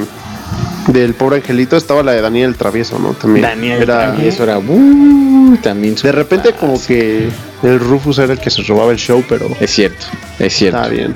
[0.87, 3.13] del pobre angelito, estaba la de Daniel el Travieso, ¿no?
[3.13, 3.43] También.
[3.43, 4.15] Daniel, era.
[4.21, 4.57] y eso era...
[4.59, 7.29] uh, también De repente, como que
[7.63, 10.05] el Rufus era el que se robaba el show, pero Es cierto,
[10.39, 10.77] es cierto.
[10.77, 11.15] está bien.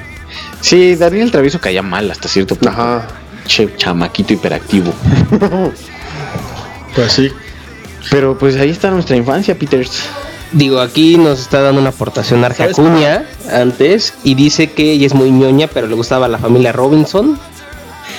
[0.62, 2.70] Sí, Daniel el Travieso caía mal hasta cierto punto.
[2.70, 3.08] Ajá.
[3.46, 4.94] Che, chamaquito hiperactivo.
[6.96, 7.32] Pues sí.
[8.10, 10.02] Pero pues ahí está nuestra infancia, Peters.
[10.52, 12.80] Digo, aquí nos está dando una aportación Arge ¿Sabes?
[12.80, 17.38] Acuña antes y dice que ella es muy ñoña, pero le gustaba la familia Robinson,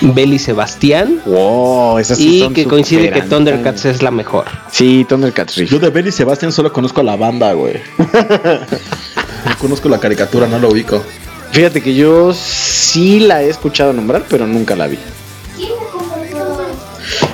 [0.01, 4.45] Bell y Sebastián Wow, esas y que coincide que Thundercats es la mejor.
[4.71, 5.57] Sí, Thundercats.
[5.57, 7.75] Yo de Belly Sebastián solo conozco a la banda, güey.
[7.99, 11.03] no conozco la caricatura, no lo ubico.
[11.51, 14.99] Fíjate que yo sí la he escuchado nombrar, pero nunca la vi.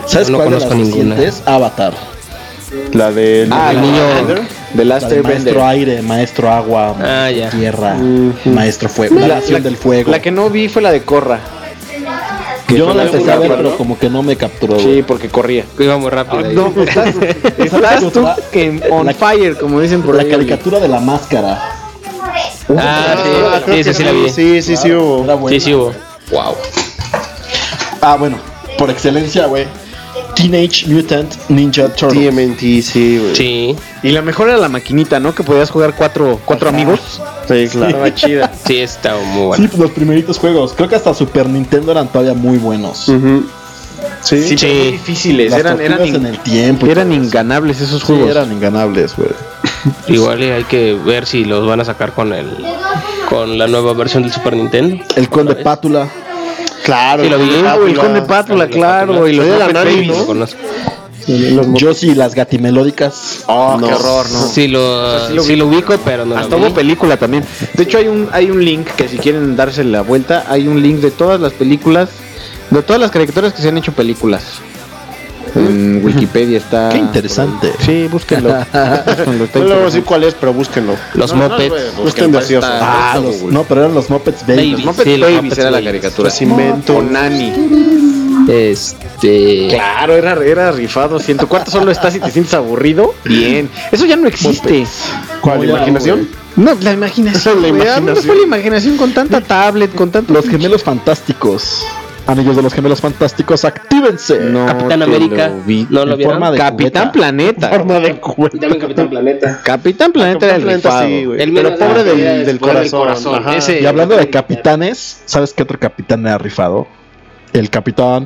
[0.07, 1.15] ¿Sabes No cuál de las conozco ninguna.
[1.17, 1.43] recientes?
[1.47, 1.95] Avatar.
[2.93, 3.47] La de.
[3.51, 7.97] Ah, el niño- de Last La de maestro aire, maestro agua, Ah, tierra,
[8.45, 10.11] maestro fuego, la, La, la- del fuego.
[10.11, 11.39] la que no vi fue la de Corra.
[12.67, 13.77] Que Yo la empecé a ver, pero ¿no?
[13.77, 14.79] como que no me capturó.
[14.79, 15.03] Sí, güey.
[15.03, 15.65] porque corría.
[15.79, 16.45] Iba muy rápido.
[16.47, 16.55] ahí.
[16.55, 17.15] No, estás,
[17.59, 20.31] estás tú que on La- fire, como dicen por la ahí.
[20.31, 21.61] caricatura de la máscara.
[22.77, 23.15] Ah,
[23.57, 24.31] Ah, sí, sí, que sí, sí la vi.
[24.31, 25.49] Sí, sí, sí, hubo.
[25.51, 25.93] Sí, sí hubo.
[26.31, 26.55] Wow.
[28.01, 28.39] Ah, bueno,
[28.79, 29.67] por excelencia, güey.
[30.51, 32.35] Teenage Mutant Ninja Turtles.
[32.35, 33.35] TMNT, sí, güey.
[33.35, 35.35] Sí, Y la mejor era la maquinita, ¿no?
[35.35, 37.01] Que podías jugar cuatro, cuatro amigos.
[37.49, 37.89] Sí, claro.
[37.89, 38.53] Estaba chida.
[38.67, 39.67] sí, está muy Sí, bueno.
[39.71, 40.73] pues los primeritos juegos.
[40.77, 43.09] Creo que hasta Super Nintendo eran todavía muy buenos.
[43.09, 43.45] Ujú.
[44.23, 45.51] Sí, Sí, muy difíciles.
[45.51, 46.87] Las Eran, eran, en el tiempo.
[46.87, 48.31] eran inganables esos Sí, juegos.
[48.31, 49.29] eran inganables, güey.
[50.09, 52.51] Igual y hay que ver si los van a sacar con el
[53.29, 55.03] con la nueva versión del Super Nintendo.
[55.17, 55.57] El Conde.
[55.57, 56.09] Pátula.
[56.85, 57.23] Claro.
[57.25, 57.51] Sí, lo vi.
[57.67, 59.27] Ah, el Conde Pátula, claro.
[59.27, 60.07] Y los de la Nani.
[60.07, 61.75] ¿no?
[61.75, 63.45] Yo sí, las gatimelódicas.
[63.47, 63.89] Oh, No.
[63.89, 64.47] qué horror, ¿no?
[64.47, 66.67] Sí lo, sea, sí lo sí lo ubico, pero no Hasta lo vi.
[66.67, 67.45] hubo película también.
[67.73, 70.83] De hecho, hay un, hay un link que si quieren darse la vuelta, hay un
[70.83, 72.11] link de todas las películas,
[72.71, 74.43] de todas las caricaturas que se han hecho películas.
[75.55, 76.89] En Wikipedia está.
[76.91, 77.73] Qué interesante.
[77.85, 78.49] Sí, búsquenlo.
[79.07, 80.95] Búsquenlo, está No le voy a decir cuál es, pero búsquenlo.
[81.15, 81.71] Los No, no, Muppets.
[81.71, 84.57] güey, Busquen Ah, los, no, pero eran los Muppets Baby.
[84.57, 84.71] Baby.
[84.73, 85.89] Los Muppets Sí, los Babies Muppets era la Babies.
[85.89, 86.31] caricatura.
[86.31, 86.97] Cimento.
[86.97, 87.53] O Nani.
[88.49, 89.69] Este.
[89.71, 91.19] Claro, era, era rifado.
[91.19, 93.71] Si en tu cuarto solo estás y te sientes aburrido, bien.
[93.93, 94.87] Eso ya no existe.
[95.41, 95.59] ¿Cuál?
[95.59, 96.29] Muy ¿Imaginación?
[96.57, 97.63] No, la imaginación.
[97.63, 97.69] La.
[97.69, 98.25] ¿A dónde imaginación.
[98.27, 100.33] fue la imaginación con tanta tablet, con tanto.
[100.33, 101.85] Los gemelos fantásticos.
[102.27, 104.41] Amigos de los gemelos fantásticos, actívense.
[104.41, 105.49] No Capitán América.
[105.49, 105.87] lo vi.
[105.91, 106.35] ¿No lo En vieron?
[106.35, 107.13] forma de Capitán.
[107.13, 107.69] Planeta.
[107.69, 108.19] Forma de
[108.81, 109.61] Capitán Planeta.
[109.63, 111.07] Capitán Planeta era el Planeta, rifado.
[111.07, 111.43] sí, güey.
[111.43, 113.35] El Pero pobre del, corazón.
[113.35, 113.57] Ajá.
[113.57, 116.87] Ese- Y hablando de capitanes, ¿sabes qué otro capitán era rifado?
[117.53, 118.25] El capitán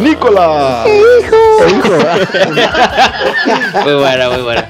[0.00, 0.86] Nicolás.
[3.84, 4.68] Muy buena, muy buena.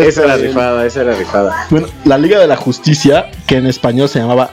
[0.00, 1.66] Esa era rifada, esa era rifada.
[1.70, 4.50] Bueno, la Liga de la Justicia, que en español se llamaba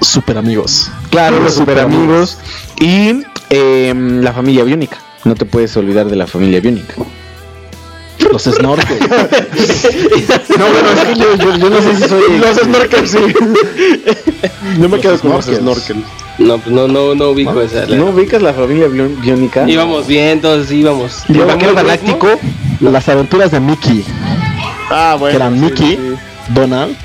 [0.00, 0.90] Super Amigos.
[1.10, 2.38] Claro, los super amigos.
[2.80, 4.98] Y em, la familia biónica.
[5.24, 6.94] No te puedes olvidar de la familia biónica.
[8.32, 9.00] Los snorkels.
[10.58, 12.38] No, bueno, es que yo, yo- yo no sé si soy.
[12.38, 13.18] Los snorkels, sí.
[14.80, 16.04] Yo me quedo con los snorkels.
[16.38, 17.86] No, pues no, no, no ubico esa.
[17.86, 19.68] la- ¿No ubicas la familia bió- biónica?
[19.68, 21.22] Íbamos bien, todos íbamos.
[21.28, 22.28] Y el Íbamos vaquero galáctico,
[22.80, 24.04] las aventuras de Mickey,
[24.90, 25.30] Ah, bueno.
[25.30, 26.14] que eran sí, Mickey, sí.
[26.54, 26.96] Donald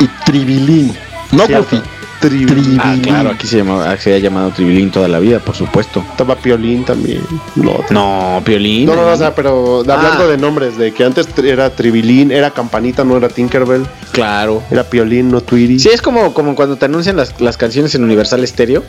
[0.00, 0.96] y Tribilín.
[1.32, 1.46] No.
[1.48, 1.80] Goofy.
[2.28, 2.80] Tribilín.
[2.82, 6.04] Ah, claro, aquí se, llamaba, se ha llamado Tribilín toda la vida, por supuesto.
[6.10, 7.20] Estaba Piolín también.
[7.54, 8.86] No, No, Piolín.
[8.86, 10.26] no, no, no, o sea, pero hablando Ah.
[10.26, 14.62] de nombres, de que antes era Tribilín, era Campanita, no era Tinkerbell, Claro.
[14.70, 15.78] era Piolín, no Tweety.
[15.78, 18.82] Sí, es como, como cuando te anuncian las, las canciones en Universal Stereo.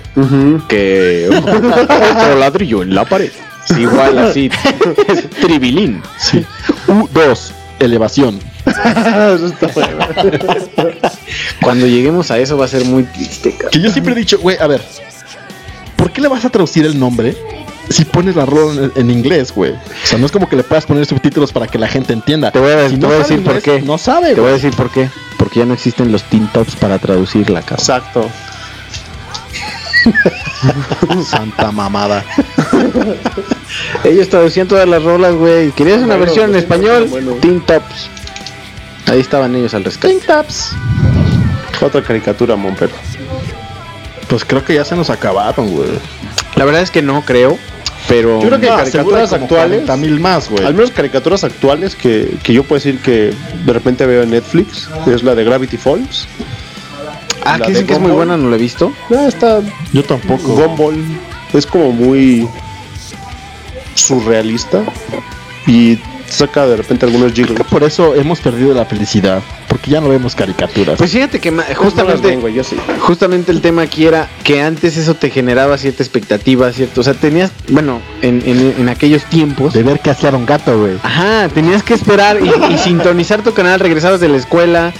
[0.68, 1.30] Que.
[1.32, 3.32] Otro ladrillo en la pared.
[3.78, 4.50] Igual así.
[5.08, 6.02] Es Tribilín.
[6.18, 6.46] Sí.
[6.88, 8.40] U2, elevación.
[8.68, 9.98] Eso está bueno.
[11.61, 13.72] Cuando lleguemos a eso va a ser muy triste, cabrón.
[13.72, 14.81] Que yo siempre he dicho, güey, a ver,
[15.95, 17.35] ¿por qué le vas a traducir el nombre
[17.89, 19.72] si pones la rola en, en inglés, güey.
[19.72, 22.52] O sea, no es como que le puedas poner subtítulos para que la gente entienda.
[22.52, 23.81] Te voy a, Si te no voy a sabe decir por qué.
[23.81, 25.10] No sabe, Te voy a decir por qué.
[25.38, 27.80] Porque ya no existen los teen tops para traducirla, cabrón.
[27.80, 28.30] Exacto.
[31.26, 32.23] Santa mamada.
[34.03, 35.72] Ellos traducían todas las rolas, güey.
[35.72, 37.07] ¿Querías una Bueno, versión en pues, español?
[37.10, 37.31] bueno.
[37.41, 38.10] Teen Tops.
[39.08, 40.14] Ahí estaban ellos al rescate.
[40.14, 40.72] Pink Taps.
[41.82, 42.90] Otra caricatura, Monper.
[44.28, 45.90] Pues creo que ya se nos acabaron, güey.
[46.56, 47.58] La verdad es que no creo,
[48.08, 49.86] pero Yo creo que No, caricaturas seguro como actuales.
[49.86, 50.66] 40 mil más, güey.
[50.66, 53.34] Al menos caricaturas actuales que, que yo puedo decir que
[53.66, 54.90] de repente veo en Netflix.
[55.06, 56.28] Es la de Gravity Falls.
[57.46, 58.92] Ah, que dicen que es muy buena, no la he visto.
[59.10, 59.62] No, está
[59.94, 60.54] Yo tampoco.
[60.56, 61.02] Gumball.
[61.54, 62.48] Es como muy
[63.96, 64.84] surrealista.
[65.66, 65.98] Y
[66.30, 67.60] saca de repente algunos jiggles.
[67.70, 69.41] por eso hemos perdido la felicidad.
[69.68, 70.98] Porque ya no vemos caricaturas.
[70.98, 72.77] Pues fíjate que No justamente ven, güey, yo sí.
[72.99, 77.14] justamente el tema aquí era que antes eso te generaba cierta expectativa, cierto, o sea,
[77.14, 80.94] tenías, bueno, en, en, en aquellos tiempos, de ver que hacía un gato, güey.
[81.03, 84.94] ajá, tenías que esperar y, y sintonizar tu canal, regresabas de la escuela,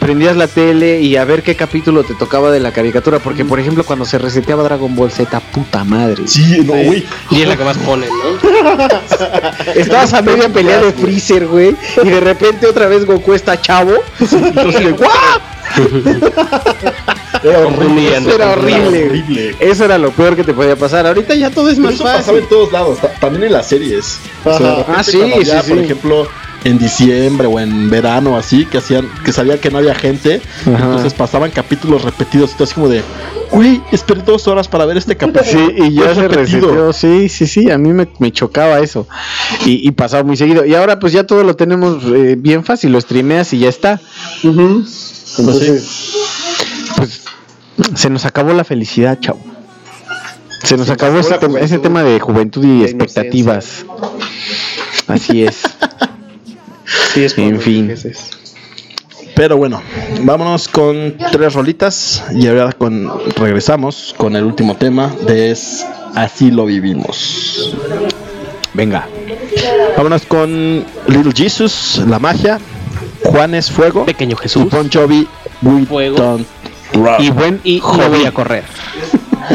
[0.00, 3.60] prendías la tele y a ver qué capítulo te tocaba de la caricatura, porque por
[3.60, 7.04] ejemplo cuando se reseteaba Dragon Ball Z, puta madre, Sí, no, güey.
[7.30, 8.50] Y es la que más ponen, ¿no?
[9.74, 13.92] estabas a media pelea de Freezer, güey, y de repente otra vez Goku está chavo,
[14.20, 14.94] entonces.
[17.42, 18.16] Era horrible.
[18.16, 19.06] Eso era horrible.
[19.06, 19.56] horrible.
[19.60, 21.06] Eso era lo peor que te podía pasar.
[21.06, 22.38] Ahorita ya todo es Pero más eso pasaba fácil.
[22.42, 24.18] en todos lados, ta- también en las series.
[24.44, 24.76] O sea, de Ajá.
[24.78, 26.28] repente Ah, sí, cuando sí, Por ejemplo,
[26.66, 30.84] en diciembre o en verano así, que hacían, que sabían que no había gente, Ajá.
[30.84, 33.02] entonces pasaban capítulos repetidos, y así como de,
[33.52, 35.44] güey, esperé dos horas para ver este capítulo.
[35.44, 36.92] Sí, y ya se repetido.
[36.92, 39.06] Sí, sí, sí, a mí me, me chocaba eso.
[39.64, 40.64] Y, y pasaba muy seguido.
[40.64, 44.00] Y ahora pues ya todo lo tenemos eh, bien fácil, lo streameas y ya está.
[44.42, 46.14] Entonces,
[46.96, 47.22] Pues
[47.94, 49.38] se nos acabó la felicidad, chavo.
[50.64, 53.84] Se nos Se acabó nos ese, tema, ese juventud, tema de juventud y expectativas.
[55.06, 55.62] Así es.
[56.86, 57.94] sí es En fin.
[59.34, 59.82] Pero bueno,
[60.22, 65.84] vámonos con tres rolitas y ahora con, regresamos con el último tema de es
[66.14, 67.76] Así lo vivimos.
[68.72, 69.06] Venga.
[69.98, 72.58] Vámonos con Little Jesus, La Magia,
[73.24, 74.70] Juanes Fuego Pequeño y Jesús.
[74.70, 75.28] Bon Jovi,
[75.60, 76.16] We Fuego.
[76.16, 76.46] Don't.
[77.18, 78.64] Y buen Y no voy a correr.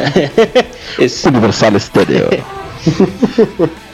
[1.00, 2.30] es Universal Stereo.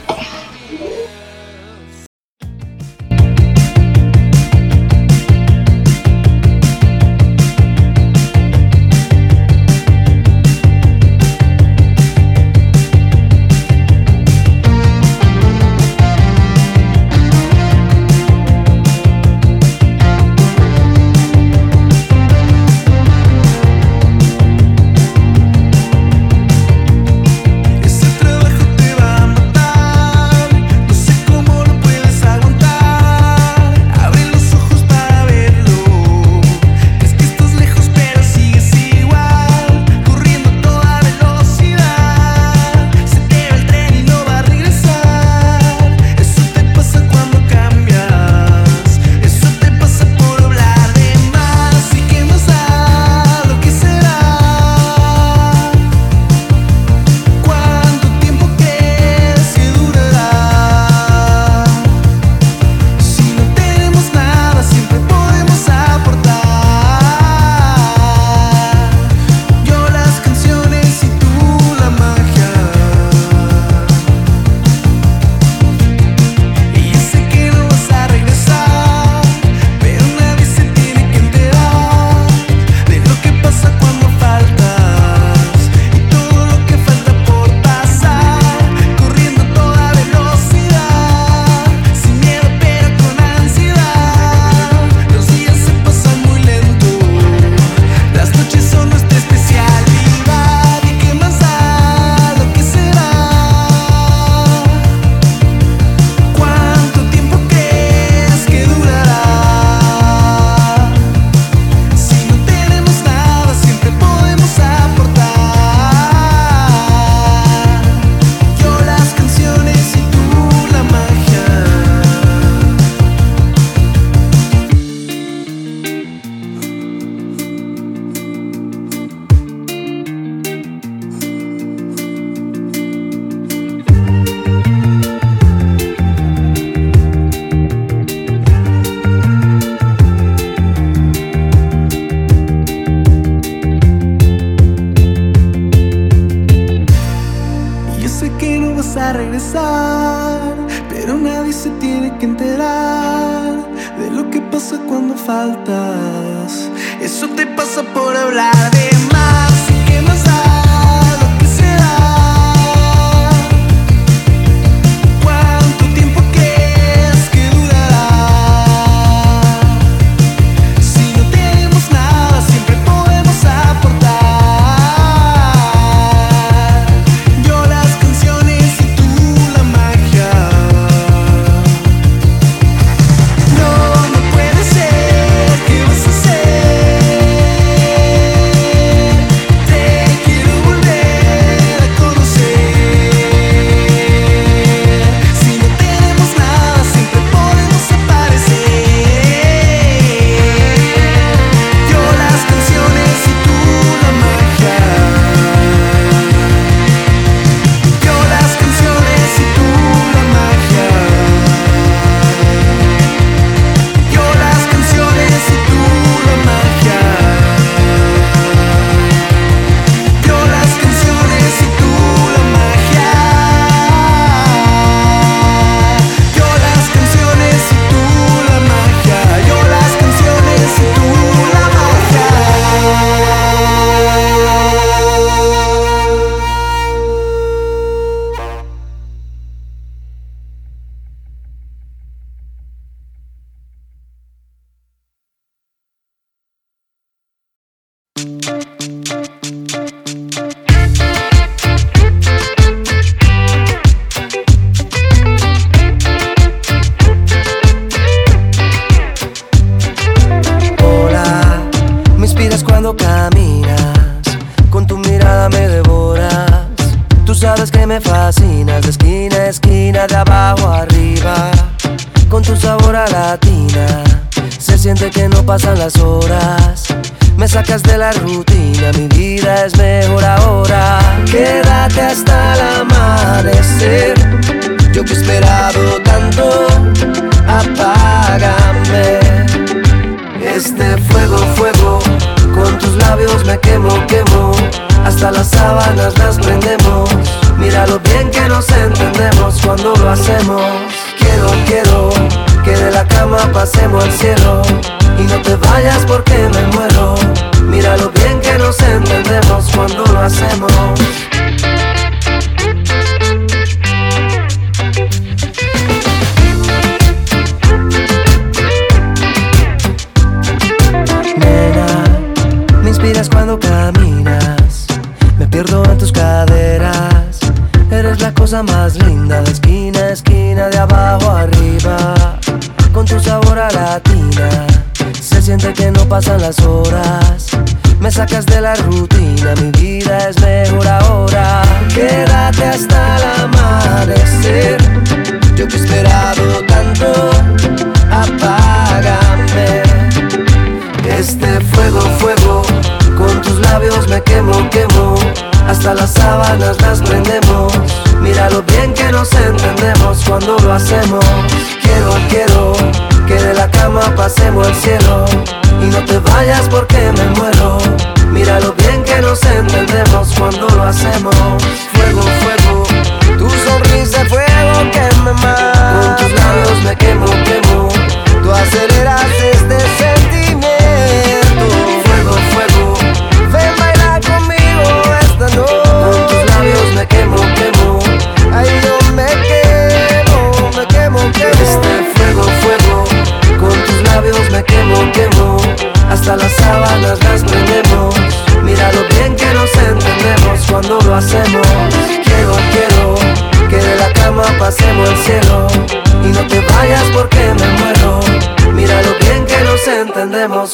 [148.77, 150.39] vas a regresar,
[150.87, 153.55] pero nadie se tiene que enterar
[153.97, 156.69] de lo que pasa cuando faltas.
[157.01, 160.26] Eso te pasa por hablar de más y más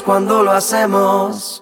[0.03, 1.52] cuando lo hacemos.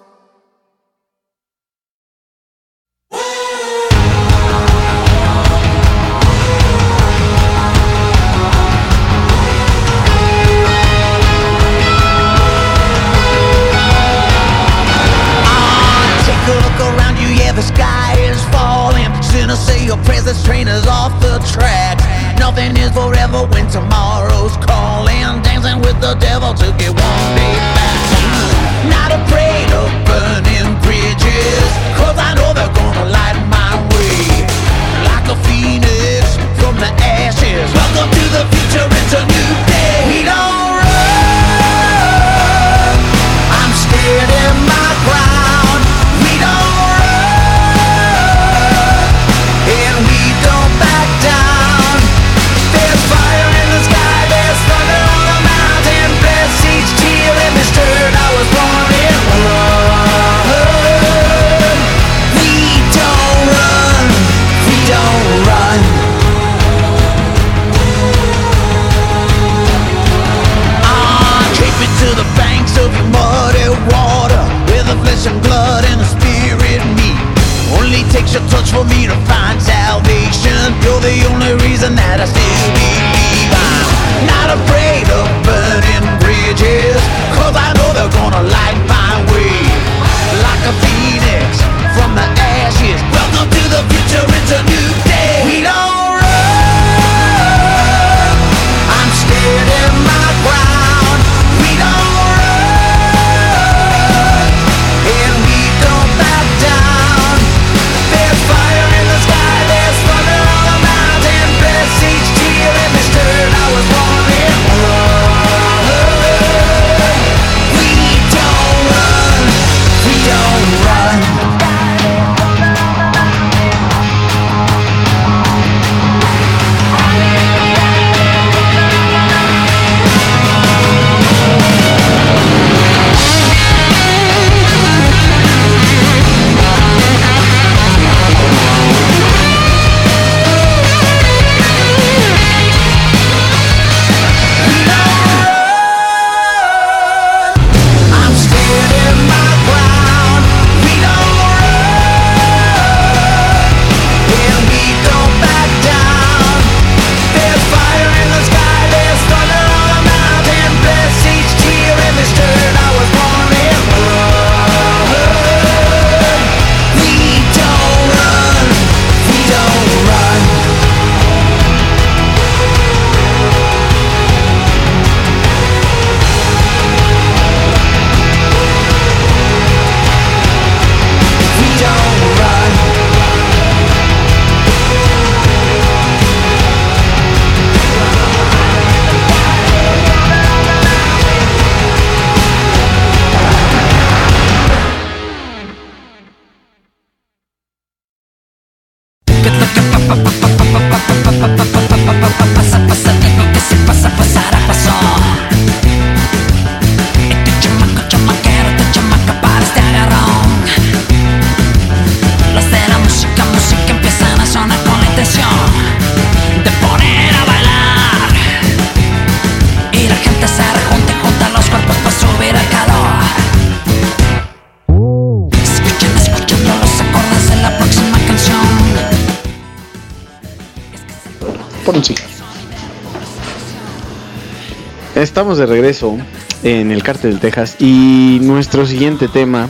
[235.22, 236.16] Estamos de regreso
[236.64, 239.68] en el Cártel de Texas y nuestro siguiente tema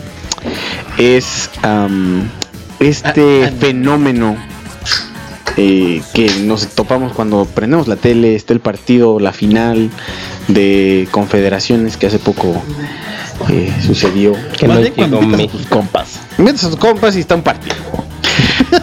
[0.97, 1.51] es
[2.81, 4.37] este fenómeno
[5.59, 9.91] eh, que nos topamos cuando prendemos la tele, está el partido, la final
[10.49, 12.55] de confederaciones que hace poco
[13.51, 14.33] eh, sucedió.
[14.59, 16.21] Que no Más bien llegó cuando invitas mi- a tus compas.
[16.39, 17.77] Metes a tus compas y está un partido.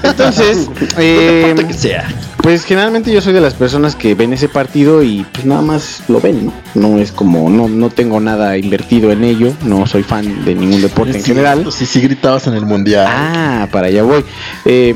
[0.03, 0.69] Entonces,
[0.99, 2.07] eh, que sea.
[2.41, 6.03] Pues generalmente yo soy de las personas que ven ese partido y pues nada más
[6.07, 6.53] lo ven, ¿no?
[6.73, 10.81] No es como, no, no tengo nada invertido en ello, no soy fan de ningún
[10.81, 11.71] deporte en general.
[11.71, 13.05] Sí, sí gritabas en el mundial.
[13.09, 14.23] Ah, para allá voy.
[14.65, 14.95] Eh,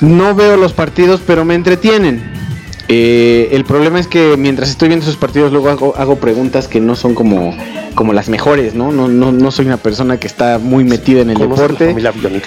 [0.00, 2.22] no veo los partidos, pero me entretienen.
[2.90, 6.80] Eh, el problema es que mientras estoy viendo esos partidos, luego hago, hago preguntas que
[6.80, 7.54] no son como,
[7.94, 8.92] como las mejores, ¿no?
[8.92, 11.94] No, no, no soy una persona que está muy metida en el deporte.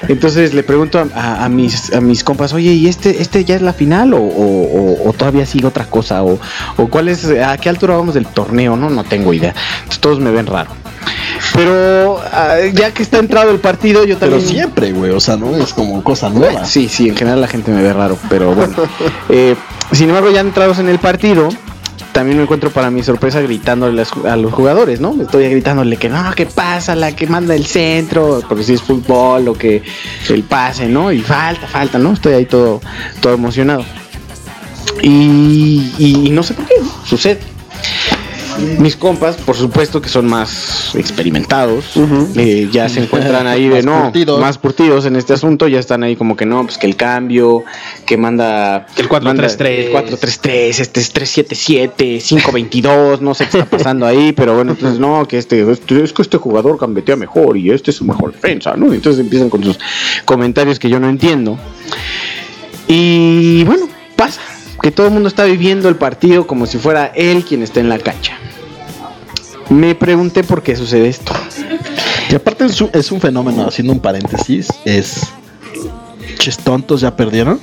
[0.08, 3.56] Entonces le pregunto a, a- a mis, a mis compas, oye, ¿y este, este ya
[3.56, 4.24] es la final o, o-
[5.04, 6.24] o- o todavía sigue otra cosa?
[6.24, 6.40] O,
[6.78, 8.76] o cuál es, a qué altura vamos del torneo?
[8.76, 9.54] No, no tengo idea.
[9.82, 10.72] Entonces todos me ven raro.
[11.54, 14.50] Pero ah, ya que está entrado el partido, yo Pero también...
[14.50, 15.12] siempre, güey.
[15.12, 16.66] O sea, no es como cosa nueva.
[16.66, 18.74] Sí, sí, en general la gente me ve raro, pero bueno.
[19.30, 19.56] Eh,
[19.92, 21.50] sin embargo, ya entrados en el partido,
[22.14, 25.16] también me encuentro para mi sorpresa gritándole a los- jugadores, ¿no?
[25.22, 29.48] Estoy gritándole que no, que pasa, la que manda el centro, porque si es fútbol
[29.48, 29.82] o que
[30.30, 31.12] el pase, ¿no?
[31.12, 32.12] Y falta, falta, ¿no?
[32.14, 32.82] Estoy ahí todo,
[33.22, 33.86] todo emocionado.
[35.04, 37.40] Y, no sé por qué, sucede.
[38.80, 41.86] Mis compas, por supuesto que son más experimentados,
[42.36, 44.40] eh, ya se encuentran ahí de Más no, curtidos.
[44.42, 47.64] más curtidos en este asunto, ya están ahí como que no, pues que el cambio,
[48.06, 49.24] que manda Que el 4-3-3.
[49.24, 54.72] manda el 4-3-3, este es 3-7-7, 5-22, no sé qué está pasando ahí, pero bueno,
[54.72, 58.06] entonces no, que este, este- es que este jugador gambetea mejor y este es su
[58.06, 58.94] mejor defensa, ¿no?
[58.94, 59.80] Entonces empiezan con sus
[60.26, 61.58] comentarios que yo no entiendo.
[62.88, 64.42] Y bueno, pasa
[64.82, 67.90] que todo el mundo está viviendo el partido como si fuera él quien está en
[67.90, 68.34] la cancha.
[69.70, 71.34] Me pregunté por qué sucede esto.
[72.30, 75.28] Que aparte es un, es un fenómeno, haciendo un paréntesis, es...
[76.40, 77.60] Ches tontos ya perdieron.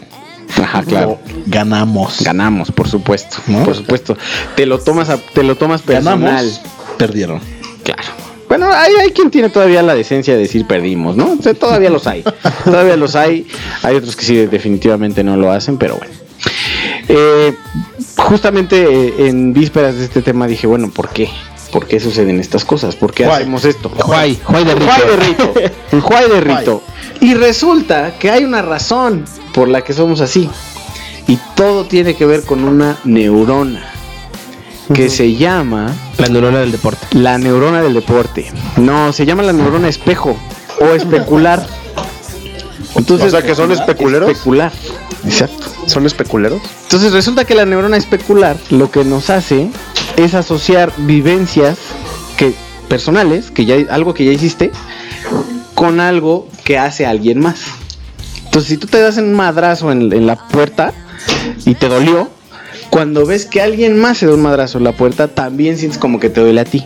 [0.62, 1.18] Ajá, claro.
[1.46, 2.22] Ganamos.
[2.22, 3.36] Ganamos, por supuesto.
[3.46, 3.64] ¿No?
[3.64, 4.16] Por supuesto.
[4.56, 6.20] Te lo tomas a- te lo tomas personal.
[6.20, 6.60] Ganamos.
[6.96, 7.40] Perdieron.
[7.82, 8.02] Claro.
[8.48, 11.32] Bueno, hay, hay quien tiene todavía la decencia de decir perdimos, ¿no?
[11.38, 12.24] O sea, todavía los hay.
[12.64, 13.46] Todavía los hay.
[13.82, 16.14] Hay otros que sí, definitivamente no lo hacen, pero bueno.
[17.08, 17.54] Eh,
[18.16, 21.28] justamente eh, en vísperas de este tema dije, bueno, ¿por qué?
[21.72, 22.96] ¿Por qué suceden estas cosas?
[22.96, 23.42] ¿Por qué Juay.
[23.42, 23.90] hacemos esto?
[23.90, 24.90] Juay, Juay de Rito.
[24.90, 25.54] Juay de Rito.
[25.92, 26.82] El Juay de Rito.
[27.20, 30.48] Y resulta que hay una razón por la que somos así.
[31.26, 33.92] Y todo tiene que ver con una neurona
[34.94, 37.06] que se llama La neurona del deporte.
[37.12, 38.50] la neurona del deporte.
[38.78, 40.36] No, se llama la neurona espejo
[40.80, 41.66] o especular.
[42.98, 44.28] Entonces, O sea, que son especuleros.
[44.28, 44.72] Especular.
[45.24, 45.66] Exacto.
[45.86, 46.60] ¿Son especuleros?
[46.84, 49.70] Entonces resulta que la neurona especular lo que nos hace
[50.16, 51.78] es asociar vivencias
[52.36, 52.52] que
[52.88, 54.70] personales, que ya algo que ya hiciste,
[55.74, 57.60] con algo que hace alguien más.
[58.44, 60.92] Entonces, si tú te das un madrazo en, en la puerta
[61.64, 62.28] y te dolió,
[62.90, 66.18] cuando ves que alguien más se da un madrazo en la puerta, también sientes como
[66.18, 66.84] que te duele a ti.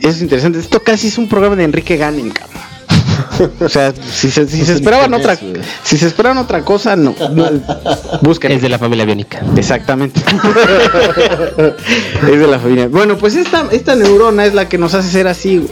[0.00, 0.58] Eso es interesante.
[0.58, 2.56] Esto casi es un programa de Enrique Ganem, cabrón.
[3.60, 5.38] O sea, si se, si se esperaban otra,
[5.82, 7.50] si se esperaban otra cosa, no, no
[8.22, 8.52] busquen.
[8.52, 9.42] Es de la familia biónica.
[9.56, 10.20] Exactamente.
[12.22, 12.88] es de la familia.
[12.88, 15.66] Bueno, pues esta, esta neurona es la que nos hace ser así.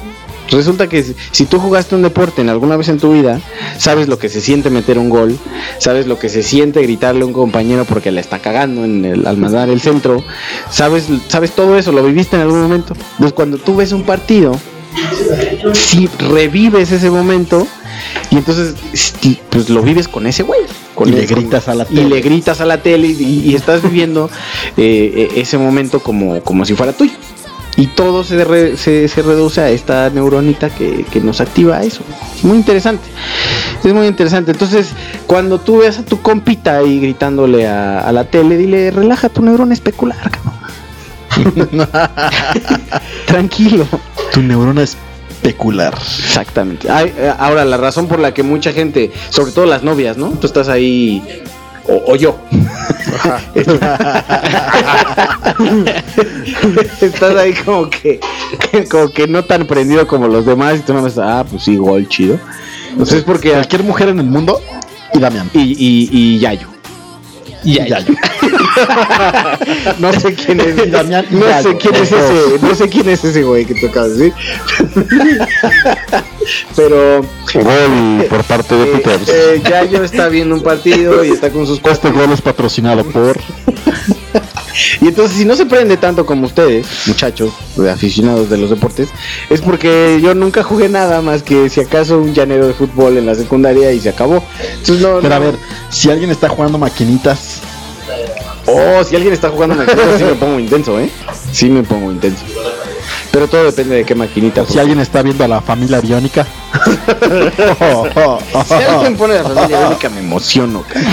[0.50, 3.40] Resulta que si, tú jugaste un deporte en alguna vez en tu vida,
[3.78, 5.38] sabes lo que se siente meter un gol,
[5.78, 9.26] sabes lo que se siente gritarle a un compañero porque le está cagando en el,
[9.26, 10.22] al mandar el centro,
[10.70, 12.94] sabes, sabes todo eso, lo viviste en algún momento.
[13.12, 14.54] Entonces cuando tú ves un partido,
[15.72, 17.66] si revives ese momento
[18.30, 18.74] y entonces
[19.50, 20.60] pues lo vives con ese güey
[20.94, 22.08] con Y le gritas a la y tele.
[22.08, 24.30] le gritas a la tele y, y estás viviendo
[24.76, 27.12] eh, eh, ese momento como, como si fuera tuyo
[27.76, 32.02] y todo se, re- se, se reduce a esta neuronita que, que nos activa eso
[32.36, 33.08] es muy interesante
[33.82, 34.90] es muy interesante entonces
[35.26, 39.42] cuando tú veas a tu compita ahí gritándole a, a la tele dile relaja tu
[39.42, 40.54] neurona especular cabrón".
[43.26, 43.86] tranquilo
[44.32, 45.94] Tu neurona especular.
[45.94, 46.90] Exactamente.
[46.90, 50.30] Ay, eh, ahora, la razón por la que mucha gente, sobre todo las novias, ¿no?
[50.30, 51.22] Tú estás ahí,
[51.86, 52.38] o, o yo.
[57.00, 58.20] estás ahí como que,
[58.90, 61.62] como que no tan prendido como los demás y tú no me estás, ah, pues
[61.62, 62.38] sí, gol, chido.
[62.90, 63.50] Entonces es porque...
[63.50, 64.60] Cualquier mujer en el mundo
[65.12, 65.50] y Damián.
[65.52, 66.68] Y, y, y Yayo.
[67.64, 68.14] Y ya, Yayo.
[69.98, 70.90] No sé quién es.
[70.90, 72.58] Damián no sé quién es ese.
[72.62, 74.34] No sé quién es ese güey que tú acabas de decir.
[76.76, 77.22] Pero
[77.54, 79.28] Gol por parte de eh, Peters.
[79.28, 83.38] eh, Yayo está viendo un partido y está con sus Este gol es patrocinado por.
[85.00, 89.08] Y entonces, si no se prende tanto como ustedes, muchachos, de aficionados de los deportes,
[89.48, 93.26] es porque yo nunca jugué nada más que si acaso un llanero de fútbol en
[93.26, 94.42] la secundaria y se acabó.
[94.78, 95.54] Entonces, no, Pero a ver,
[95.90, 97.60] si alguien está jugando maquinitas,
[98.66, 101.10] Oh, si alguien está jugando maquinita, sí me pongo intenso, ¿eh?
[101.52, 102.44] Sí me pongo intenso.
[103.30, 104.64] Pero todo depende de qué maquinita.
[104.64, 106.46] si alguien está viendo a la familia biónica.
[108.66, 111.06] Si alguien pone la familia biónica me emociono, cara.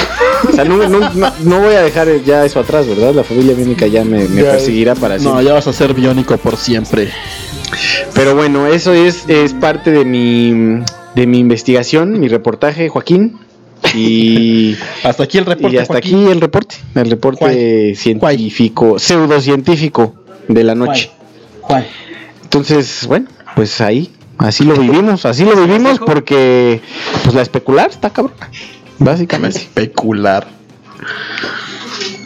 [0.47, 3.13] O sea, no, no, no, no voy a dejar ya eso atrás, ¿verdad?
[3.13, 5.43] La familia biónica ya me, me perseguirá para siempre.
[5.43, 7.11] No, ya vas a ser biónico por siempre.
[8.13, 10.83] Pero bueno, eso es, es parte de mi,
[11.15, 13.39] de mi investigación, mi reportaje, Joaquín.
[13.93, 15.75] Y, Hasta aquí el reporte.
[15.75, 16.19] y hasta Joaquín.
[16.19, 20.15] aquí el reporte, el reporte científico, pseudocientífico
[20.47, 21.11] de la noche.
[22.43, 26.81] Entonces, bueno, pues ahí, así lo vivimos, así lo vivimos porque
[27.23, 28.35] pues la especular está cabrón.
[28.99, 29.59] Básicamente.
[29.59, 30.47] Especular.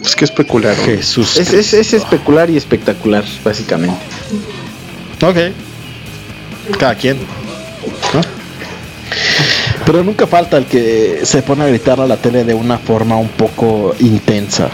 [0.04, 0.76] Es que especular.
[0.76, 1.38] Jesús.
[1.38, 3.98] Es, es, es especular y espectacular, básicamente.
[5.22, 5.38] Ok.
[6.78, 7.18] Cada quien.
[8.14, 8.22] ¿no?
[9.86, 13.18] Pero nunca falta el que se pone a gritar a la tele de una forma
[13.18, 14.70] un poco intensa.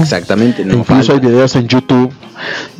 [0.00, 2.12] Exactamente, no Incluso hay videos en YouTube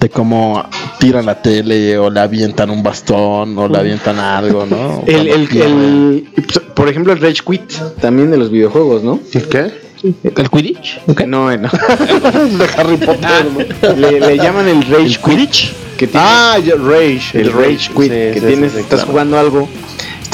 [0.00, 0.64] de cómo
[0.98, 5.04] tiran la tele o le avientan un bastón o le avientan algo, ¿no?
[5.06, 6.28] El, el,
[6.74, 9.20] por ejemplo, el Rage Quit, también de los videojuegos, ¿no?
[9.32, 9.84] ¿Qué?
[10.22, 11.00] ¿El Quidditch?
[11.26, 11.68] No, no.
[12.58, 13.46] de Harry Potter.
[13.82, 13.92] ¿no?
[13.96, 15.50] le, le llaman el Rage Quit.
[15.96, 17.40] Que tiene, Ah, ya, Rage.
[17.40, 19.06] el Rage Quit, Sí, que sí, tienes, sí, sí, estás claro.
[19.12, 19.68] jugando algo,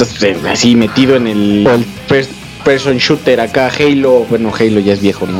[0.00, 2.30] estás así metido en el, O el- first
[2.64, 5.38] person shooter acá, Halo, bueno, Halo ya es viejo, ¿no?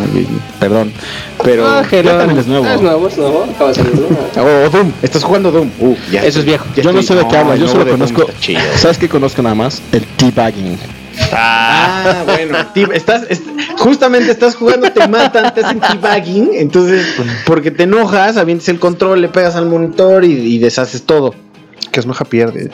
[0.59, 0.91] Perdón,
[1.45, 1.67] pero...
[1.69, 2.65] Ah, Ya también es nuevo.
[2.67, 3.45] Es nuevo, es nuevo.
[3.45, 4.43] Acaba de salir, ¿no?
[4.67, 5.71] O Doom, estás jugando Doom.
[5.81, 6.65] Uh, ya Eso es viejo.
[6.75, 8.27] ya Yo no sé de qué hablas, yo solo conozco.
[8.77, 9.83] ¿Sabes qué conozco nada más?
[9.93, 10.79] El teabagging.
[11.33, 13.45] Ah, bueno, ti- estás, est-
[13.77, 17.07] justamente estás jugando, te matan, te hacen teabagging, entonces,
[17.45, 21.35] porque te enojas, avientes el control, le pegas al monitor y, y deshaces todo.
[21.93, 22.71] Que es maja pierde.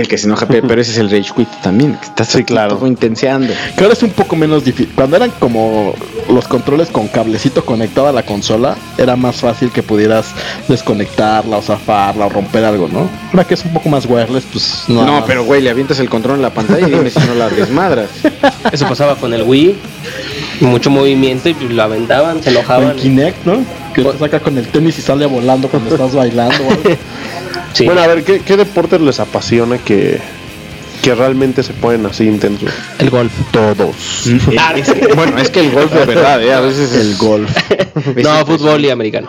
[0.00, 2.42] El que se enoja, pe- pero ese es el Rage Quit también, que estás Sí,
[2.44, 2.76] claro.
[2.76, 3.52] todo intenseando.
[3.76, 4.92] Que ahora es un poco menos difícil.
[4.94, 5.94] Cuando eran como
[6.30, 10.26] los controles con cablecito conectado a la consola, era más fácil que pudieras
[10.68, 13.08] desconectarla o zafarla o romper algo, ¿no?
[13.32, 15.04] Ahora que es un poco más wireless, pues no.
[15.04, 17.48] No, pero güey, le avientas el control en la pantalla y dime si no la
[17.50, 18.08] desmadras.
[18.72, 19.76] Eso pasaba con el Wii.
[20.60, 22.90] Mucho movimiento y pues, lo aventaban, se enojaban.
[22.92, 23.64] en Kinect, ¿no?
[23.94, 26.54] Que te saca con el tenis y sale volando cuando estás bailando.
[27.72, 27.84] Sí.
[27.86, 30.18] Bueno, a ver, ¿qué, qué deportes les apasiona que,
[31.02, 32.70] que realmente se ponen así intensos?
[32.98, 33.32] el golf.
[33.52, 33.94] Todos.
[34.76, 36.52] Es que- bueno, es que el golf de verdad, ¿eh?
[36.52, 37.50] A veces El golf.
[38.16, 39.28] No, fútbol y americano.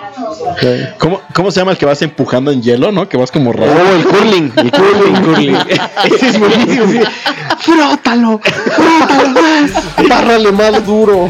[0.97, 3.07] ¿Cómo, ¿Cómo se llama el que vas empujando en hielo, no?
[3.09, 3.71] Que vas como raro.
[3.71, 5.57] Oh, el curling, el curling, curling.
[6.13, 6.87] Ese es buenísimo.
[6.91, 6.99] sí.
[7.59, 9.71] Frótalo, frótalo más.
[10.09, 11.29] Párrale más duro.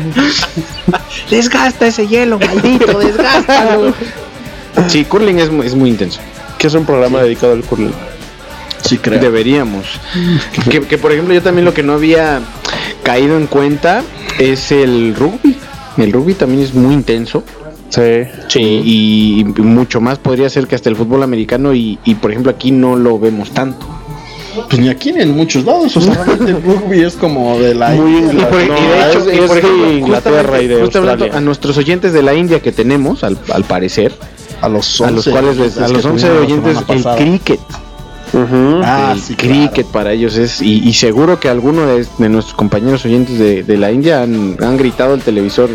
[1.29, 3.93] Desgasta ese hielo, maldito, desgástalo.
[4.87, 6.19] Sí, curling es, muy- es muy intenso.
[6.61, 7.91] ¿Qué es un programa dedicado al curling?
[8.83, 9.19] Sí, creo.
[9.19, 9.85] Deberíamos.
[10.69, 12.39] Que, que, por ejemplo, yo también lo que no había
[13.03, 14.03] caído en cuenta
[14.37, 15.57] es el rugby.
[15.97, 17.43] El rugby también es muy intenso.
[17.89, 18.59] Sí.
[18.59, 22.51] Y, y mucho más podría ser que hasta el fútbol americano y, y, por ejemplo
[22.51, 23.85] aquí no lo vemos tanto.
[24.69, 25.97] Pues ni aquí ni en muchos lados.
[25.97, 27.89] O sea, realmente el rugby es como de la.
[27.89, 31.31] Muy Y por, y No, de hecho, es- y por ejemplo, Inglaterra y de Australia.
[31.33, 34.13] a nuestros oyentes de la India que tenemos, al, al parecer,
[34.61, 37.59] a los a los 11 cuales les- a los 11 tuvimos la oyentes, el cricket.
[38.83, 42.55] Ah, el sí, cricket para ellos es, y, y seguro que alguno de, de nuestros
[42.55, 45.69] compañeros oyentes de, de la India han, han gritado al televisor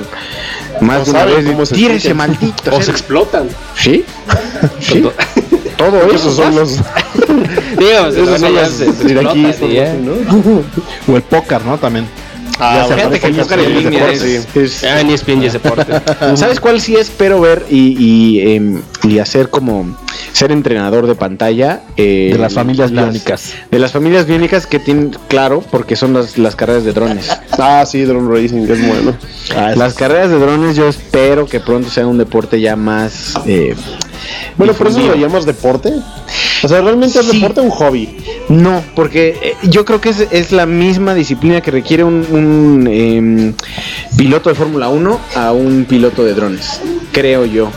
[0.80, 2.14] más No de una vez, cómo se tírese escucha".
[2.14, 2.70] maldito.
[2.74, 2.92] O se sea".
[2.94, 3.48] explotan.
[3.76, 4.04] ¿Sí?
[4.80, 5.04] ¿Sí?
[5.76, 6.76] Todo eso Esos son los.
[7.78, 8.80] Digamos, Esos son los.
[11.08, 11.78] O el póker, ¿no?
[11.78, 12.06] También.
[12.58, 15.92] Ah, Fíjate que el póker en línea es, es- Ah, ni ESPN y ese deporte.
[16.36, 19.96] ¿Sabes cuál sí espero ver y, y, em, y hacer como
[20.32, 21.82] ser entrenador de pantalla?
[21.96, 23.52] Eh, De las familias biónicas.
[23.70, 27.28] De las familias biónicas que tienen, claro, porque son las, las carreras de drones.
[27.58, 29.16] Ah, sí, drone racing, es bueno.
[29.56, 33.32] Ah, es- Las carreras de drones yo espero que pronto sea un deporte ya más...
[33.46, 33.74] eh,
[34.56, 35.92] Bueno, por eso lo llamas deporte.
[36.62, 37.36] O sea, realmente es Sí.
[37.38, 38.16] deporte o un hobby.
[38.48, 42.86] No, porque eh, yo creo que es, es la misma disciplina que requiere un, un,
[42.90, 43.54] em,
[44.16, 46.80] piloto de Fórmula 1 a un piloto de drones.
[47.12, 47.70] Creo yo.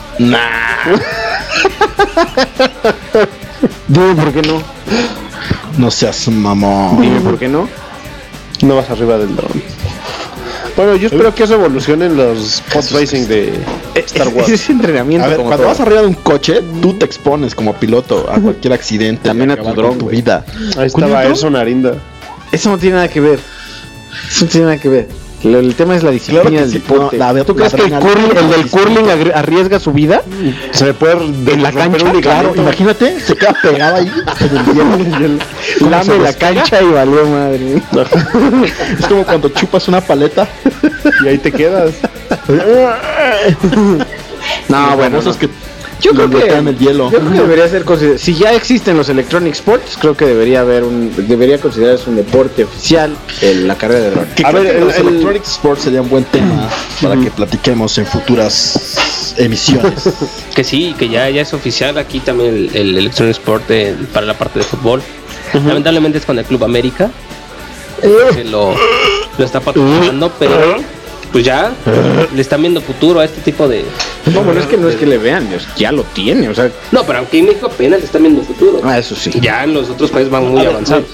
[3.88, 4.62] Dime por qué no.
[5.78, 7.02] No seas mamón.
[7.02, 7.68] Dime por qué no.
[8.62, 9.52] No vas arriba del dron.
[10.80, 13.52] Bueno, yo espero que eso evolucione en los pod racing de
[13.96, 14.48] Star Es, Wars.
[14.48, 15.26] es entrenamiento.
[15.26, 15.74] A ver, como cuando todo.
[15.74, 19.28] vas arriba de un coche, tú te expones como piloto a cualquier accidente.
[19.28, 20.46] También a tu dron, tu vida.
[20.78, 21.96] Ahí estaba eso, Narinda.
[22.54, 23.40] Eso no tiene nada que ver.
[24.30, 25.10] Eso no tiene nada que ver.
[25.44, 26.80] El tema es la disciplina Claro del sí.
[26.80, 27.18] deporte.
[27.18, 30.22] No, ¿Tú crees que el, curling, el del curling arriesga su vida?
[30.72, 34.12] Se le puede En la cancha, un Claro, imagínate, se queda pegado ahí
[34.42, 35.40] en el hielo.
[35.80, 37.82] ¿Cómo se Lame la cancha y valió madre.
[39.00, 40.48] Es como cuando chupas una paleta.
[41.24, 41.94] Y ahí te quedas.
[44.68, 45.22] No, bueno.
[45.22, 45.38] No.
[45.38, 45.50] que
[46.02, 47.12] Yo creo que bloquean el hielo.
[47.12, 50.62] Yo creo que debería ser consider- si ya existen los electronic sports, creo que debería
[50.62, 54.46] haber un debería considerarse un deporte oficial el- la carrera de drones.
[54.46, 56.70] A ver, el- los el- Electronic Sports sería un buen tema
[57.02, 60.10] para que platiquemos en futuras emisiones.
[60.56, 64.26] Que sí, que ya, ya es oficial aquí también el, el Electronic Sport de- para
[64.26, 65.02] la parte de fútbol.
[65.54, 67.10] Lamentablemente es con el Club América.
[68.34, 68.74] que lo,
[69.38, 70.54] lo está patrocinando, pero
[71.34, 71.72] pues ya
[72.34, 73.84] le están viendo futuro a este tipo de.
[74.34, 75.48] No, bueno, es que no es que le vean,
[75.78, 78.82] ya lo tiene, o sea, No, pero aunque en México apenas están viendo futuro.
[78.84, 79.32] ah, eso sí.
[79.42, 81.06] Ya en los otros países van muy avanzados.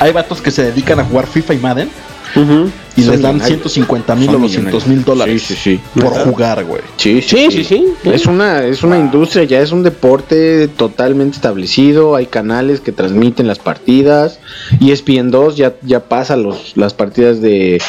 [0.00, 1.90] Hay vatos que se dedican a jugar FIFA y Madden
[2.34, 3.72] y Son les dan millonarios.
[3.72, 6.00] 150 mil o Son 200 mil dólares Sí, sí, sí.
[6.00, 6.82] por jugar, güey.
[6.96, 7.86] Sí, Sí, sí, sí.
[8.04, 13.46] Es una, es una industria, ya es un deporte totalmente establecido, hay canales que transmiten
[13.46, 14.38] las partidas,
[14.80, 17.80] y ESPN 2 ya, ya pasa los, las partidas de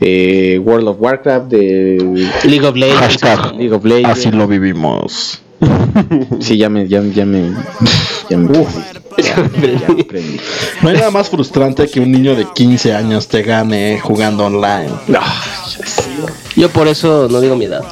[0.00, 3.00] eh, World of Warcraft, de League of Legends.
[3.00, 3.54] Hashtag.
[3.56, 4.18] League of Legends.
[4.18, 5.40] Así lo vivimos.
[6.38, 7.50] Sí, ya me, ya, ya me,
[8.30, 8.48] ya me
[9.18, 9.88] ya, ya.
[10.82, 14.90] No hay nada más frustrante que un niño de 15 años te gane jugando online.
[16.56, 17.84] Yo por eso no digo mi edad.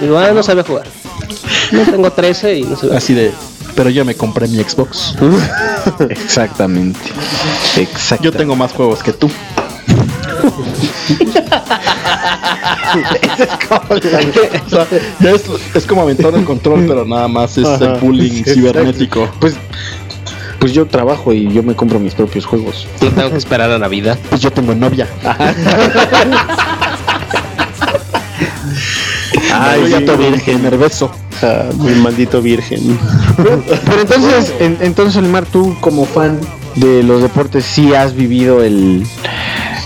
[0.00, 0.86] Digo, ah, no sabe jugar.
[1.72, 2.94] No tengo 13 y no sé.
[2.94, 3.32] Así de,
[3.74, 5.14] pero yo me compré mi Xbox.
[6.10, 7.00] Exactamente.
[8.20, 9.30] Yo tengo más juegos que tú.
[13.90, 14.00] O
[14.68, 14.86] sea,
[15.20, 15.42] ya es,
[15.74, 19.28] es como aventar el control, pero nada más es el bullying cibernético.
[19.40, 19.54] Pues,
[20.58, 22.86] pues yo trabajo y yo me compro mis propios juegos.
[23.02, 24.18] No tengo que esperar a Navidad.
[24.30, 25.06] Pues yo tengo novia.
[29.52, 30.04] Ay, sí.
[30.04, 31.10] te virgen, nervioso.
[31.42, 32.98] Ah, mi maldito virgen.
[33.36, 36.38] Pero entonces, en- entonces Olimar, tú como fan
[36.76, 39.06] de los deportes, sí has vivido el,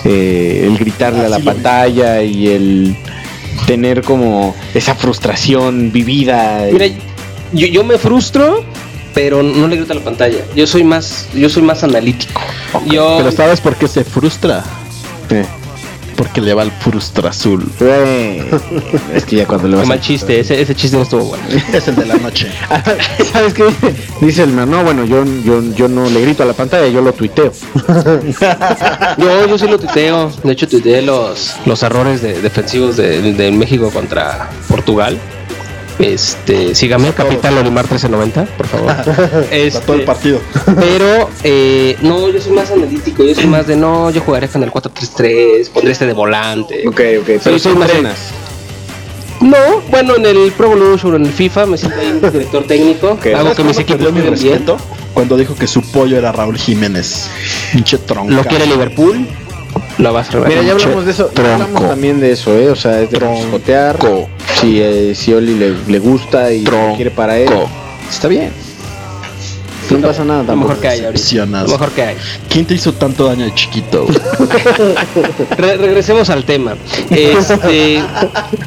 [0.09, 2.97] eh, el gritarle a la pantalla y el
[3.67, 6.67] tener como esa frustración vivida.
[6.73, 6.87] Mira,
[7.53, 8.65] yo, yo me frustro,
[9.15, 10.39] pero no le grito a la pantalla.
[10.55, 12.41] Yo soy más, yo soy más analítico.
[12.87, 14.65] Yo, Pero ¿sabes por qué se frustra?
[15.31, 15.45] Eh,
[16.19, 17.65] Porque le va el frustra azul.
[19.15, 19.89] es que ya cuando le vas a...
[19.89, 21.45] mal chiste, ese, ese chiste no estuvo bueno.
[21.73, 22.51] Es el de la noche.
[23.33, 23.65] ¿Sabes qué?
[24.21, 27.01] Dice el man, no, bueno, yo, yo, yo no le grito a la pantalla, yo
[27.01, 27.53] lo tuiteo.
[29.19, 30.31] Yo, yo sí lo tuiteo.
[30.43, 35.19] De hecho, tuiteé los, los errores de- defensivos de, de México contra Portugal.
[35.99, 38.91] Este, sígame, Capital Olimar 1390, por favor.
[39.51, 40.41] Está todo el Este, partido.
[40.79, 44.63] pero eh, no, yo soy más analítico, yo soy más de no, yo jugaré con
[44.63, 46.87] el 4-3-3, pondré este de volante.
[46.87, 48.19] Ok, ok, pero Soy- soy más- entrenas.
[49.41, 49.57] No,
[49.91, 53.21] bueno, en el Pro Evolution, en el FIFA, me siento ahí un director técnico, hago
[53.23, 54.33] ¿Sabes que mis equipos mi bien.
[54.33, 54.77] respeto?
[55.15, 57.29] Cuando dijo que su pollo era Raúl Jiménez.
[57.73, 58.35] Pinche tronca.
[58.35, 59.29] Lo quiere Liverpool,
[59.99, 60.51] lo vas a revelar.
[60.51, 62.71] Mira, ya hablamos de eso, ya hablamos también de eso, ¿eh?
[62.71, 63.21] O sea, es de
[63.51, 63.99] jotear.
[64.61, 67.49] Si, eh, si Oli le, le gusta y lo quiere para él,
[68.11, 68.53] está bien.
[69.91, 70.69] No pasa nada Lo tampoco.
[70.69, 71.47] mejor que hay ahorita.
[71.47, 72.17] Lo mejor que hay.
[72.51, 74.07] ¿Quién te hizo tanto daño de chiquito?
[75.57, 76.75] Re- regresemos al tema.
[77.11, 78.03] Este,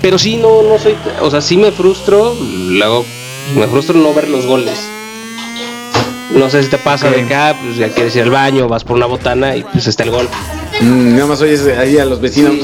[0.01, 0.95] pero sí, no, no soy.
[1.21, 2.33] O sea, sí me frustro.
[2.69, 3.05] Luego
[3.55, 4.79] me frustro no ver los goles.
[6.33, 8.95] No sé si te pasa de acá, pues ya quieres ir al baño, vas por
[8.95, 10.27] una botana y pues está el gol.
[10.81, 12.55] Mm, nada más oyes ahí a los vecinos.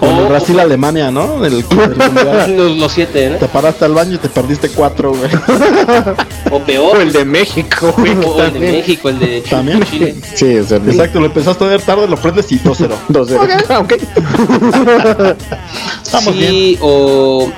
[0.00, 1.40] Como Brasil-Alemania, ¿no?
[1.40, 2.56] Del, del mundial.
[2.56, 3.36] Los, los siete, ¿no?
[3.36, 5.30] Te paraste al baño y te perdiste cuatro, güey.
[6.50, 6.96] O peor.
[6.96, 8.12] O el de México, güey.
[8.24, 8.58] o el de.
[8.58, 9.84] México, el de También.
[9.84, 10.16] Chile.
[10.34, 12.88] Sí, o sea, Exacto, lo empezaste a ver tarde, lo prendes y 2-0.
[13.08, 13.64] 2-0.
[13.68, 13.92] Ah, ok.
[16.02, 17.48] Estamos sí, o,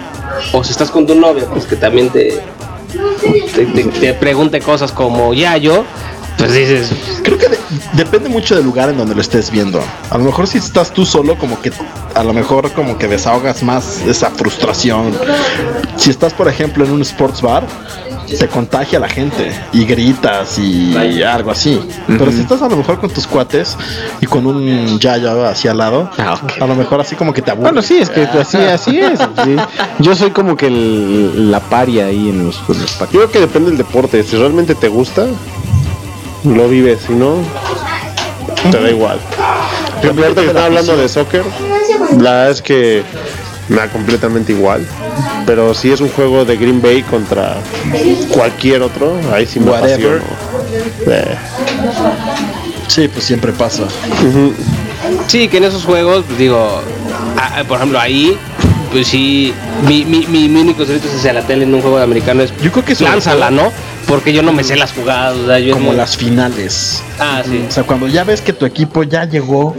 [0.52, 2.38] o si estás con tu novia, pues que también te,
[3.54, 5.84] te, te- te pregunte cosas como ya yo,
[6.38, 6.90] pues dices,
[7.22, 7.58] Creo que de-
[7.92, 9.80] depende mucho del lugar en donde lo estés viendo.
[10.10, 11.72] A lo mejor si estás tú solo, como que
[12.14, 15.16] a lo mejor como que desahogas más esa frustración.
[15.96, 17.64] Si estás, por ejemplo, en un sports bar,
[18.38, 21.80] te contagia la gente y gritas y algo así.
[22.06, 23.76] Pero si estás a lo mejor con tus cuates
[24.20, 27.50] y con un yayo así al lado, Ah, a lo mejor así como que te
[27.50, 27.64] aburre.
[27.70, 29.18] Bueno, sí, es que así, así es.
[29.20, 29.56] sí.
[29.98, 33.40] Yo soy como que el- la paria ahí en los, en los Yo creo que
[33.40, 34.22] depende del deporte.
[34.22, 35.26] Si realmente te gusta,
[36.44, 37.00] lo vives.
[37.06, 37.34] Si no,
[38.70, 39.18] te da igual.
[40.02, 41.44] Ahorita que estaba hablando de soccer,
[42.18, 43.02] la verdad es que
[43.68, 44.86] me da completamente igual.
[45.46, 47.56] Pero si es un juego de Green Bay contra
[48.32, 50.22] cualquier otro, ahí sí me Whatever.
[51.06, 51.36] Eh,
[52.92, 53.84] Sí, pues siempre pasa.
[55.26, 56.82] sí, que en esos juegos, pues, digo,
[57.38, 58.36] ah, por ejemplo, ahí,
[58.90, 59.54] pues sí,
[59.88, 62.42] mi, mi, mi, mi único secreto es hacia la tele en un juego de americano
[62.42, 63.72] es Yo creo que lánzala, ¿no?
[64.06, 67.02] Porque yo no me sé las jugadas, o sea, yo es Como las finales.
[67.18, 67.64] Ah, sí.
[67.66, 69.74] O sea, cuando ya ves que tu equipo ya llegó,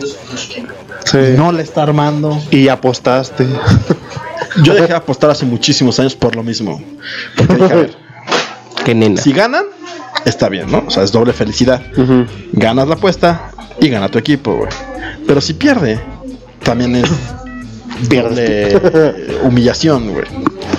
[1.06, 1.18] sí.
[1.38, 2.41] no le está armando.
[2.49, 3.45] Y apostaste.
[4.61, 6.81] Yo dejé de apostar hace muchísimos años por lo mismo.
[7.35, 7.95] Porque dije, a ver,
[8.85, 9.21] Qué nena.
[9.21, 9.65] si ganan,
[10.25, 10.84] está bien, ¿no?
[10.88, 11.81] O sea, es doble felicidad.
[12.51, 14.69] Ganas la apuesta y gana tu equipo, güey.
[15.25, 15.99] Pero si pierde,
[16.63, 17.09] también es
[18.11, 20.25] eh, humillación, güey.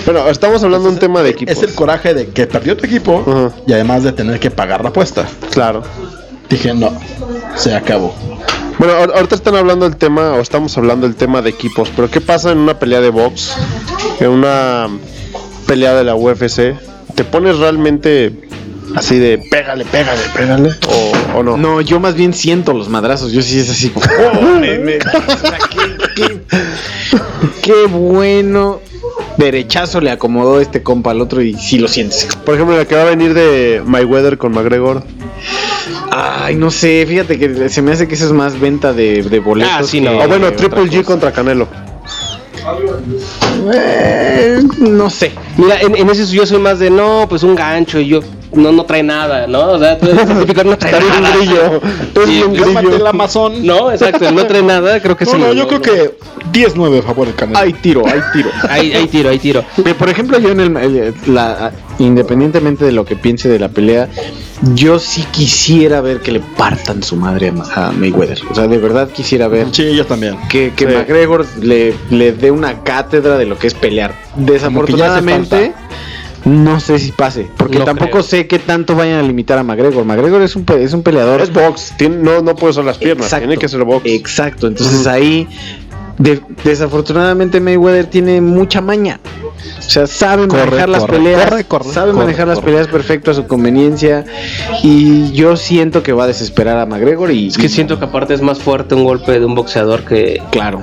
[0.05, 1.57] Bueno, estamos hablando de un tema de equipos.
[1.57, 4.91] Es el coraje de que perdió tu equipo y además de tener que pagar la
[4.91, 5.27] apuesta.
[5.51, 5.83] Claro.
[6.51, 6.93] Dije, no,
[7.57, 8.15] se acabó.
[8.85, 12.11] Bueno, ahor- ahorita están hablando del tema, o estamos hablando del tema de equipos, pero
[12.11, 13.55] ¿qué pasa en una pelea de box?
[14.21, 14.89] En una
[15.67, 16.75] pelea de la UFC,
[17.15, 18.47] ¿te pones realmente
[18.95, 20.71] así de pégale, pégale, pégale?
[21.35, 21.57] ¿O, o no?
[21.57, 23.33] No, yo más bien siento los madrazos.
[23.33, 23.89] Yo sí es así.
[23.89, 24.99] como, "Oh, me- me-
[26.15, 28.81] qué, bueno
[29.37, 32.29] derechazo le acomodó este compa al otro y sí lo sientes.
[32.45, 35.03] Por ejemplo, la que va a venir de Mayweather con McGregor.
[36.11, 39.41] Ay, no sé, fíjate que se me hace que eso es más venta de, de
[39.41, 39.75] boletos.
[39.77, 40.13] Ah, sí, no.
[40.19, 41.69] O bueno, Triple G contra Canelo.
[43.73, 45.33] Eh, no sé.
[45.57, 48.21] Mira, en, en ese yo soy más de no, pues un gancho y yo
[48.55, 49.71] no, no trae nada, ¿no?
[49.73, 51.37] O sea, tú eres el típico no trae nada.
[51.37, 51.81] grillo.
[52.13, 52.97] Tú eres Sí, Cálmate grillo.
[52.97, 53.67] el Amazon.
[53.67, 55.39] No, exacto, no trae nada, creo que No, sí.
[55.39, 56.15] no, yo creo que
[56.53, 57.59] 10-9 a favor del Canelo.
[57.59, 58.51] Hay tiro, hay tiro.
[58.69, 59.65] Ahí, ahí tiro, ahí tiro.
[59.83, 63.69] Pero, por ejemplo, yo en el, el- la, independientemente de lo que piense de la
[63.69, 64.09] pelea,
[64.75, 68.39] yo sí quisiera ver que le partan su madre a Ma- a Mayweather.
[68.51, 70.37] O sea, de verdad quisiera ver Sí, yo también.
[70.49, 70.95] que, que Sí.
[70.95, 74.15] McGregor le, le dé una cátedra de lo que es pelear.
[74.37, 75.73] Desafortunadamente,
[76.45, 78.23] no sé si pase, porque No tampoco creo.
[78.23, 80.05] sé qué tanto vayan a limitar a McGregor.
[80.05, 81.41] McGregor es un, es un peleador.
[81.41, 83.47] Es box, tiene- no, no puede usar las piernas, Exacto.
[83.49, 84.03] tiene que ser box.
[84.07, 85.49] Exacto, entonces ahí
[86.19, 89.21] de- desafortunadamente Mayweather tiene mucha maña.
[89.79, 92.67] O sea, sabe Corre, manejar las corre, peleas, corre, corre, sabe corre, manejar las corre.
[92.73, 94.25] peleas perfecto a su conveniencia
[94.83, 98.35] y yo siento que va a desesperar a McGregor y Es que siento que aparte
[98.35, 100.83] es más fuerte un golpe de un boxeador que, claro,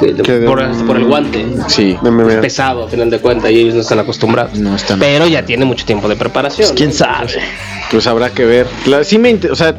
[0.00, 1.44] que de- Que de por, el guante.
[1.68, 1.96] sí.
[2.28, 4.58] Es pesado, a final de cuentas, y ellos no están acostumbrados.
[4.58, 4.98] no están.
[4.98, 6.70] Pero ya tiene mucho tiempo de preparación.
[6.74, 7.28] ¿Quién sabe?
[7.90, 8.66] Pues habrá que ver.
[8.86, 9.74] La- sí me, o sea,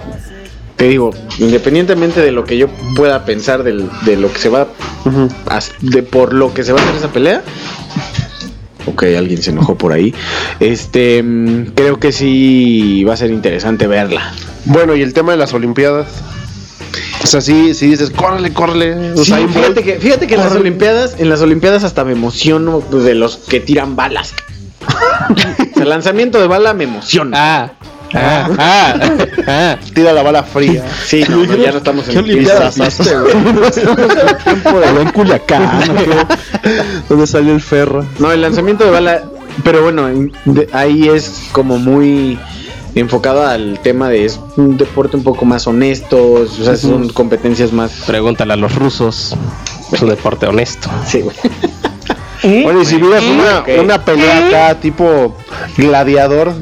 [0.80, 4.68] te digo, independientemente de lo que yo pueda pensar del- de lo que se va,
[5.47, 7.43] a- de por lo que se va a hacer esa pelea.
[8.85, 10.15] Ok, alguien se enojó por ahí.
[10.61, 14.34] Este, mm, creo que sí va a ser interesante verla.
[14.65, 16.07] Bueno, y el tema de las Olimpiadas.
[17.22, 19.18] O sea, sí, sí dices, córrele, córrele.
[19.18, 19.51] Sí, Bolt.
[19.51, 23.35] fíjate que, fíjate que en las Olimpiadas, en las Olimpiadas hasta me emociono de los
[23.35, 24.34] que tiran balas.
[25.76, 27.38] el lanzamiento de bala me emociona.
[27.64, 27.73] Ah,
[28.14, 28.95] ah, ah,
[29.48, 29.77] ah.
[29.94, 30.84] Tira la bala fría.
[31.06, 32.99] Sí, no, no, ya no estamos en ¿Qué olimpiadas crisis.
[33.02, 34.84] hace, güey?
[34.84, 35.69] Allá en Culiacán.
[37.07, 38.06] ¿Dónde salió el ferro?
[38.19, 39.23] No, el lanzamiento de bala,
[39.64, 40.07] pero bueno,
[40.45, 42.38] de- ahí es como muy
[42.95, 47.72] enfocado al tema de es un deporte un poco más honesto, o sea, son competencias
[47.72, 47.91] más...
[48.07, 49.36] Pregúntale a los rusos.
[49.91, 50.90] Es un deporte honesto.
[51.07, 51.36] Sí, güey.
[52.64, 53.69] Bueno, y si miras una, Ok.
[53.84, 55.36] una pelea acá, tipo
[55.77, 56.53] gladiador.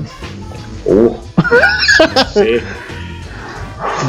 [2.34, 2.57] Sí.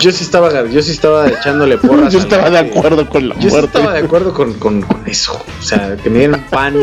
[0.00, 2.12] Yo sí estaba, yo sí estaba echándole porras.
[2.12, 3.78] Yo estaba de acuerdo con la Yo sí muerte.
[3.78, 5.34] estaba de acuerdo con, con- con eso.
[5.34, 6.74] O sea, que me dieran pan,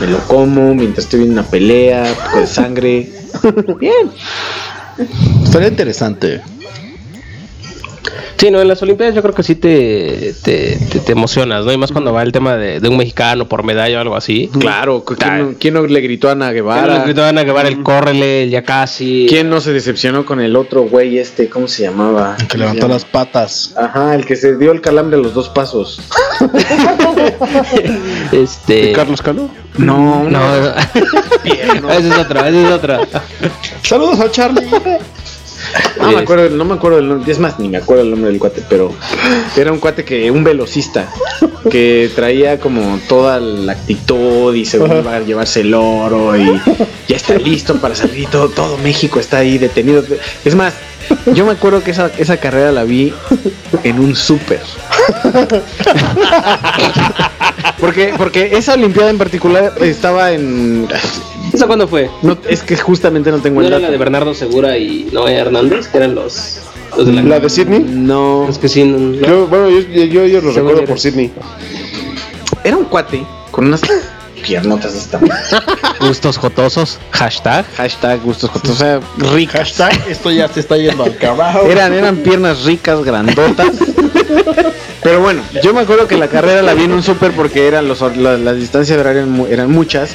[0.00, 3.12] me lo como mientras estoy viendo una pelea, un poco de sangre.
[3.78, 4.10] Bien.
[5.44, 6.42] Estaría interesante.
[8.36, 11.72] Sí, no, en las Olimpiadas yo creo que sí te, te, te- te emocionas, ¿no?
[11.72, 14.50] Y más cuando va el tema de, de un mexicano por medalla o algo así.
[14.58, 16.56] Claro, ¿quién no, quién no le gritó a Ana que
[17.14, 19.26] te van a llevar el córrele, el ya casi.
[19.28, 21.48] ¿Quién no se decepcionó con el otro güey este?
[21.48, 22.36] ¿Cómo se llamaba?
[22.48, 23.74] Que levantó las patas.
[23.76, 26.00] Ajá, el que se dio el calambre a los dos pasos.
[28.32, 28.92] Este.
[28.92, 29.50] Carlos Cano.
[29.78, 30.40] No, No,
[31.90, 33.00] esa es otra, esa es otra.
[33.82, 34.66] Saludos a Charlie.
[36.02, 38.30] No me acuerdo, no me acuerdo del nombre, es más, ni me acuerdo el nombre
[38.30, 38.92] del cuate, pero
[39.56, 41.08] era un cuate que, un velocista,
[41.70, 46.60] que traía como toda la actitud y se iba a llevarse el oro y
[47.08, 50.02] ya está listo para salir y todo, todo México está ahí detenido.
[50.44, 50.74] Es más,
[51.34, 53.12] yo me acuerdo que esa, esa carrera la vi
[53.84, 54.62] en un súper.
[57.80, 60.86] Porque, porque esa Olimpiada en particular estaba en...
[61.54, 62.08] ¿Esa cuándo fue?
[62.22, 63.86] No, es que justamente no tengo ¿No el era dato.
[63.86, 65.88] la de Bernardo Segura y Noé Hernández?
[65.88, 66.60] Que eran los.
[66.96, 67.80] los de la, ¿La de Sydney?
[67.80, 68.84] No, Es que sí.
[68.84, 70.98] no- Yo, bueno, yo, yo, yo lo recuerdo por.
[70.98, 71.30] Sydney.
[72.64, 73.82] era un cuate con unas
[74.42, 75.20] piernotas esta.
[76.00, 76.98] Gustos jotosos.
[77.12, 77.64] Hashtag.
[77.76, 79.60] Hashtag gustos jotos, o sea, ricas.
[79.72, 81.62] Hashtag, esto ya se está yendo al carajo.
[81.62, 83.70] Eran, eran piernas ricas, grandotas.
[85.02, 87.88] Pero bueno, yo me acuerdo que la carrera la vi en un súper porque eran
[87.88, 90.10] los, la- las distancias horarias eran muchas.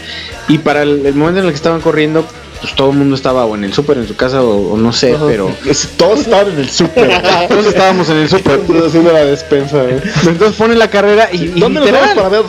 [0.47, 2.25] Y para el, el momento en el que estaban corriendo,
[2.61, 4.93] pues todo el mundo estaba o en el súper, en su casa o, o no
[4.93, 5.51] sé, pero
[5.97, 7.21] Todos estaban en el súper.
[7.49, 8.61] todos estábamos en el súper.
[8.85, 10.01] haciendo la despensa, eh.
[10.25, 12.41] Entonces ponen la carrera y, y ¿Dónde nos vamos para ver?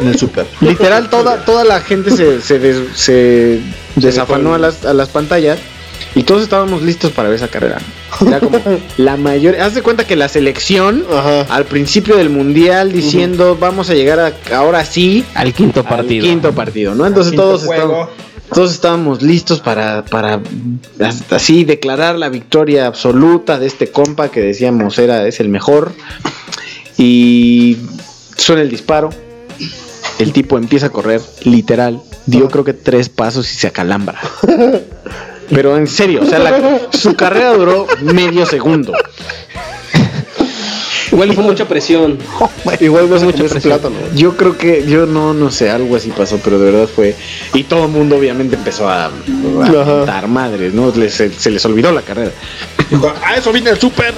[0.00, 0.46] En el súper.
[0.60, 3.60] Literal, toda, toda la gente se, se, des- se
[3.96, 5.58] desafanó a las, a las pantallas
[6.14, 7.78] y todos estábamos listos para ver esa carrera.
[8.26, 8.60] Era como
[8.98, 9.56] la mayor.
[9.60, 11.42] Haz de cuenta que la selección Ajá.
[11.54, 16.24] al principio del mundial diciendo vamos a llegar a, ahora sí Al quinto al partido.
[16.26, 17.06] quinto partido, ¿no?
[17.06, 17.82] Entonces todos juego.
[17.82, 18.08] estábamos,
[18.52, 20.40] todos estábamos listos para, para
[21.30, 25.92] así declarar la victoria absoluta de este compa que decíamos era es el mejor.
[26.98, 27.78] Y
[28.36, 29.10] suena el disparo.
[30.18, 32.00] El tipo empieza a correr, literal.
[32.26, 34.18] Dio creo que tres pasos y se acalambra.
[35.50, 38.92] Pero en serio, o sea, la- su carrera duró medio segundo.
[41.10, 42.18] Igual fue mucha presión.
[42.80, 43.60] Igual no se Mucha presión.
[43.62, 43.96] plátano.
[44.14, 47.14] Yo creo que, yo no, no sé, algo así pasó, pero de verdad fue.
[47.52, 50.90] Y todo el mundo obviamente empezó a, a mentar madres, ¿no?
[50.96, 52.30] Les- se, se les olvidó la carrera.
[53.24, 54.14] Ah, eso viene del súper.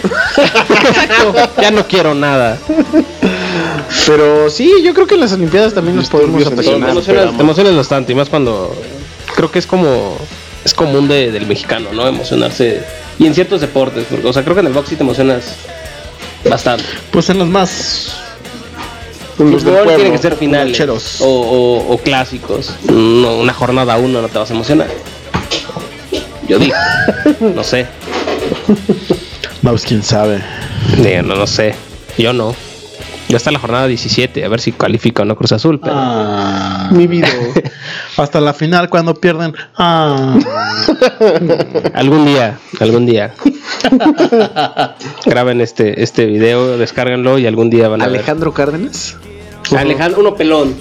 [1.60, 2.58] Ya no quiero nada.
[4.06, 6.90] Pero sí, yo creo que en las Olimpiadas también nos podemos en Te apasionar.
[6.90, 8.74] emocionas, te emocionas bastante, y más cuando
[9.34, 10.16] creo que es como
[10.64, 12.06] es común de- del mexicano, ¿no?
[12.09, 12.82] Emocionarse
[13.18, 15.44] y en ciertos deportes, porque, o sea, creo que en el box sí te emocionas
[16.48, 16.84] bastante.
[17.10, 18.14] Pues en los más.
[19.38, 19.94] Los del Fútbol pueblo.
[19.96, 20.80] tiene que ser finales
[21.20, 22.70] o, o- o clásicos.
[22.90, 24.88] No, una jornada uno no te vas a emocionar.
[26.48, 26.74] Yo digo,
[27.40, 27.86] no sé,
[29.62, 30.40] Vamos, quién sabe.
[30.98, 31.74] Digo, no, no sé,
[32.18, 32.55] yo no.
[33.28, 36.88] Ya está la jornada 17, a ver si califica o no Cruz Azul, pero Ah.
[36.92, 37.28] Mi vida.
[38.16, 39.55] Hasta la final cuando pierden.
[39.76, 40.38] Ah.
[41.94, 43.34] algún día, algún día.
[45.26, 48.16] Graben este, este video, descárganlo y algún día van a ver.
[48.16, 49.16] Alejandro Cárdenas.
[49.76, 50.74] Alejandro, uno pelón.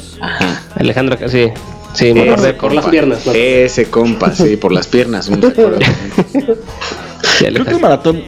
[0.76, 1.49] Alejandro, sí.
[1.94, 3.26] Sí, me acordé por las piernas.
[3.26, 3.32] ¿no?
[3.34, 5.28] Ese compa, sí, por las piernas.
[5.30, 5.80] un recuerdo.
[7.38, 8.24] Sí, Creo que el maratón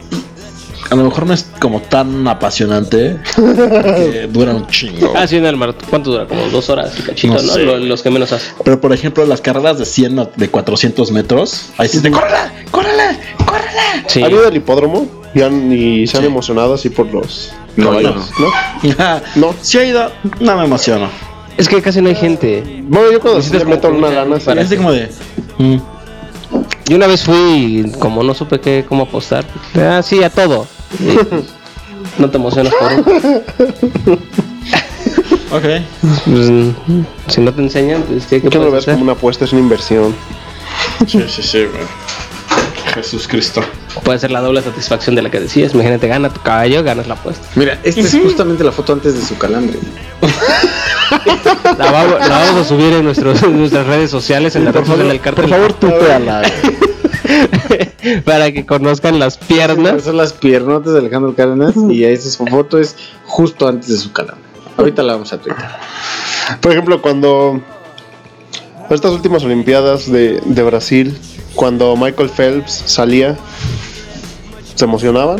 [0.90, 3.18] a lo mejor no es como tan apasionante.
[3.34, 5.12] porque dura un chingo.
[5.16, 5.88] Ah, sí, en el maratón.
[5.90, 6.26] ¿Cuánto dura?
[6.26, 7.52] Como dos horas, y cachito, No ¿no?
[7.52, 7.62] sé.
[7.64, 8.52] Lo- Los que menos hacen.
[8.64, 12.36] Pero por ejemplo, las carreras de 100 o de 400 metros, ahí sí te ¡Córrele!
[12.70, 13.18] ¡Córrele!
[13.44, 14.04] ¡Córrele!
[14.08, 14.22] Sí.
[14.22, 15.06] ¿Han ido al hipódromo?
[15.34, 18.48] Y, han, y se han emocionado así por los No, caballos, ¿no?
[19.36, 19.54] no.
[19.62, 20.10] Si he ido,
[20.40, 21.08] no me emociono.
[21.58, 22.62] Es que casi no hay gente.
[22.84, 24.50] Bueno, yo cuando sí le meto una que- lana, sí.
[24.50, 25.10] así como de.
[25.58, 25.76] mm,
[26.86, 27.36] Yo una vez fui
[27.86, 29.44] y como no supe qué, cómo apostar.
[29.74, 30.66] Ah, sí, a todo.
[32.18, 32.92] No te emocionas por
[35.58, 35.64] ok.
[36.24, 36.50] pues,
[37.28, 38.94] Si no te enseñan, pues ¿qué, qué lo ves hacer?
[38.94, 40.14] como una apuesta, es una inversión.
[41.06, 41.84] Sí, sí, sí, güey.
[42.94, 43.62] Jesús Cristo.
[44.04, 45.74] Puede ser la doble satisfacción de la que decías.
[45.74, 47.46] Imagínate, gana tu caballo, ganas la apuesta.
[47.54, 49.78] Mira, esta es justamente la foto antes de su calambre.
[51.78, 54.84] La vamos, la vamos a subir en, nuestros, en nuestras redes sociales, en la red
[54.84, 55.44] social del cartel.
[55.44, 56.42] Por favor, tú la
[58.24, 60.04] para que conozcan las piernas.
[60.04, 64.12] son las piernotas de Alejandro Cárdenas y esa su foto es justo antes de su
[64.12, 64.44] calambre.
[64.76, 65.64] Ahorita la vamos a Twitter.
[66.60, 67.60] Por ejemplo, cuando
[68.90, 71.16] estas últimas Olimpiadas de, de Brasil,
[71.54, 73.36] cuando Michael Phelps salía,
[74.74, 75.38] ¿se emocionaban?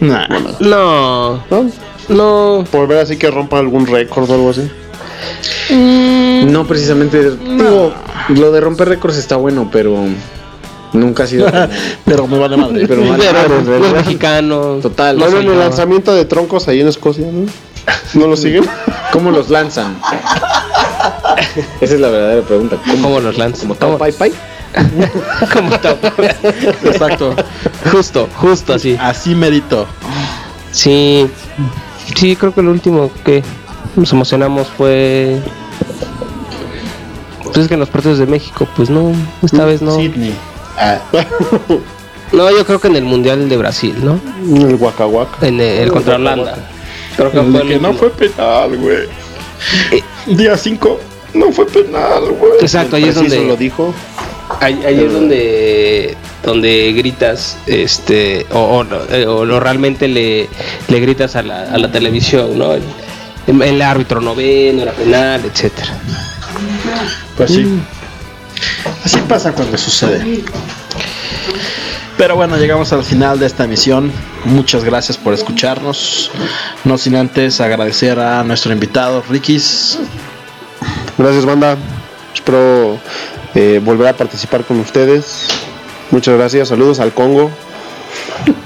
[0.00, 0.26] Nah.
[0.60, 1.70] No, ¿No?
[2.08, 2.64] no.
[2.70, 4.70] Por ver así que rompan algún récord o algo así.
[5.70, 7.30] No precisamente.
[7.36, 7.92] Digo,
[8.28, 9.96] lo de romper récords está bueno, pero
[10.92, 11.46] nunca ha sido.
[12.04, 12.86] Pero me vale madre.
[12.88, 14.82] pero vale Pero madre, en los mexicanos.
[14.82, 15.18] Total.
[15.18, 17.46] No no ven soy el lanzamiento de troncos ahí en Escocia, ¿no?
[18.14, 18.64] ¿No lo siguen?
[19.12, 19.96] ¿Cómo los lanzan?
[21.80, 22.76] Esa es la verdadera pregunta.
[22.84, 23.60] ¿Cómo, ¿Cómo los lanzan?
[23.62, 24.32] ¿Como Tao Pai Pai?
[25.52, 25.98] Como top.
[26.84, 27.34] Exacto.
[27.90, 28.96] Justo, justo así.
[28.98, 29.86] Así merito.
[30.70, 31.28] Sí,
[32.16, 33.42] sí, creo que lo último que
[33.96, 35.40] nos emocionamos fue.
[37.44, 39.12] Pues es que en los partidos de México, pues no,
[39.42, 39.94] esta vez no.
[39.94, 40.34] Sydney.
[40.76, 40.98] Ah,
[42.32, 44.18] No, yo creo que en el Mundial de Brasil, ¿no?
[44.66, 45.46] El Waka Waka.
[45.46, 46.56] En el, el contra Holanda.
[47.16, 49.08] Creo que el fue de que el no fue penal, güey.
[50.26, 51.00] Día 5.
[51.34, 52.52] No fue penal, güey.
[52.60, 53.94] Exacto, ahí es donde lo dijo.
[54.60, 58.84] ahí, ahí es donde donde gritas este o, o,
[59.14, 60.48] eh, o lo realmente le,
[60.88, 62.72] le gritas a la, a la televisión, ¿no?
[62.72, 62.82] El,
[63.62, 65.92] el árbitro no ve, no era penal, etcétera.
[67.36, 67.78] Pues sí.
[69.04, 70.42] Así pasa cuando sucede.
[72.16, 74.12] Pero bueno, llegamos al final de esta emisión.
[74.44, 76.30] Muchas gracias por escucharnos.
[76.84, 79.98] No sin antes agradecer a nuestro invitado, Rikis.
[81.18, 81.76] Gracias, banda.
[82.34, 82.98] Espero
[83.54, 85.46] eh, volver a participar con ustedes.
[86.10, 86.68] Muchas gracias.
[86.68, 87.50] Saludos al Congo.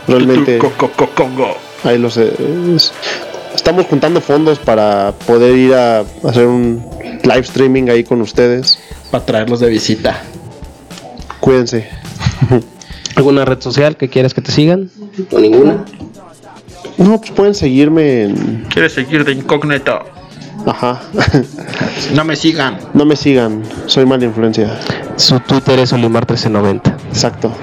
[0.09, 1.57] Realmente Co- co- co- Congo.
[1.85, 2.33] ahí los eh,
[2.75, 2.93] es-
[3.55, 6.85] estamos juntando fondos para poder ir a hacer un
[7.27, 8.79] live streaming ahí con ustedes.
[9.11, 10.23] Para traerlos de visita.
[11.41, 11.89] Cuídense.
[13.17, 14.91] ¿Alguna red social que quieras que te sigan?
[15.33, 15.85] ¿O ninguna?
[16.99, 18.67] No, pues pueden seguirme en.
[18.73, 20.01] ¿Quieres seguir de incógnito?
[20.67, 21.03] Ajá.
[22.15, 22.79] No me sigan.
[22.95, 23.63] No me sigan.
[23.87, 24.79] Soy mala influencia.
[25.17, 26.95] Su Twitter es Olimar1390.
[27.09, 27.53] Exacto.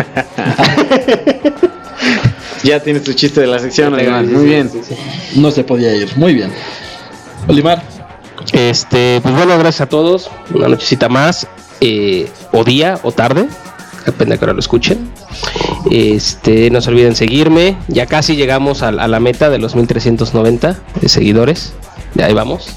[2.64, 4.70] Ya tienes tu chiste de la sección, ganas, Muy sí, bien.
[4.70, 4.96] sí, sí.
[5.36, 6.10] No se podía ir.
[6.16, 6.50] Muy bien.
[7.48, 7.84] Olimar.
[8.52, 10.30] Este, pues bueno, gracias a todos.
[10.54, 11.48] Una nochecita más,
[11.82, 13.48] eh, o día o tarde,
[14.06, 15.12] depende de que ahora lo escuchen.
[15.92, 17.78] Este, no se olviden seguirme.
[17.88, 21.74] Ya casi llegamos a, a la meta de los 1390 de seguidores.
[22.16, 22.70] Ya ahí vamos.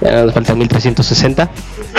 [0.00, 1.50] Ya nos faltan 1360.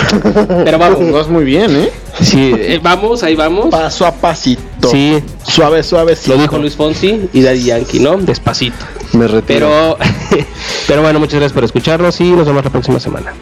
[0.65, 1.11] Pero vamos.
[1.11, 1.91] Vas muy bien, ¿eh?
[2.21, 3.67] Sí, eh, vamos, ahí vamos.
[3.67, 4.89] Paso a pasito.
[4.89, 6.17] Sí, Suave, suave.
[6.27, 8.17] lo dijo Luis Fonsi y Daddy Yankee, ¿no?
[8.17, 8.85] Despacito.
[9.13, 9.97] Me retiro.
[9.99, 10.45] Pero,
[10.87, 13.33] pero bueno, muchas gracias por escucharnos y nos vemos la próxima semana.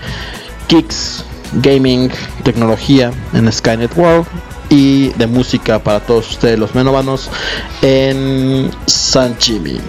[0.66, 1.24] kicks,
[1.54, 2.10] gaming,
[2.44, 4.26] tecnología en Skynet World
[4.68, 7.30] y de música para todos ustedes los melómanos
[7.82, 9.80] en San Jimmy.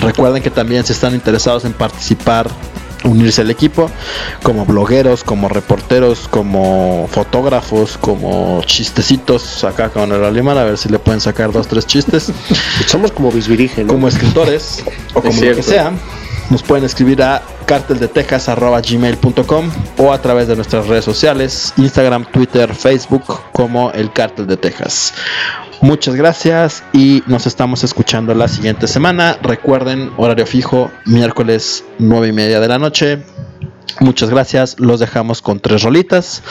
[0.00, 2.48] Recuerden que también si están interesados en participar,
[3.04, 3.90] unirse al equipo,
[4.42, 10.88] como blogueros, como reporteros, como fotógrafos, como chistecitos acá con el alemán, a ver si
[10.88, 12.32] le pueden sacar dos, tres chistes,
[12.86, 13.92] Somos como bisbirige, ¿no?
[13.92, 14.82] como escritores
[15.14, 15.92] o como lo que sea.
[16.50, 23.24] Nos pueden escribir a carteldetexas.gmail.com o a través de nuestras redes sociales, Instagram, Twitter, Facebook,
[23.52, 25.14] como el Cartel de Texas.
[25.80, 29.38] Muchas gracias y nos estamos escuchando la siguiente semana.
[29.42, 33.22] Recuerden, horario fijo, miércoles 9 y media de la noche.
[34.00, 34.76] Muchas gracias.
[34.78, 36.42] Los dejamos con tres rolitas.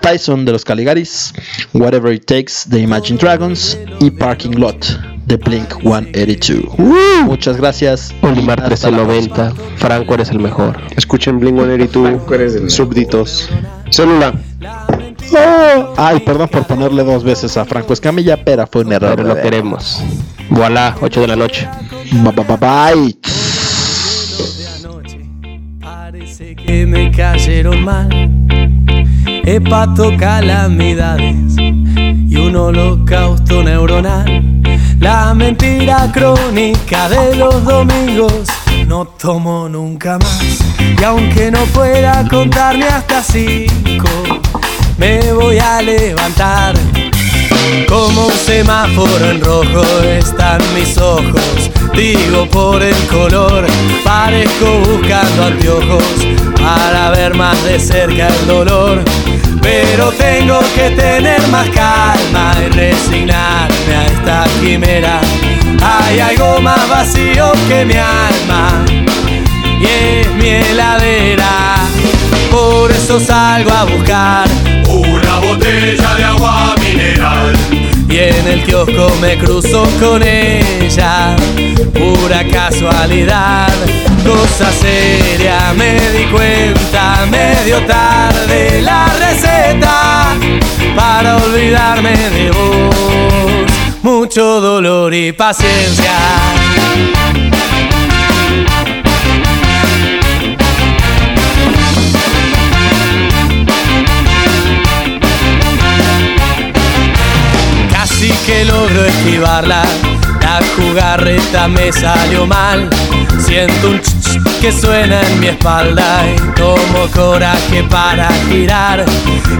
[0.00, 1.32] Tyson de los Caligaris,
[1.72, 6.78] Whatever It Takes de Imagine Dragons y Parking Lot de Blink 182.
[7.24, 8.14] Muchas gracias.
[8.22, 9.52] Olimar Hasta la 1390.
[9.76, 10.76] Franco eres el mejor.
[10.96, 13.48] Escuchen Blink 182, súbditos.
[13.90, 14.34] Célula.
[15.32, 19.16] Oh, ay, perdón por ponerle dos veces a Franco Escamilla, pero fue un error.
[19.16, 20.02] Pero lo queremos.
[20.50, 21.68] Voilà, 8 de la noche.
[22.12, 23.16] Bye, bye, bye.
[25.80, 28.08] Parece que me cayeron mal.
[29.46, 34.63] Hepato calamidades y un holocausto neuronal.
[35.04, 38.48] La mentira crónica de los domingos
[38.86, 40.40] no tomo nunca más.
[40.98, 44.08] Y aunque no pueda contar ni hasta cinco,
[44.96, 46.74] me voy a levantar.
[47.88, 49.84] Como un semáforo en rojo
[50.18, 51.70] están mis ojos.
[51.94, 53.66] Digo por el color,
[54.02, 56.02] parezco buscando anteojos
[56.56, 59.02] para ver más de cerca el dolor.
[59.62, 65.20] Pero tengo que tener más calma y resignarme a esta quimera.
[65.82, 68.84] Hay algo más vacío que mi alma
[69.80, 71.76] y es mi heladera.
[72.50, 74.48] Por eso salgo a buscar
[74.88, 76.74] Una botella de agua
[78.08, 81.34] y en el kiosco me cruzo con ella.
[81.92, 83.72] Pura casualidad,
[84.24, 90.34] cosa seria, me di cuenta medio tarde la receta
[90.94, 92.94] para olvidarme de vos.
[94.02, 96.12] Mucho dolor y paciencia.
[108.64, 109.82] Logro esquivarla.
[110.40, 112.88] La jugarreta me salió mal.
[113.44, 119.04] Siento un ch ch que suena en mi espalda y tomo coraje para girar.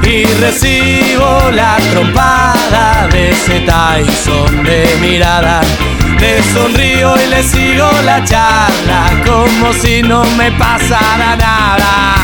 [0.03, 5.63] Y recibo la trompada de ese Tyson de mirada.
[6.21, 12.17] Le sonrío y le sigo la charla como si no me pasara nada.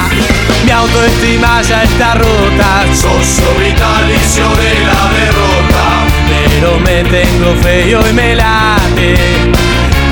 [0.64, 2.84] Mi autoestima ya está rota.
[2.94, 5.49] Socio vitalicio de la derrota.
[6.60, 9.14] Pero me tengo feo y me late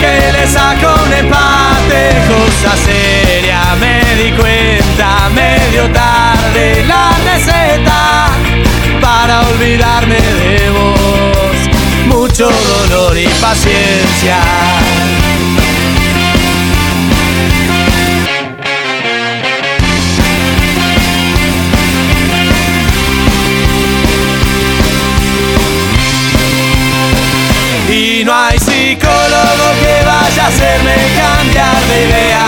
[0.01, 2.15] Que le saco un empate.
[2.27, 6.87] Cosa seria me di cuenta Medio tarde.
[6.87, 8.31] La receta
[8.99, 12.17] Para olvidarme de vos.
[12.17, 14.39] Mucho dolor y paciencia
[30.49, 32.47] hacerme cambiar de idea.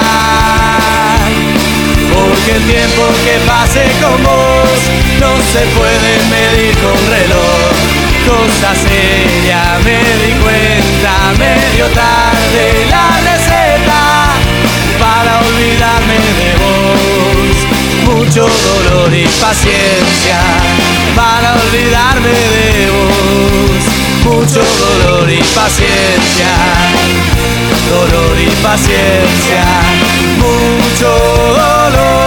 [2.15, 4.79] Porque el tiempo que pase con vos
[5.21, 7.73] no se puede medir con reloj.
[8.27, 14.03] Cosa seria, me di cuenta medio tarde la receta
[14.99, 17.57] para olvidarme de vos.
[18.09, 20.41] Mucho dolor y paciencia
[21.15, 24.10] para olvidarme de vos.
[24.25, 26.49] Mucho dolor y paciencia,
[27.89, 29.65] dolor y paciencia,
[30.39, 32.20] mucho dolor.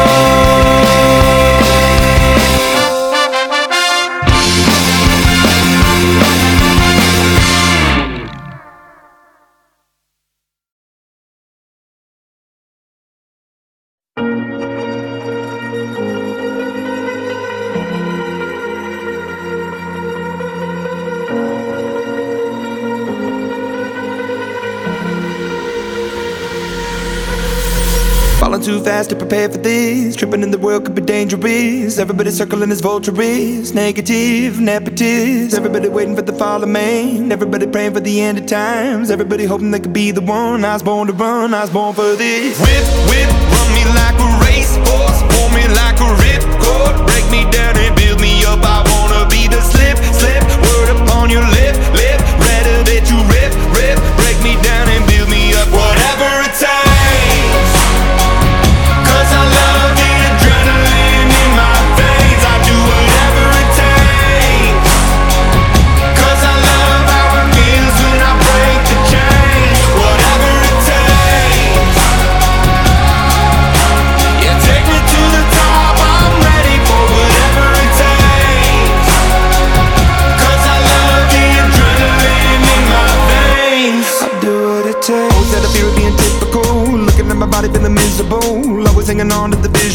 [28.83, 30.15] Fast to prepare for this.
[30.15, 31.97] Tripping in the world could be dangerous.
[31.97, 33.73] Everybody circling as vultures.
[33.73, 35.53] Negative, nepotist.
[35.55, 37.31] Everybody waiting for the fall of man.
[37.31, 39.09] Everybody praying for the end of times.
[39.09, 40.65] Everybody hoping they could be the one.
[40.65, 41.53] I was born to run.
[41.53, 42.59] I was born for this.
[42.59, 45.19] Whip, whip, run me like a racehorse.
[45.31, 47.07] Pull me like a ripcord.
[47.07, 48.59] Break me down and build me up.
[48.63, 50.43] I wanna be the slip, slip.
[50.67, 52.19] Word upon your lip, lip.
[52.41, 53.42] Rather that you rip.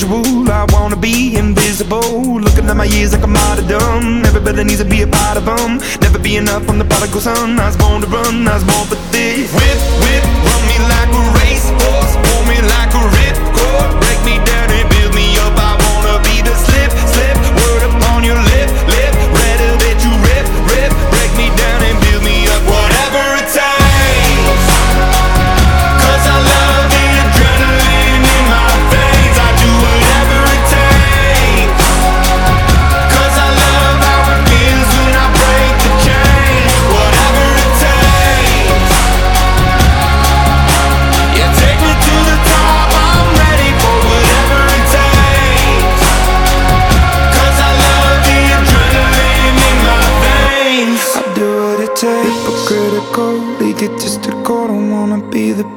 [0.08, 0.50] To.
[0.50, 2.40] I wanna be invisible.
[2.40, 4.24] Looking at my years like I'm martyrdom.
[4.24, 5.78] Everybody needs to be a part of them.
[6.00, 7.58] Never be enough from the prodigal son.
[7.58, 8.48] I was born to run.
[8.48, 9.52] I was born for this.
[9.52, 12.14] Whip, whip, run me like a racehorse.
[12.24, 13.87] Pull me like a ripcord.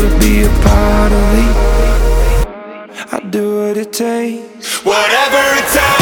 [0.00, 1.46] to be a part of me.
[3.12, 4.84] I do what it takes.
[4.84, 6.01] Whatever it takes.